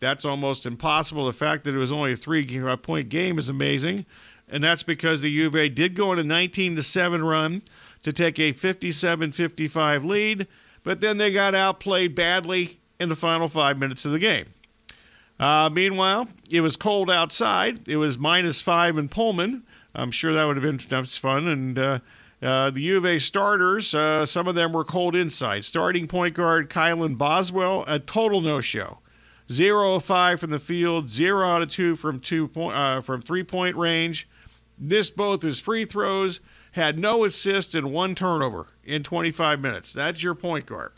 That's 0.00 0.24
almost 0.24 0.66
impossible. 0.66 1.26
The 1.26 1.32
fact 1.32 1.64
that 1.64 1.74
it 1.74 1.78
was 1.78 1.92
only 1.92 2.12
a 2.12 2.16
three 2.16 2.44
point 2.82 3.08
game 3.08 3.38
is 3.38 3.48
amazing. 3.48 4.06
And 4.48 4.62
that's 4.62 4.82
because 4.82 5.20
the 5.20 5.30
U 5.30 5.46
of 5.46 5.56
A 5.56 5.68
did 5.68 5.94
go 5.94 6.10
on 6.10 6.18
a 6.18 6.24
19 6.24 6.76
to 6.76 6.82
7 6.82 7.24
run 7.24 7.62
to 8.04 8.12
take 8.12 8.38
a 8.38 8.52
57 8.52 9.32
55 9.32 10.04
lead, 10.04 10.46
but 10.84 11.00
then 11.00 11.18
they 11.18 11.32
got 11.32 11.54
outplayed 11.54 12.14
badly 12.14 12.78
in 13.00 13.08
the 13.08 13.16
final 13.16 13.48
five 13.48 13.78
minutes 13.78 14.04
of 14.04 14.12
the 14.12 14.18
game. 14.18 14.46
Uh, 15.40 15.68
meanwhile, 15.72 16.28
it 16.48 16.60
was 16.60 16.76
cold 16.76 17.10
outside. 17.10 17.88
It 17.88 17.96
was 17.96 18.18
minus 18.18 18.60
five 18.60 18.96
in 18.96 19.08
Pullman. 19.08 19.64
I'm 19.94 20.10
sure 20.10 20.32
that 20.32 20.44
would 20.44 20.56
have 20.56 20.62
been 20.62 20.78
fun. 20.78 21.48
And 21.48 21.78
uh, 21.78 21.98
uh, 22.40 22.70
the 22.70 22.80
U 22.82 22.98
of 22.98 23.06
A 23.06 23.18
starters, 23.18 23.94
uh, 23.94 24.26
some 24.26 24.46
of 24.46 24.54
them 24.54 24.72
were 24.72 24.84
cold 24.84 25.16
inside. 25.16 25.64
Starting 25.64 26.06
point 26.06 26.34
guard 26.34 26.70
Kylan 26.70 27.18
Boswell, 27.18 27.84
a 27.88 27.98
total 27.98 28.40
no-show. 28.40 28.98
Zero 29.50 29.96
of 29.96 30.04
five 30.04 30.40
from 30.40 30.50
the 30.50 30.58
field, 30.58 31.10
zero 31.10 31.46
out 31.46 31.62
of 31.62 31.70
two 31.70 31.96
from 31.96 32.18
two 32.20 32.48
point 32.48 32.76
uh, 32.76 33.00
from 33.02 33.20
three-point 33.20 33.76
range. 33.76 34.26
This 34.78 35.10
both 35.10 35.44
is 35.44 35.60
free 35.60 35.84
throws. 35.84 36.40
Had 36.74 36.98
no 36.98 37.24
assist 37.24 37.74
and 37.74 37.92
one 37.92 38.14
turnover 38.14 38.66
in 38.82 39.02
25 39.04 39.60
minutes. 39.60 39.92
That's 39.92 40.22
your 40.22 40.34
point 40.34 40.66
guard. 40.66 40.92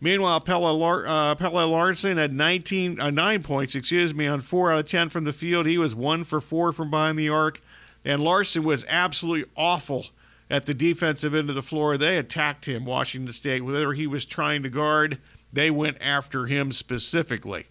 Meanwhile, 0.00 0.40
Pella, 0.40 0.70
Lar- 0.72 1.06
uh, 1.06 1.34
Pelle 1.34 1.68
Larsson 1.68 2.16
had 2.16 2.32
19, 2.32 3.00
uh, 3.00 3.10
nine 3.10 3.42
points, 3.42 3.74
excuse 3.74 4.14
me, 4.14 4.26
on 4.26 4.40
four 4.40 4.70
out 4.70 4.78
of 4.78 4.86
10 4.86 5.08
from 5.08 5.24
the 5.24 5.32
field. 5.32 5.66
He 5.66 5.78
was 5.78 5.94
one 5.94 6.22
for 6.22 6.40
four 6.40 6.72
from 6.72 6.90
behind 6.90 7.18
the 7.18 7.28
arc. 7.28 7.60
And 8.04 8.22
Larsson 8.22 8.62
was 8.62 8.84
absolutely 8.88 9.50
awful 9.56 10.06
at 10.48 10.66
the 10.66 10.74
defensive 10.74 11.34
end 11.34 11.48
of 11.48 11.56
the 11.56 11.62
floor. 11.62 11.98
They 11.98 12.18
attacked 12.18 12.66
him, 12.66 12.84
Washington 12.84 13.32
State. 13.32 13.64
Whether 13.64 13.94
he 13.94 14.06
was 14.06 14.26
trying 14.26 14.62
to 14.62 14.70
guard, 14.70 15.18
they 15.52 15.72
went 15.72 15.96
after 16.00 16.46
him 16.46 16.70
specifically. 16.70 17.66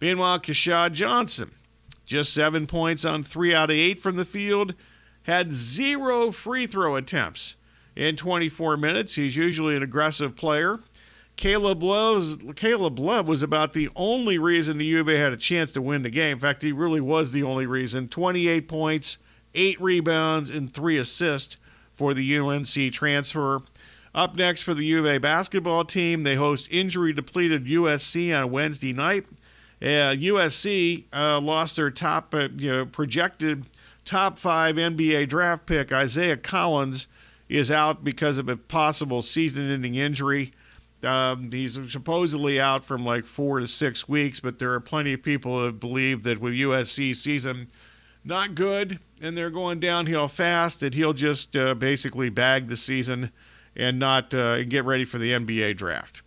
Meanwhile, 0.00 0.40
Keshad 0.40 0.92
Johnson, 0.94 1.52
just 2.06 2.34
seven 2.34 2.66
points 2.66 3.04
on 3.04 3.22
three 3.22 3.54
out 3.54 3.70
of 3.70 3.76
eight 3.76 4.00
from 4.00 4.16
the 4.16 4.24
field, 4.24 4.74
had 5.28 5.52
zero 5.52 6.32
free 6.32 6.66
throw 6.66 6.96
attempts 6.96 7.56
in 7.94 8.16
24 8.16 8.78
minutes. 8.78 9.14
He's 9.14 9.36
usually 9.36 9.76
an 9.76 9.82
aggressive 9.82 10.34
player. 10.34 10.78
Caleb 11.36 11.82
Love, 11.82 12.56
Caleb 12.56 12.98
Love 12.98 13.28
was 13.28 13.42
about 13.42 13.74
the 13.74 13.90
only 13.94 14.38
reason 14.38 14.78
the 14.78 14.86
U 14.86 15.00
of 15.00 15.08
A 15.08 15.18
had 15.18 15.34
a 15.34 15.36
chance 15.36 15.70
to 15.72 15.82
win 15.82 16.02
the 16.02 16.10
game. 16.10 16.32
In 16.32 16.38
fact, 16.38 16.62
he 16.62 16.72
really 16.72 17.02
was 17.02 17.30
the 17.30 17.42
only 17.42 17.66
reason. 17.66 18.08
28 18.08 18.66
points, 18.66 19.18
eight 19.54 19.78
rebounds, 19.80 20.48
and 20.48 20.72
three 20.72 20.96
assists 20.96 21.58
for 21.92 22.14
the 22.14 22.38
UNC 22.38 22.92
transfer. 22.92 23.60
Up 24.14 24.34
next 24.34 24.62
for 24.62 24.72
the 24.72 24.84
U 24.86 25.00
of 25.00 25.06
A 25.06 25.18
basketball 25.18 25.84
team, 25.84 26.22
they 26.22 26.36
host 26.36 26.68
injury 26.70 27.12
depleted 27.12 27.66
USC 27.66 28.36
on 28.36 28.50
Wednesday 28.50 28.94
night. 28.94 29.26
Uh, 29.80 30.16
USC 30.16 31.04
uh, 31.12 31.38
lost 31.38 31.76
their 31.76 31.90
top 31.90 32.34
uh, 32.34 32.48
you 32.56 32.72
know, 32.72 32.86
projected 32.86 33.66
top 34.08 34.38
five 34.38 34.76
NBA 34.76 35.28
draft 35.28 35.66
pick, 35.66 35.92
Isaiah 35.92 36.38
Collier, 36.38 36.94
is 37.48 37.70
out 37.70 38.02
because 38.02 38.38
of 38.38 38.48
a 38.48 38.56
possible 38.56 39.20
season 39.20 39.70
ending 39.70 39.96
injury. 39.96 40.52
Um, 41.02 41.52
he's 41.52 41.78
supposedly 41.92 42.58
out 42.58 42.84
from 42.84 43.04
like 43.04 43.26
four 43.26 43.60
to 43.60 43.68
six 43.68 44.08
weeks, 44.08 44.40
but 44.40 44.58
there 44.58 44.72
are 44.72 44.80
plenty 44.80 45.12
of 45.12 45.22
people 45.22 45.64
that 45.64 45.78
believe 45.78 46.22
that 46.22 46.40
with 46.40 46.54
USC 46.54 47.14
season 47.14 47.68
not 48.24 48.54
good 48.54 48.98
and 49.20 49.36
they're 49.36 49.50
going 49.50 49.78
downhill 49.78 50.26
fast, 50.26 50.80
that 50.80 50.94
he'll 50.94 51.12
just 51.12 51.54
uh, 51.54 51.74
basically 51.74 52.30
bag 52.30 52.68
the 52.68 52.76
season 52.76 53.30
and 53.76 53.98
not 53.98 54.32
uh, 54.32 54.64
get 54.64 54.84
ready 54.84 55.04
for 55.04 55.18
the 55.18 55.32
NBA 55.32 55.76
draft. 55.76 56.22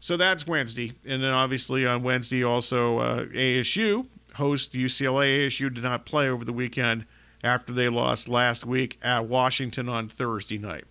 So 0.00 0.16
that's 0.16 0.46
Wednesday, 0.46 0.94
and 1.06 1.22
then 1.22 1.30
obviously 1.32 1.86
on 1.86 2.02
Wednesday 2.02 2.42
also 2.42 2.98
uh, 2.98 3.24
ASU 3.26 4.06
host 4.34 4.72
UCLA. 4.72 5.46
ASU 5.46 5.72
did 5.72 5.82
not 5.82 6.04
play 6.04 6.28
over 6.28 6.44
the 6.44 6.52
weekend 6.52 7.06
after 7.44 7.72
they 7.72 7.88
lost 7.88 8.28
last 8.28 8.64
week 8.64 8.98
at 9.02 9.26
Washington 9.26 9.88
on 9.88 10.08
Thursday 10.08 10.58
night, 10.58 10.84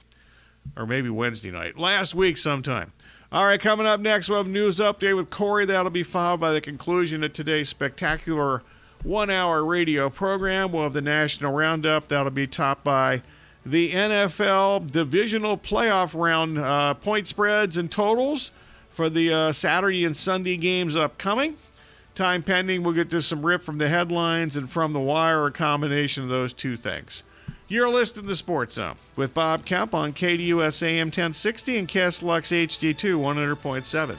or 0.75 0.85
maybe 0.85 1.09
Wednesday 1.09 1.51
night. 1.51 1.77
Last 1.77 2.13
week 2.13 2.37
sometime. 2.37 2.93
All 3.31 3.45
right, 3.45 3.59
coming 3.59 3.87
up 3.87 4.01
next, 4.01 4.27
we'll 4.27 4.39
have 4.39 4.49
news 4.49 4.79
update 4.79 5.15
with 5.15 5.29
Corey. 5.29 5.65
That'll 5.65 5.89
be 5.89 6.03
followed 6.03 6.41
by 6.41 6.51
the 6.51 6.59
conclusion 6.59 7.23
of 7.23 7.31
today's 7.31 7.69
spectacular 7.69 8.61
one 9.03 9.29
hour 9.29 9.63
radio 9.63 10.09
program. 10.09 10.71
We'll 10.71 10.83
have 10.83 10.93
the 10.93 11.01
National 11.01 11.53
Roundup. 11.53 12.09
That'll 12.09 12.31
be 12.31 12.47
topped 12.47 12.83
by 12.83 13.21
the 13.65 13.91
NFL 13.91 14.91
divisional 14.91 15.57
playoff 15.57 16.19
round 16.19 16.57
uh, 16.57 16.95
point 16.95 17.27
spreads 17.27 17.77
and 17.77 17.89
totals 17.89 18.51
for 18.89 19.09
the 19.09 19.33
uh, 19.33 19.51
Saturday 19.53 20.03
and 20.03 20.15
Sunday 20.15 20.57
games 20.57 20.95
upcoming. 20.95 21.55
Time 22.21 22.43
pending, 22.43 22.83
we'll 22.83 22.93
get 22.93 23.09
to 23.09 23.19
some 23.19 23.43
rip 23.43 23.63
from 23.63 23.79
the 23.79 23.89
headlines 23.89 24.55
and 24.55 24.69
from 24.69 24.93
the 24.93 24.99
wire, 24.99 25.47
a 25.47 25.51
combination 25.51 26.21
of 26.21 26.29
those 26.29 26.53
two 26.53 26.77
things. 26.77 27.23
You're 27.67 27.89
listening 27.89 28.27
to 28.27 28.35
Sports 28.35 28.75
Zone 28.75 28.97
with 29.15 29.33
Bob 29.33 29.65
Kemp 29.65 29.95
on 29.95 30.13
KDUS 30.13 30.83
AM 30.83 31.07
1060 31.07 31.79
and 31.79 31.87
KSLX 31.87 32.67
HD2 32.67 33.17
100.7. 33.17 34.17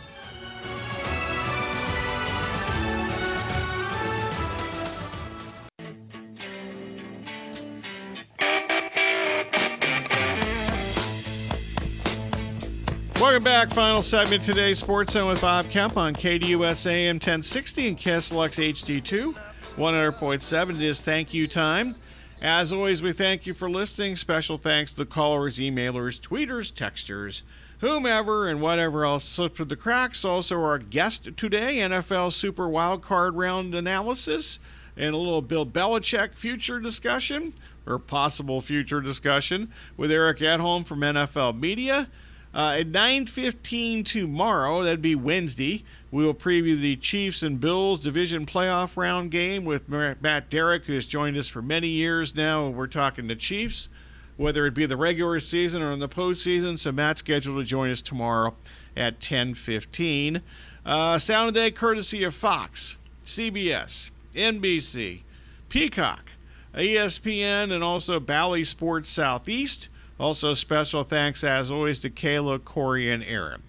Welcome 13.22 13.44
back. 13.44 13.70
Final 13.70 14.02
segment 14.02 14.42
today's 14.42 14.80
Sports 14.80 15.12
Zone 15.12 15.28
with 15.28 15.40
Bob 15.40 15.70
Kemp 15.70 15.96
on 15.96 16.12
KDUS 16.12 16.90
AM 16.90 17.16
1060 17.16 17.88
and 17.88 17.96
KSLX 17.96 18.72
HD2 18.74 19.36
100.7. 19.76 20.70
It 20.70 20.80
is 20.82 21.00
thank 21.00 21.32
you 21.32 21.46
time. 21.46 21.94
As 22.42 22.72
always, 22.72 23.00
we 23.00 23.12
thank 23.12 23.46
you 23.46 23.54
for 23.54 23.70
listening. 23.70 24.16
Special 24.16 24.58
thanks 24.58 24.90
to 24.90 24.98
the 24.98 25.06
callers, 25.06 25.58
emailers, 25.58 26.20
tweeters, 26.20 26.72
texters, 26.72 27.42
whomever, 27.78 28.48
and 28.48 28.60
whatever 28.60 29.04
else 29.04 29.24
slipped 29.24 29.56
through 29.56 29.66
the 29.66 29.76
cracks. 29.76 30.24
Also, 30.24 30.60
our 30.60 30.78
guest 30.78 31.28
today, 31.36 31.76
NFL 31.76 32.32
Super 32.32 32.68
Wild 32.68 33.02
Card 33.02 33.36
Round 33.36 33.72
analysis 33.72 34.58
and 34.96 35.14
a 35.14 35.18
little 35.18 35.42
Bill 35.42 35.64
Belichick 35.64 36.34
future 36.34 36.80
discussion 36.80 37.54
or 37.86 38.00
possible 38.00 38.60
future 38.60 39.00
discussion 39.00 39.70
with 39.96 40.10
Eric 40.10 40.38
Edholm 40.38 40.84
from 40.84 41.00
NFL 41.02 41.60
Media. 41.60 42.08
Uh, 42.54 42.76
at 42.80 42.88
9:15 42.88 44.04
tomorrow, 44.04 44.82
that'd 44.82 45.00
be 45.00 45.14
Wednesday, 45.14 45.84
we 46.10 46.24
will 46.24 46.34
preview 46.34 46.78
the 46.78 46.96
Chiefs 46.96 47.42
and 47.42 47.58
Bills 47.58 48.00
division 48.00 48.44
playoff 48.44 48.96
round 48.96 49.30
game 49.30 49.64
with 49.64 49.88
Matt 49.88 50.50
Derrick, 50.50 50.84
who 50.84 50.92
has 50.92 51.06
joined 51.06 51.38
us 51.38 51.48
for 51.48 51.62
many 51.62 51.88
years 51.88 52.34
now. 52.34 52.68
We're 52.68 52.88
talking 52.88 53.26
the 53.26 53.36
Chiefs, 53.36 53.88
whether 54.36 54.66
it 54.66 54.74
be 54.74 54.84
the 54.84 54.98
regular 54.98 55.40
season 55.40 55.80
or 55.80 55.92
in 55.92 55.98
the 55.98 56.08
postseason. 56.08 56.78
So 56.78 56.92
Matt's 56.92 57.20
scheduled 57.20 57.58
to 57.58 57.64
join 57.64 57.90
us 57.90 58.02
tomorrow 58.02 58.54
at 58.94 59.18
10:15. 59.18 60.42
Uh, 60.84 61.18
Sound 61.18 61.48
of 61.48 61.54
Day, 61.54 61.70
courtesy 61.70 62.22
of 62.22 62.34
Fox, 62.34 62.96
CBS, 63.24 64.10
NBC, 64.34 65.22
Peacock, 65.70 66.32
ESPN, 66.74 67.72
and 67.72 67.82
also 67.82 68.20
Bally 68.20 68.64
Sports 68.64 69.08
Southeast. 69.08 69.88
Also, 70.22 70.54
special 70.54 71.02
thanks, 71.02 71.42
as 71.42 71.68
always, 71.68 71.98
to 71.98 72.08
Kayla, 72.08 72.64
Corey, 72.64 73.10
and 73.10 73.24
Aaron. 73.24 73.60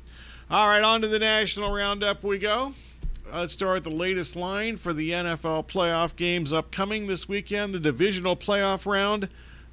All 0.51 0.67
right, 0.67 0.83
on 0.83 1.01
to 1.01 1.07
the 1.07 1.17
National 1.17 1.73
Roundup 1.73 2.23
we 2.23 2.37
go. 2.37 2.75
Let's 3.33 3.53
start 3.53 3.83
the 3.83 3.89
latest 3.89 4.35
line 4.35 4.77
for 4.77 4.93
the 4.93 5.09
NFL 5.09 5.65
playoff 5.65 6.15
games 6.15 6.53
upcoming 6.53 7.07
this 7.07 7.27
weekend. 7.27 7.73
The 7.73 7.79
divisional 7.79 8.35
playoff 8.35 8.85
round, 8.85 9.29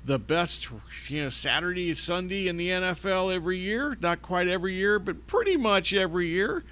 the 0.06 0.18
best, 0.18 0.68
you 1.08 1.24
know, 1.24 1.28
Saturday, 1.28 1.94
Sunday 1.94 2.48
in 2.48 2.56
the 2.56 2.70
NFL 2.70 3.34
every 3.34 3.58
year. 3.58 3.98
Not 4.00 4.22
quite 4.22 4.48
every 4.48 4.72
year, 4.72 4.98
but 4.98 5.26
pretty 5.26 5.58
much 5.58 5.92
every 5.92 6.28
year. 6.28 6.64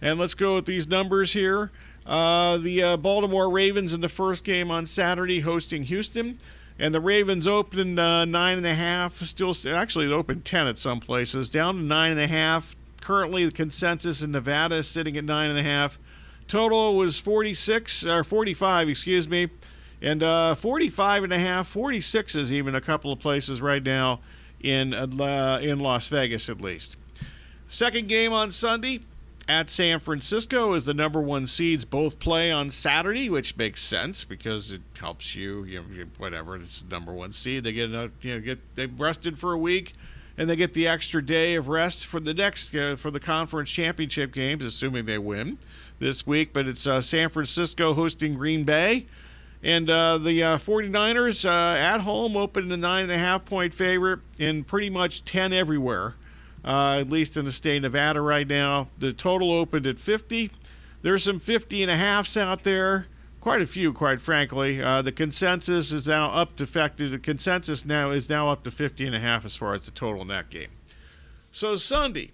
And 0.00 0.16
let's 0.16 0.34
go 0.34 0.54
with 0.54 0.66
these 0.66 0.86
numbers 0.86 1.32
here. 1.32 1.72
Uh, 2.06 2.58
the 2.58 2.84
uh, 2.84 2.96
Baltimore 2.98 3.50
Ravens 3.50 3.94
in 3.94 4.00
the 4.00 4.08
first 4.08 4.44
game 4.44 4.70
on 4.70 4.86
Saturday 4.86 5.40
hosting 5.40 5.82
Houston. 5.82 6.38
And 6.78 6.94
the 6.94 7.00
Ravens 7.00 7.46
opened 7.46 7.98
uh, 7.98 8.24
nine 8.24 8.58
and 8.58 8.66
a 8.66 8.74
half. 8.74 9.16
Still, 9.16 9.54
actually, 9.68 10.06
it 10.06 10.12
opened 10.12 10.44
ten 10.44 10.66
at 10.66 10.78
some 10.78 11.00
places. 11.00 11.48
Down 11.48 11.76
to 11.76 11.82
nine 11.82 12.12
and 12.12 12.20
a 12.20 12.26
half. 12.26 12.76
Currently, 13.00 13.46
the 13.46 13.52
consensus 13.52 14.20
in 14.20 14.32
Nevada 14.32 14.76
is 14.76 14.88
sitting 14.88 15.16
at 15.16 15.24
nine 15.24 15.48
and 15.50 15.58
a 15.58 15.62
half. 15.62 15.98
Total 16.48 16.94
was 16.96 17.18
46 17.18 18.06
or 18.06 18.22
45, 18.22 18.88
excuse 18.88 19.28
me, 19.28 19.48
and 20.00 20.22
uh, 20.22 20.54
45 20.54 21.24
and 21.24 21.32
a 21.32 21.38
half. 21.38 21.66
46 21.68 22.34
is 22.36 22.52
even 22.52 22.74
a 22.74 22.80
couple 22.80 23.12
of 23.12 23.18
places 23.18 23.60
right 23.60 23.82
now 23.82 24.20
in 24.60 24.92
uh, 24.92 25.60
in 25.62 25.78
Las 25.78 26.08
Vegas, 26.08 26.48
at 26.48 26.60
least. 26.60 26.96
Second 27.66 28.08
game 28.08 28.32
on 28.32 28.50
Sunday 28.50 29.00
at 29.48 29.68
San 29.68 30.00
Francisco 30.00 30.72
is 30.74 30.86
the 30.86 30.94
number 30.94 31.20
one 31.20 31.46
seeds 31.46 31.84
both 31.84 32.18
play 32.18 32.50
on 32.50 32.70
Saturday, 32.70 33.30
which 33.30 33.56
makes 33.56 33.82
sense 33.82 34.24
because 34.24 34.72
it 34.72 34.82
helps 34.98 35.34
you. 35.36 35.64
You 35.64 35.80
know, 35.80 36.04
whatever 36.18 36.56
it's 36.56 36.80
the 36.80 36.88
number 36.88 37.12
one 37.12 37.32
seed. 37.32 37.64
They 37.64 37.72
get 37.72 37.90
a, 37.90 38.10
you 38.22 38.34
know 38.34 38.40
get 38.40 38.58
they 38.74 38.86
rested 38.86 39.38
for 39.38 39.52
a 39.52 39.58
week, 39.58 39.94
and 40.36 40.50
they 40.50 40.56
get 40.56 40.74
the 40.74 40.88
extra 40.88 41.24
day 41.24 41.54
of 41.54 41.68
rest 41.68 42.06
for 42.06 42.18
the 42.18 42.34
next 42.34 42.74
uh, 42.74 42.96
for 42.96 43.10
the 43.10 43.20
conference 43.20 43.70
championship 43.70 44.32
games, 44.32 44.64
assuming 44.64 45.04
they 45.06 45.18
win 45.18 45.58
this 46.00 46.26
week. 46.26 46.52
But 46.52 46.66
it's 46.66 46.86
uh, 46.86 47.00
San 47.00 47.28
Francisco 47.28 47.94
hosting 47.94 48.34
Green 48.34 48.64
Bay. 48.64 49.06
And 49.62 49.88
uh, 49.88 50.18
the 50.18 50.42
uh, 50.42 50.58
49ers 50.58 51.44
uh, 51.44 51.78
at 51.78 52.02
home 52.02 52.36
opened 52.36 52.70
a 52.70 52.76
nine 52.76 53.04
and 53.04 53.12
a 53.12 53.18
half 53.18 53.46
point 53.46 53.72
favorite 53.74 54.20
in 54.38 54.64
pretty 54.64 54.90
much 54.90 55.24
10 55.24 55.52
everywhere 55.52 56.14
uh, 56.66 56.98
at 57.00 57.08
least 57.08 57.36
in 57.36 57.44
the 57.44 57.52
state 57.52 57.76
of 57.76 57.82
Nevada 57.82 58.20
right 58.20 58.46
now. 58.46 58.88
The 58.98 59.12
total 59.12 59.52
opened 59.52 59.86
at 59.86 59.98
50. 59.98 60.50
There's 61.02 61.22
some 61.22 61.38
50 61.38 61.82
and 61.82 61.90
a 61.90 61.96
halfs 61.96 62.36
out 62.36 62.64
there, 62.64 63.06
quite 63.40 63.60
a 63.60 63.66
few, 63.66 63.92
quite 63.92 64.20
frankly. 64.20 64.82
Uh, 64.82 65.02
the 65.02 65.12
consensus 65.12 65.92
is 65.92 66.08
now 66.08 66.30
up 66.30 66.56
to 66.56 66.66
The 66.66 67.20
consensus 67.22 67.84
now 67.84 68.10
is 68.10 68.28
now 68.28 68.50
up 68.50 68.64
to 68.64 68.70
50 68.70 69.06
and 69.06 69.14
a 69.14 69.20
half 69.20 69.44
as 69.44 69.54
far 69.54 69.74
as 69.74 69.82
the 69.82 69.92
total 69.92 70.22
in 70.22 70.28
that 70.28 70.50
game. 70.50 70.70
So 71.52 71.76
Sunday, 71.76 72.32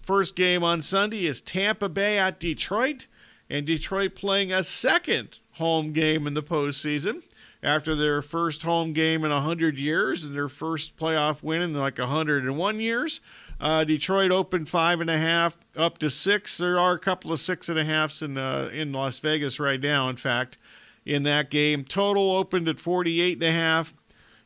first 0.00 0.34
game 0.34 0.64
on 0.64 0.80
Sunday 0.80 1.26
is 1.26 1.40
Tampa 1.42 1.88
Bay 1.88 2.18
at 2.18 2.40
Detroit, 2.40 3.06
and 3.50 3.66
Detroit 3.66 4.14
playing 4.14 4.52
a 4.52 4.64
second 4.64 5.38
home 5.52 5.92
game 5.92 6.26
in 6.26 6.34
the 6.34 6.42
postseason 6.42 7.22
after 7.62 7.94
their 7.94 8.20
first 8.20 8.62
home 8.62 8.92
game 8.92 9.24
in 9.24 9.30
100 9.30 9.78
years 9.78 10.24
and 10.24 10.34
their 10.34 10.48
first 10.48 10.96
playoff 10.96 11.42
win 11.42 11.62
in 11.62 11.74
like 11.74 11.98
101 11.98 12.80
years. 12.80 13.20
Uh, 13.60 13.84
Detroit 13.84 14.30
opened 14.30 14.68
five 14.68 15.00
and 15.00 15.10
a 15.10 15.18
half 15.18 15.56
up 15.76 15.98
to 15.98 16.10
six. 16.10 16.58
There 16.58 16.78
are 16.78 16.94
a 16.94 16.98
couple 16.98 17.32
of 17.32 17.40
six 17.40 17.68
and 17.68 17.78
a 17.78 17.84
halfs 17.84 18.22
in 18.22 18.36
uh, 18.36 18.70
in 18.72 18.92
Las 18.92 19.18
Vegas 19.20 19.60
right 19.60 19.80
now. 19.80 20.08
In 20.08 20.16
fact, 20.16 20.58
in 21.06 21.22
that 21.24 21.50
game, 21.50 21.84
total 21.84 22.36
opened 22.36 22.68
at 22.68 22.80
48 22.80 23.34
and 23.34 23.42
a 23.42 23.52
half, 23.52 23.94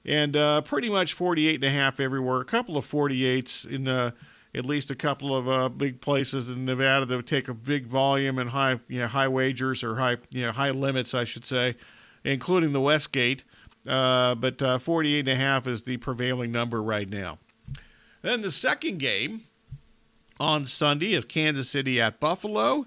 and 0.04 0.36
uh, 0.36 0.60
pretty 0.60 0.88
much 0.88 1.14
48 1.14 1.56
and 1.56 1.64
a 1.64 1.70
half 1.70 2.00
everywhere. 2.00 2.40
A 2.40 2.44
couple 2.44 2.76
of 2.76 2.88
48s 2.88 3.66
in 3.66 3.88
uh, 3.88 4.10
at 4.54 4.64
least 4.64 4.90
a 4.90 4.94
couple 4.94 5.34
of 5.34 5.48
uh, 5.48 5.68
big 5.68 6.00
places 6.00 6.48
in 6.48 6.64
Nevada 6.64 7.06
that 7.06 7.16
would 7.16 7.26
take 7.26 7.48
a 7.48 7.54
big 7.54 7.86
volume 7.86 8.38
and 8.38 8.50
high 8.50 8.78
you 8.88 9.00
know 9.00 9.06
high 9.06 9.28
wagers 9.28 9.82
or 9.82 9.96
high 9.96 10.18
you 10.30 10.44
know 10.44 10.52
high 10.52 10.70
limits, 10.70 11.14
I 11.14 11.24
should 11.24 11.46
say, 11.46 11.76
including 12.24 12.72
the 12.72 12.80
Westgate. 12.80 13.44
Uh, 13.86 14.34
but 14.34 14.82
48 14.82 15.20
and 15.20 15.28
a 15.28 15.36
half 15.36 15.66
is 15.66 15.84
the 15.84 15.96
prevailing 15.96 16.52
number 16.52 16.82
right 16.82 17.08
now. 17.08 17.38
Then 18.22 18.40
the 18.40 18.50
second 18.50 18.98
game 18.98 19.42
on 20.40 20.64
Sunday 20.64 21.14
is 21.14 21.24
Kansas 21.24 21.70
City 21.70 22.00
at 22.00 22.20
Buffalo. 22.20 22.86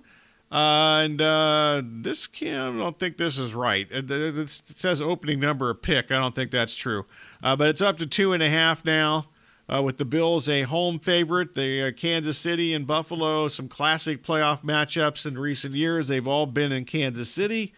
Uh, 0.52 1.04
and 1.06 1.22
uh, 1.22 1.82
this 1.86 2.28
can, 2.28 2.76
I 2.76 2.78
don't 2.78 3.00
think 3.00 3.16
this 3.18 3.40
is 3.40 3.54
right. 3.54 3.88
It, 3.90 4.12
it, 4.12 4.50
says 4.50 5.02
opening 5.02 5.40
number 5.40 5.70
of 5.70 5.82
pick. 5.82 6.12
I 6.12 6.20
don't 6.20 6.36
think 6.36 6.52
that's 6.52 6.76
true. 6.76 7.06
Uh, 7.42 7.56
but 7.56 7.70
it's 7.70 7.82
up 7.82 7.98
to 8.00 8.06
two 8.06 8.34
and 8.34 8.44
a 8.44 8.50
half 8.50 8.84
now. 8.84 9.28
Uh, 9.74 9.82
with 9.82 9.98
the 9.98 10.04
Bills 10.04 10.50
a 10.50 10.64
home 10.64 11.00
favorite, 11.00 11.56
the 11.56 11.88
uh, 11.88 11.92
Kansas 11.94 12.38
City 12.38 12.74
and 12.74 12.86
Buffalo, 12.86 13.48
some 13.48 13.70
classic 13.70 14.22
playoff 14.22 14.64
matchups 14.64 15.26
in 15.26 15.38
recent 15.38 15.76
years. 15.76 16.10
They've 16.10 16.28
all 16.28 16.46
been 16.46 16.74
in 16.74 16.84
Kansas 16.84 17.32
City. 17.32 17.74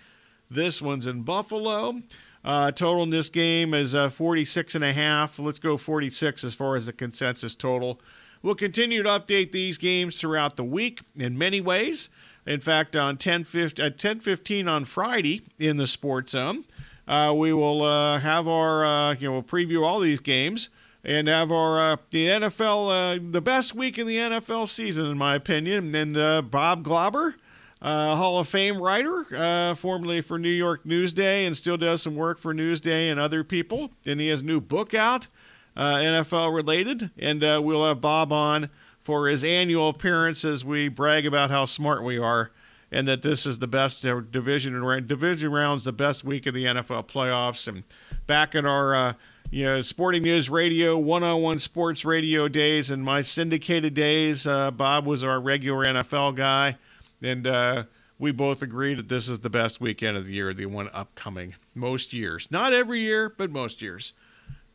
This 0.50 0.82
one's 0.82 1.06
in 1.06 1.22
Buffalo. 1.22 2.02
Uh, 2.44 2.72
total 2.72 3.04
in 3.04 3.10
this 3.10 3.30
game 3.30 3.74
is 3.74 3.96
uh, 3.96 4.10
46 4.10 4.76
and 4.76 4.84
a 4.84 4.92
half. 4.92 5.40
Let's 5.40 5.60
go 5.60 5.78
46 5.78 6.44
as 6.44 6.54
far 6.54 6.76
as 6.76 6.86
the 6.86 6.94
consensus 6.94 7.56
total. 7.56 8.02
We'll 8.42 8.56
continue 8.56 9.04
to 9.04 9.10
update 9.10 9.54
these 9.54 9.78
games 9.78 10.20
throughout 10.20 10.58
the 10.58 10.66
week 10.66 11.02
in 11.16 11.38
many 11.38 11.62
ways. 11.62 12.10
In 12.46 12.60
fact, 12.60 12.98
on 12.98 13.16
10 13.16 13.46
at 13.80 13.98
10:15 13.98 14.68
on 14.68 14.84
Friday 14.84 15.44
in 15.58 15.78
the 15.78 15.88
Sports 15.88 16.34
Zone, 16.34 16.66
uh, 17.08 17.34
we 17.34 17.54
will 17.54 17.84
uh, 17.84 18.20
have 18.20 18.46
our 18.46 18.84
uh, 18.84 19.14
you 19.14 19.28
know 19.28 19.34
we'll 19.34 19.44
preview 19.44 19.84
all 19.86 20.02
these 20.02 20.20
games 20.20 20.68
and 21.06 21.30
have 21.30 21.54
our 21.54 21.80
uh, 21.80 21.96
the 22.10 22.28
NFL 22.28 23.32
the 23.32 23.42
best 23.42 23.76
week 23.76 23.98
in 23.98 24.08
the 24.08 24.18
NFL 24.18 24.68
season 24.68 25.06
in 25.06 25.18
my 25.18 25.36
opinion. 25.36 25.96
And 25.96 26.52
Bob 26.52 26.84
Glauber 26.84 27.36
uh, 27.84 28.16
Hall 28.16 28.40
of 28.40 28.48
Fame 28.48 28.82
writer, 28.82 29.28
uh, 29.36 29.76
formerly 29.76 30.22
for 30.22 30.40
New 30.40 30.50
York 30.50 30.86
Newsday, 30.86 31.46
and 31.46 31.56
still 31.56 31.76
does 31.76 32.02
some 32.02 32.16
work 32.16 32.40
for 32.40 32.54
Newsday 32.54 33.12
and 33.12 33.20
other 33.20 33.44
people. 33.44 33.92
And 34.08 34.22
he 34.22 34.30
has 34.30 34.40
a 34.40 34.46
new 34.46 34.62
book 34.62 34.94
out, 34.94 35.28
uh, 35.76 35.96
NFL 35.96 36.56
related. 36.56 37.12
And 37.20 37.44
uh, 37.44 37.60
we'll 37.62 37.86
have 37.86 38.00
Bob 38.00 38.32
on 38.32 38.70
for 39.02 39.28
his 39.28 39.44
annual 39.44 39.90
appearance 39.90 40.46
as 40.46 40.64
we 40.64 40.88
brag 40.88 41.26
about 41.26 41.52
how 41.52 41.66
smart 41.66 42.06
we 42.06 42.18
are 42.18 42.52
and 42.90 43.06
that 43.08 43.22
this 43.22 43.46
is 43.46 43.60
the 43.60 43.68
best 43.68 44.06
uh, 44.06 44.22
division 44.32 45.06
division 45.06 45.52
rounds, 45.52 45.84
the 45.84 45.92
best 45.92 46.24
week 46.24 46.46
of 46.46 46.54
the 46.54 46.64
NFL 46.64 47.08
playoffs. 47.08 47.68
And 47.68 47.84
back 48.28 48.56
in 48.56 48.66
our 48.66 48.96
uh, 48.96 49.14
you 49.52 49.66
know, 49.66 49.82
Sporting 49.82 50.24
News 50.24 50.50
Radio, 50.50 50.98
one-on-one 50.98 51.60
sports 51.60 52.06
radio 52.06 52.48
days, 52.48 52.90
and 52.90 53.04
my 53.04 53.22
syndicated 53.24 53.94
days, 53.94 54.46
Bob 54.46 55.06
was 55.06 55.22
our 55.22 55.42
regular 55.42 55.86
NFL 55.86 56.36
guy 56.36 56.78
and 57.24 57.48
uh, 57.48 57.84
we 58.20 58.32
both 58.32 58.62
agree 58.62 58.94
that 58.94 59.10
this 59.10 59.28
is 59.28 59.40
the 59.40 59.50
best 59.50 59.82
weekend 59.82 60.18
of 60.18 60.26
the 60.26 60.34
year, 60.34 60.54
the 60.54 60.66
one 60.66 60.90
upcoming 60.94 61.56
most 61.74 62.14
years. 62.14 62.48
Not 62.52 62.74
every 62.74 63.00
year, 63.00 63.30
but 63.30 63.50
most 63.50 63.82
years. 63.82 64.14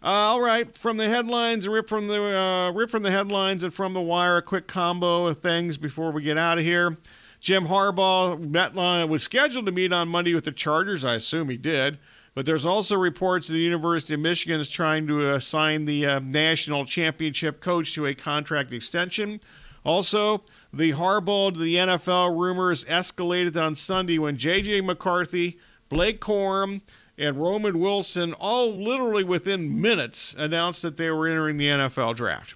Uh, 0.03 0.07
all 0.07 0.41
right, 0.41 0.77
from 0.79 0.97
the 0.97 1.09
headlines, 1.09 1.67
rip 1.67 1.89
from 1.89 2.07
the 2.07 2.23
uh, 2.23 2.71
rip 2.71 2.89
from 2.89 3.03
the 3.03 3.11
headlines 3.11 3.65
and 3.65 3.75
from 3.75 3.95
the 3.95 4.01
wire. 4.01 4.37
A 4.37 4.43
quick 4.43 4.69
combo 4.69 5.27
of 5.27 5.39
things 5.39 5.77
before 5.77 6.13
we 6.13 6.23
get 6.23 6.39
out 6.39 6.59
of 6.59 6.65
here. 6.65 6.97
Jim 7.41 7.67
Harbaugh 7.67 8.39
met 8.39 8.75
was 8.75 9.23
scheduled 9.23 9.67
to 9.67 9.73
meet 9.73 9.93
on 9.93 10.09
Monday 10.09 10.35
with 10.35 10.45
the 10.45 10.53
Chargers. 10.53 11.05
I 11.05 11.15
assume 11.15 11.49
he 11.49 11.57
did, 11.57 11.99
but 12.35 12.47
there's 12.47 12.67
also 12.67 12.97
reports 12.97 13.47
that 13.47 13.55
the 13.55 13.61
University 13.61 14.15
of 14.15 14.21
Michigan 14.21 14.61
is 14.61 14.69
trying 14.69 15.07
to 15.07 15.35
assign 15.35 15.85
the 15.85 16.07
uh, 16.07 16.19
national 16.21 16.85
championship 16.85 17.61
coach 17.61 17.95
to 17.95 18.07
a 18.07 18.15
contract 18.15 18.73
extension. 18.73 19.41
Also, 19.85 20.45
the 20.73 20.93
Harbaugh 20.93 21.53
to 21.53 21.59
the 21.59 21.77
NFL 21.77 22.39
rumors 22.39 22.85
escalated 22.85 23.61
on 23.61 23.75
Sunday 23.75 24.19
when 24.19 24.37
J.J. 24.37 24.83
McCarthy, 24.83 25.59
Blake 25.89 26.21
Corum, 26.21 26.83
and 27.17 27.37
Roman 27.37 27.79
Wilson, 27.79 28.33
all 28.35 28.73
literally 28.73 29.25
within 29.25 29.81
minutes, 29.81 30.35
announced 30.39 30.83
that 30.83 30.97
they 30.97 31.11
were 31.11 31.27
entering 31.27 31.57
the 31.57 31.67
NFL 31.67 32.17
draft. 32.17 32.55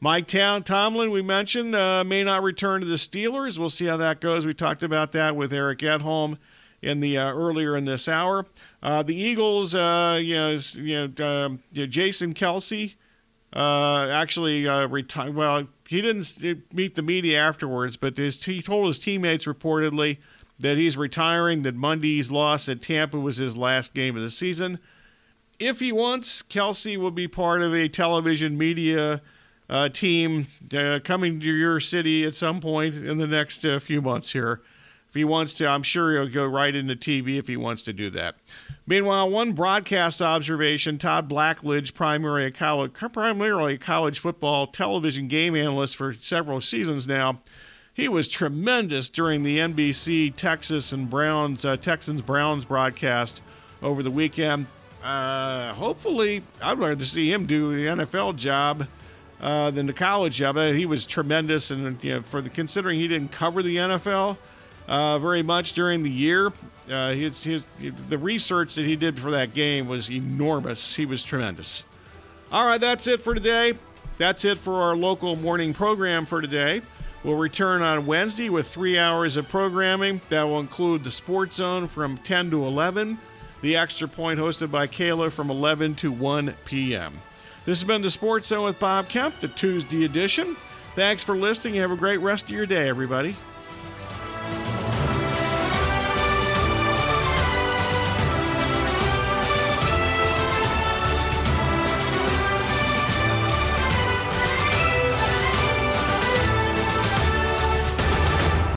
Mike 0.00 0.26
Town 0.26 0.62
Tomlin, 0.62 1.10
we 1.10 1.22
mentioned, 1.22 1.74
uh, 1.74 2.04
may 2.04 2.22
not 2.22 2.42
return 2.42 2.80
to 2.82 2.86
the 2.86 2.96
Steelers. 2.96 3.58
We'll 3.58 3.70
see 3.70 3.86
how 3.86 3.96
that 3.96 4.20
goes. 4.20 4.46
We 4.46 4.54
talked 4.54 4.82
about 4.82 5.12
that 5.12 5.34
with 5.34 5.52
Eric 5.52 5.80
Edholm 5.80 6.38
in 6.82 7.00
the 7.00 7.18
uh, 7.18 7.32
earlier 7.32 7.76
in 7.76 7.84
this 7.84 8.08
hour. 8.08 8.46
Uh, 8.82 9.02
the 9.02 9.16
Eagles, 9.16 9.74
uh, 9.74 10.20
you 10.22 10.36
know, 10.36 10.58
you 10.74 11.08
know, 11.08 11.26
um, 11.26 11.62
Jason 11.72 12.34
Kelce 12.34 12.94
uh, 13.52 14.08
actually 14.12 14.68
uh, 14.68 14.86
retired. 14.86 15.34
Well, 15.34 15.66
he 15.88 16.02
didn't 16.02 16.34
meet 16.70 16.96
the 16.96 17.02
media 17.02 17.40
afterwards, 17.40 17.96
but 17.96 18.18
his, 18.18 18.44
he 18.44 18.60
told 18.60 18.88
his 18.88 18.98
teammates 18.98 19.46
reportedly 19.46 20.18
that 20.58 20.76
he's 20.76 20.98
retiring, 20.98 21.62
that 21.62 21.74
Monday's 21.74 22.30
loss 22.30 22.68
at 22.68 22.82
Tampa 22.82 23.18
was 23.18 23.38
his 23.38 23.56
last 23.56 23.94
game 23.94 24.14
of 24.14 24.22
the 24.22 24.28
season. 24.28 24.80
If 25.58 25.80
he 25.80 25.90
wants, 25.90 26.42
Kelce 26.42 26.98
will 26.98 27.10
be 27.10 27.26
part 27.26 27.62
of 27.62 27.74
a 27.74 27.88
television 27.88 28.58
media 28.58 29.22
uh, 29.70 29.88
team 29.88 30.48
uh, 30.76 31.00
coming 31.02 31.40
to 31.40 31.50
your 31.50 31.80
city 31.80 32.22
at 32.26 32.34
some 32.34 32.60
point 32.60 32.94
in 32.94 33.16
the 33.16 33.26
next 33.26 33.64
uh, 33.64 33.78
few 33.78 34.02
months 34.02 34.32
here. 34.32 34.60
He 35.18 35.24
wants 35.24 35.54
to, 35.54 35.66
I'm 35.66 35.82
sure 35.82 36.12
he'll 36.12 36.32
go 36.32 36.46
right 36.46 36.72
into 36.72 36.94
TV 36.94 37.40
if 37.40 37.48
he 37.48 37.56
wants 37.56 37.82
to 37.82 37.92
do 37.92 38.08
that. 38.10 38.36
Meanwhile, 38.86 39.28
one 39.30 39.50
broadcast 39.50 40.22
observation 40.22 40.96
Todd 40.96 41.28
Blackledge, 41.28 41.92
primarily 41.92 42.44
a 42.44 42.52
college, 42.52 42.92
primarily 42.92 43.78
college 43.78 44.20
football 44.20 44.68
television 44.68 45.26
game 45.26 45.56
analyst 45.56 45.96
for 45.96 46.14
several 46.14 46.60
seasons 46.60 47.08
now, 47.08 47.40
he 47.92 48.08
was 48.08 48.28
tremendous 48.28 49.10
during 49.10 49.42
the 49.42 49.58
NBC 49.58 50.36
Texas 50.36 50.92
and 50.92 51.10
Browns, 51.10 51.64
uh, 51.64 51.76
Texans 51.76 52.22
Browns 52.22 52.64
broadcast 52.64 53.40
over 53.82 54.04
the 54.04 54.12
weekend. 54.12 54.68
Uh, 55.02 55.74
hopefully, 55.74 56.44
I'd 56.62 56.78
rather 56.78 57.04
see 57.04 57.32
him 57.32 57.46
do 57.46 57.74
the 57.74 57.86
NFL 57.86 58.36
job 58.36 58.86
uh, 59.40 59.72
than 59.72 59.86
the 59.86 59.92
college 59.92 60.36
job. 60.36 60.56
He 60.76 60.86
was 60.86 61.04
tremendous, 61.04 61.72
and 61.72 61.98
you 62.04 62.14
know, 62.14 62.22
for 62.22 62.40
the 62.40 62.50
considering 62.50 63.00
he 63.00 63.08
didn't 63.08 63.32
cover 63.32 63.64
the 63.64 63.78
NFL 63.78 64.36
uh, 64.88 65.18
very 65.18 65.42
much 65.42 65.74
during 65.74 66.02
the 66.02 66.10
year. 66.10 66.52
Uh, 66.90 67.12
his, 67.12 67.44
his, 67.44 67.64
the 68.08 68.18
research 68.18 68.74
that 68.74 68.86
he 68.86 68.96
did 68.96 69.18
for 69.18 69.30
that 69.30 69.52
game 69.54 69.86
was 69.86 70.10
enormous. 70.10 70.96
He 70.96 71.04
was 71.06 71.22
tremendous. 71.22 71.84
All 72.50 72.66
right, 72.66 72.80
that's 72.80 73.06
it 73.06 73.20
for 73.20 73.34
today. 73.34 73.74
That's 74.16 74.44
it 74.44 74.58
for 74.58 74.82
our 74.82 74.96
local 74.96 75.36
morning 75.36 75.74
program 75.74 76.24
for 76.26 76.40
today. 76.40 76.82
We'll 77.22 77.36
return 77.36 77.82
on 77.82 78.06
Wednesday 78.06 78.48
with 78.48 78.66
three 78.66 78.98
hours 78.98 79.36
of 79.36 79.48
programming. 79.48 80.20
That 80.28 80.44
will 80.44 80.60
include 80.60 81.04
the 81.04 81.12
Sports 81.12 81.56
Zone 81.56 81.86
from 81.86 82.16
10 82.18 82.50
to 82.50 82.64
11, 82.64 83.18
the 83.60 83.76
Extra 83.76 84.08
Point 84.08 84.40
hosted 84.40 84.70
by 84.70 84.86
Kayla 84.86 85.30
from 85.30 85.50
11 85.50 85.96
to 85.96 86.10
1 86.10 86.54
p.m. 86.64 87.12
This 87.66 87.80
has 87.80 87.86
been 87.86 88.02
the 88.02 88.10
Sports 88.10 88.48
Zone 88.48 88.64
with 88.64 88.78
Bob 88.78 89.08
Kemp, 89.08 89.38
the 89.40 89.48
Tuesday 89.48 90.04
edition. 90.04 90.56
Thanks 90.94 91.22
for 91.22 91.36
listening. 91.36 91.74
Have 91.74 91.90
a 91.90 91.96
great 91.96 92.18
rest 92.18 92.44
of 92.44 92.50
your 92.50 92.66
day, 92.66 92.88
everybody. 92.88 93.36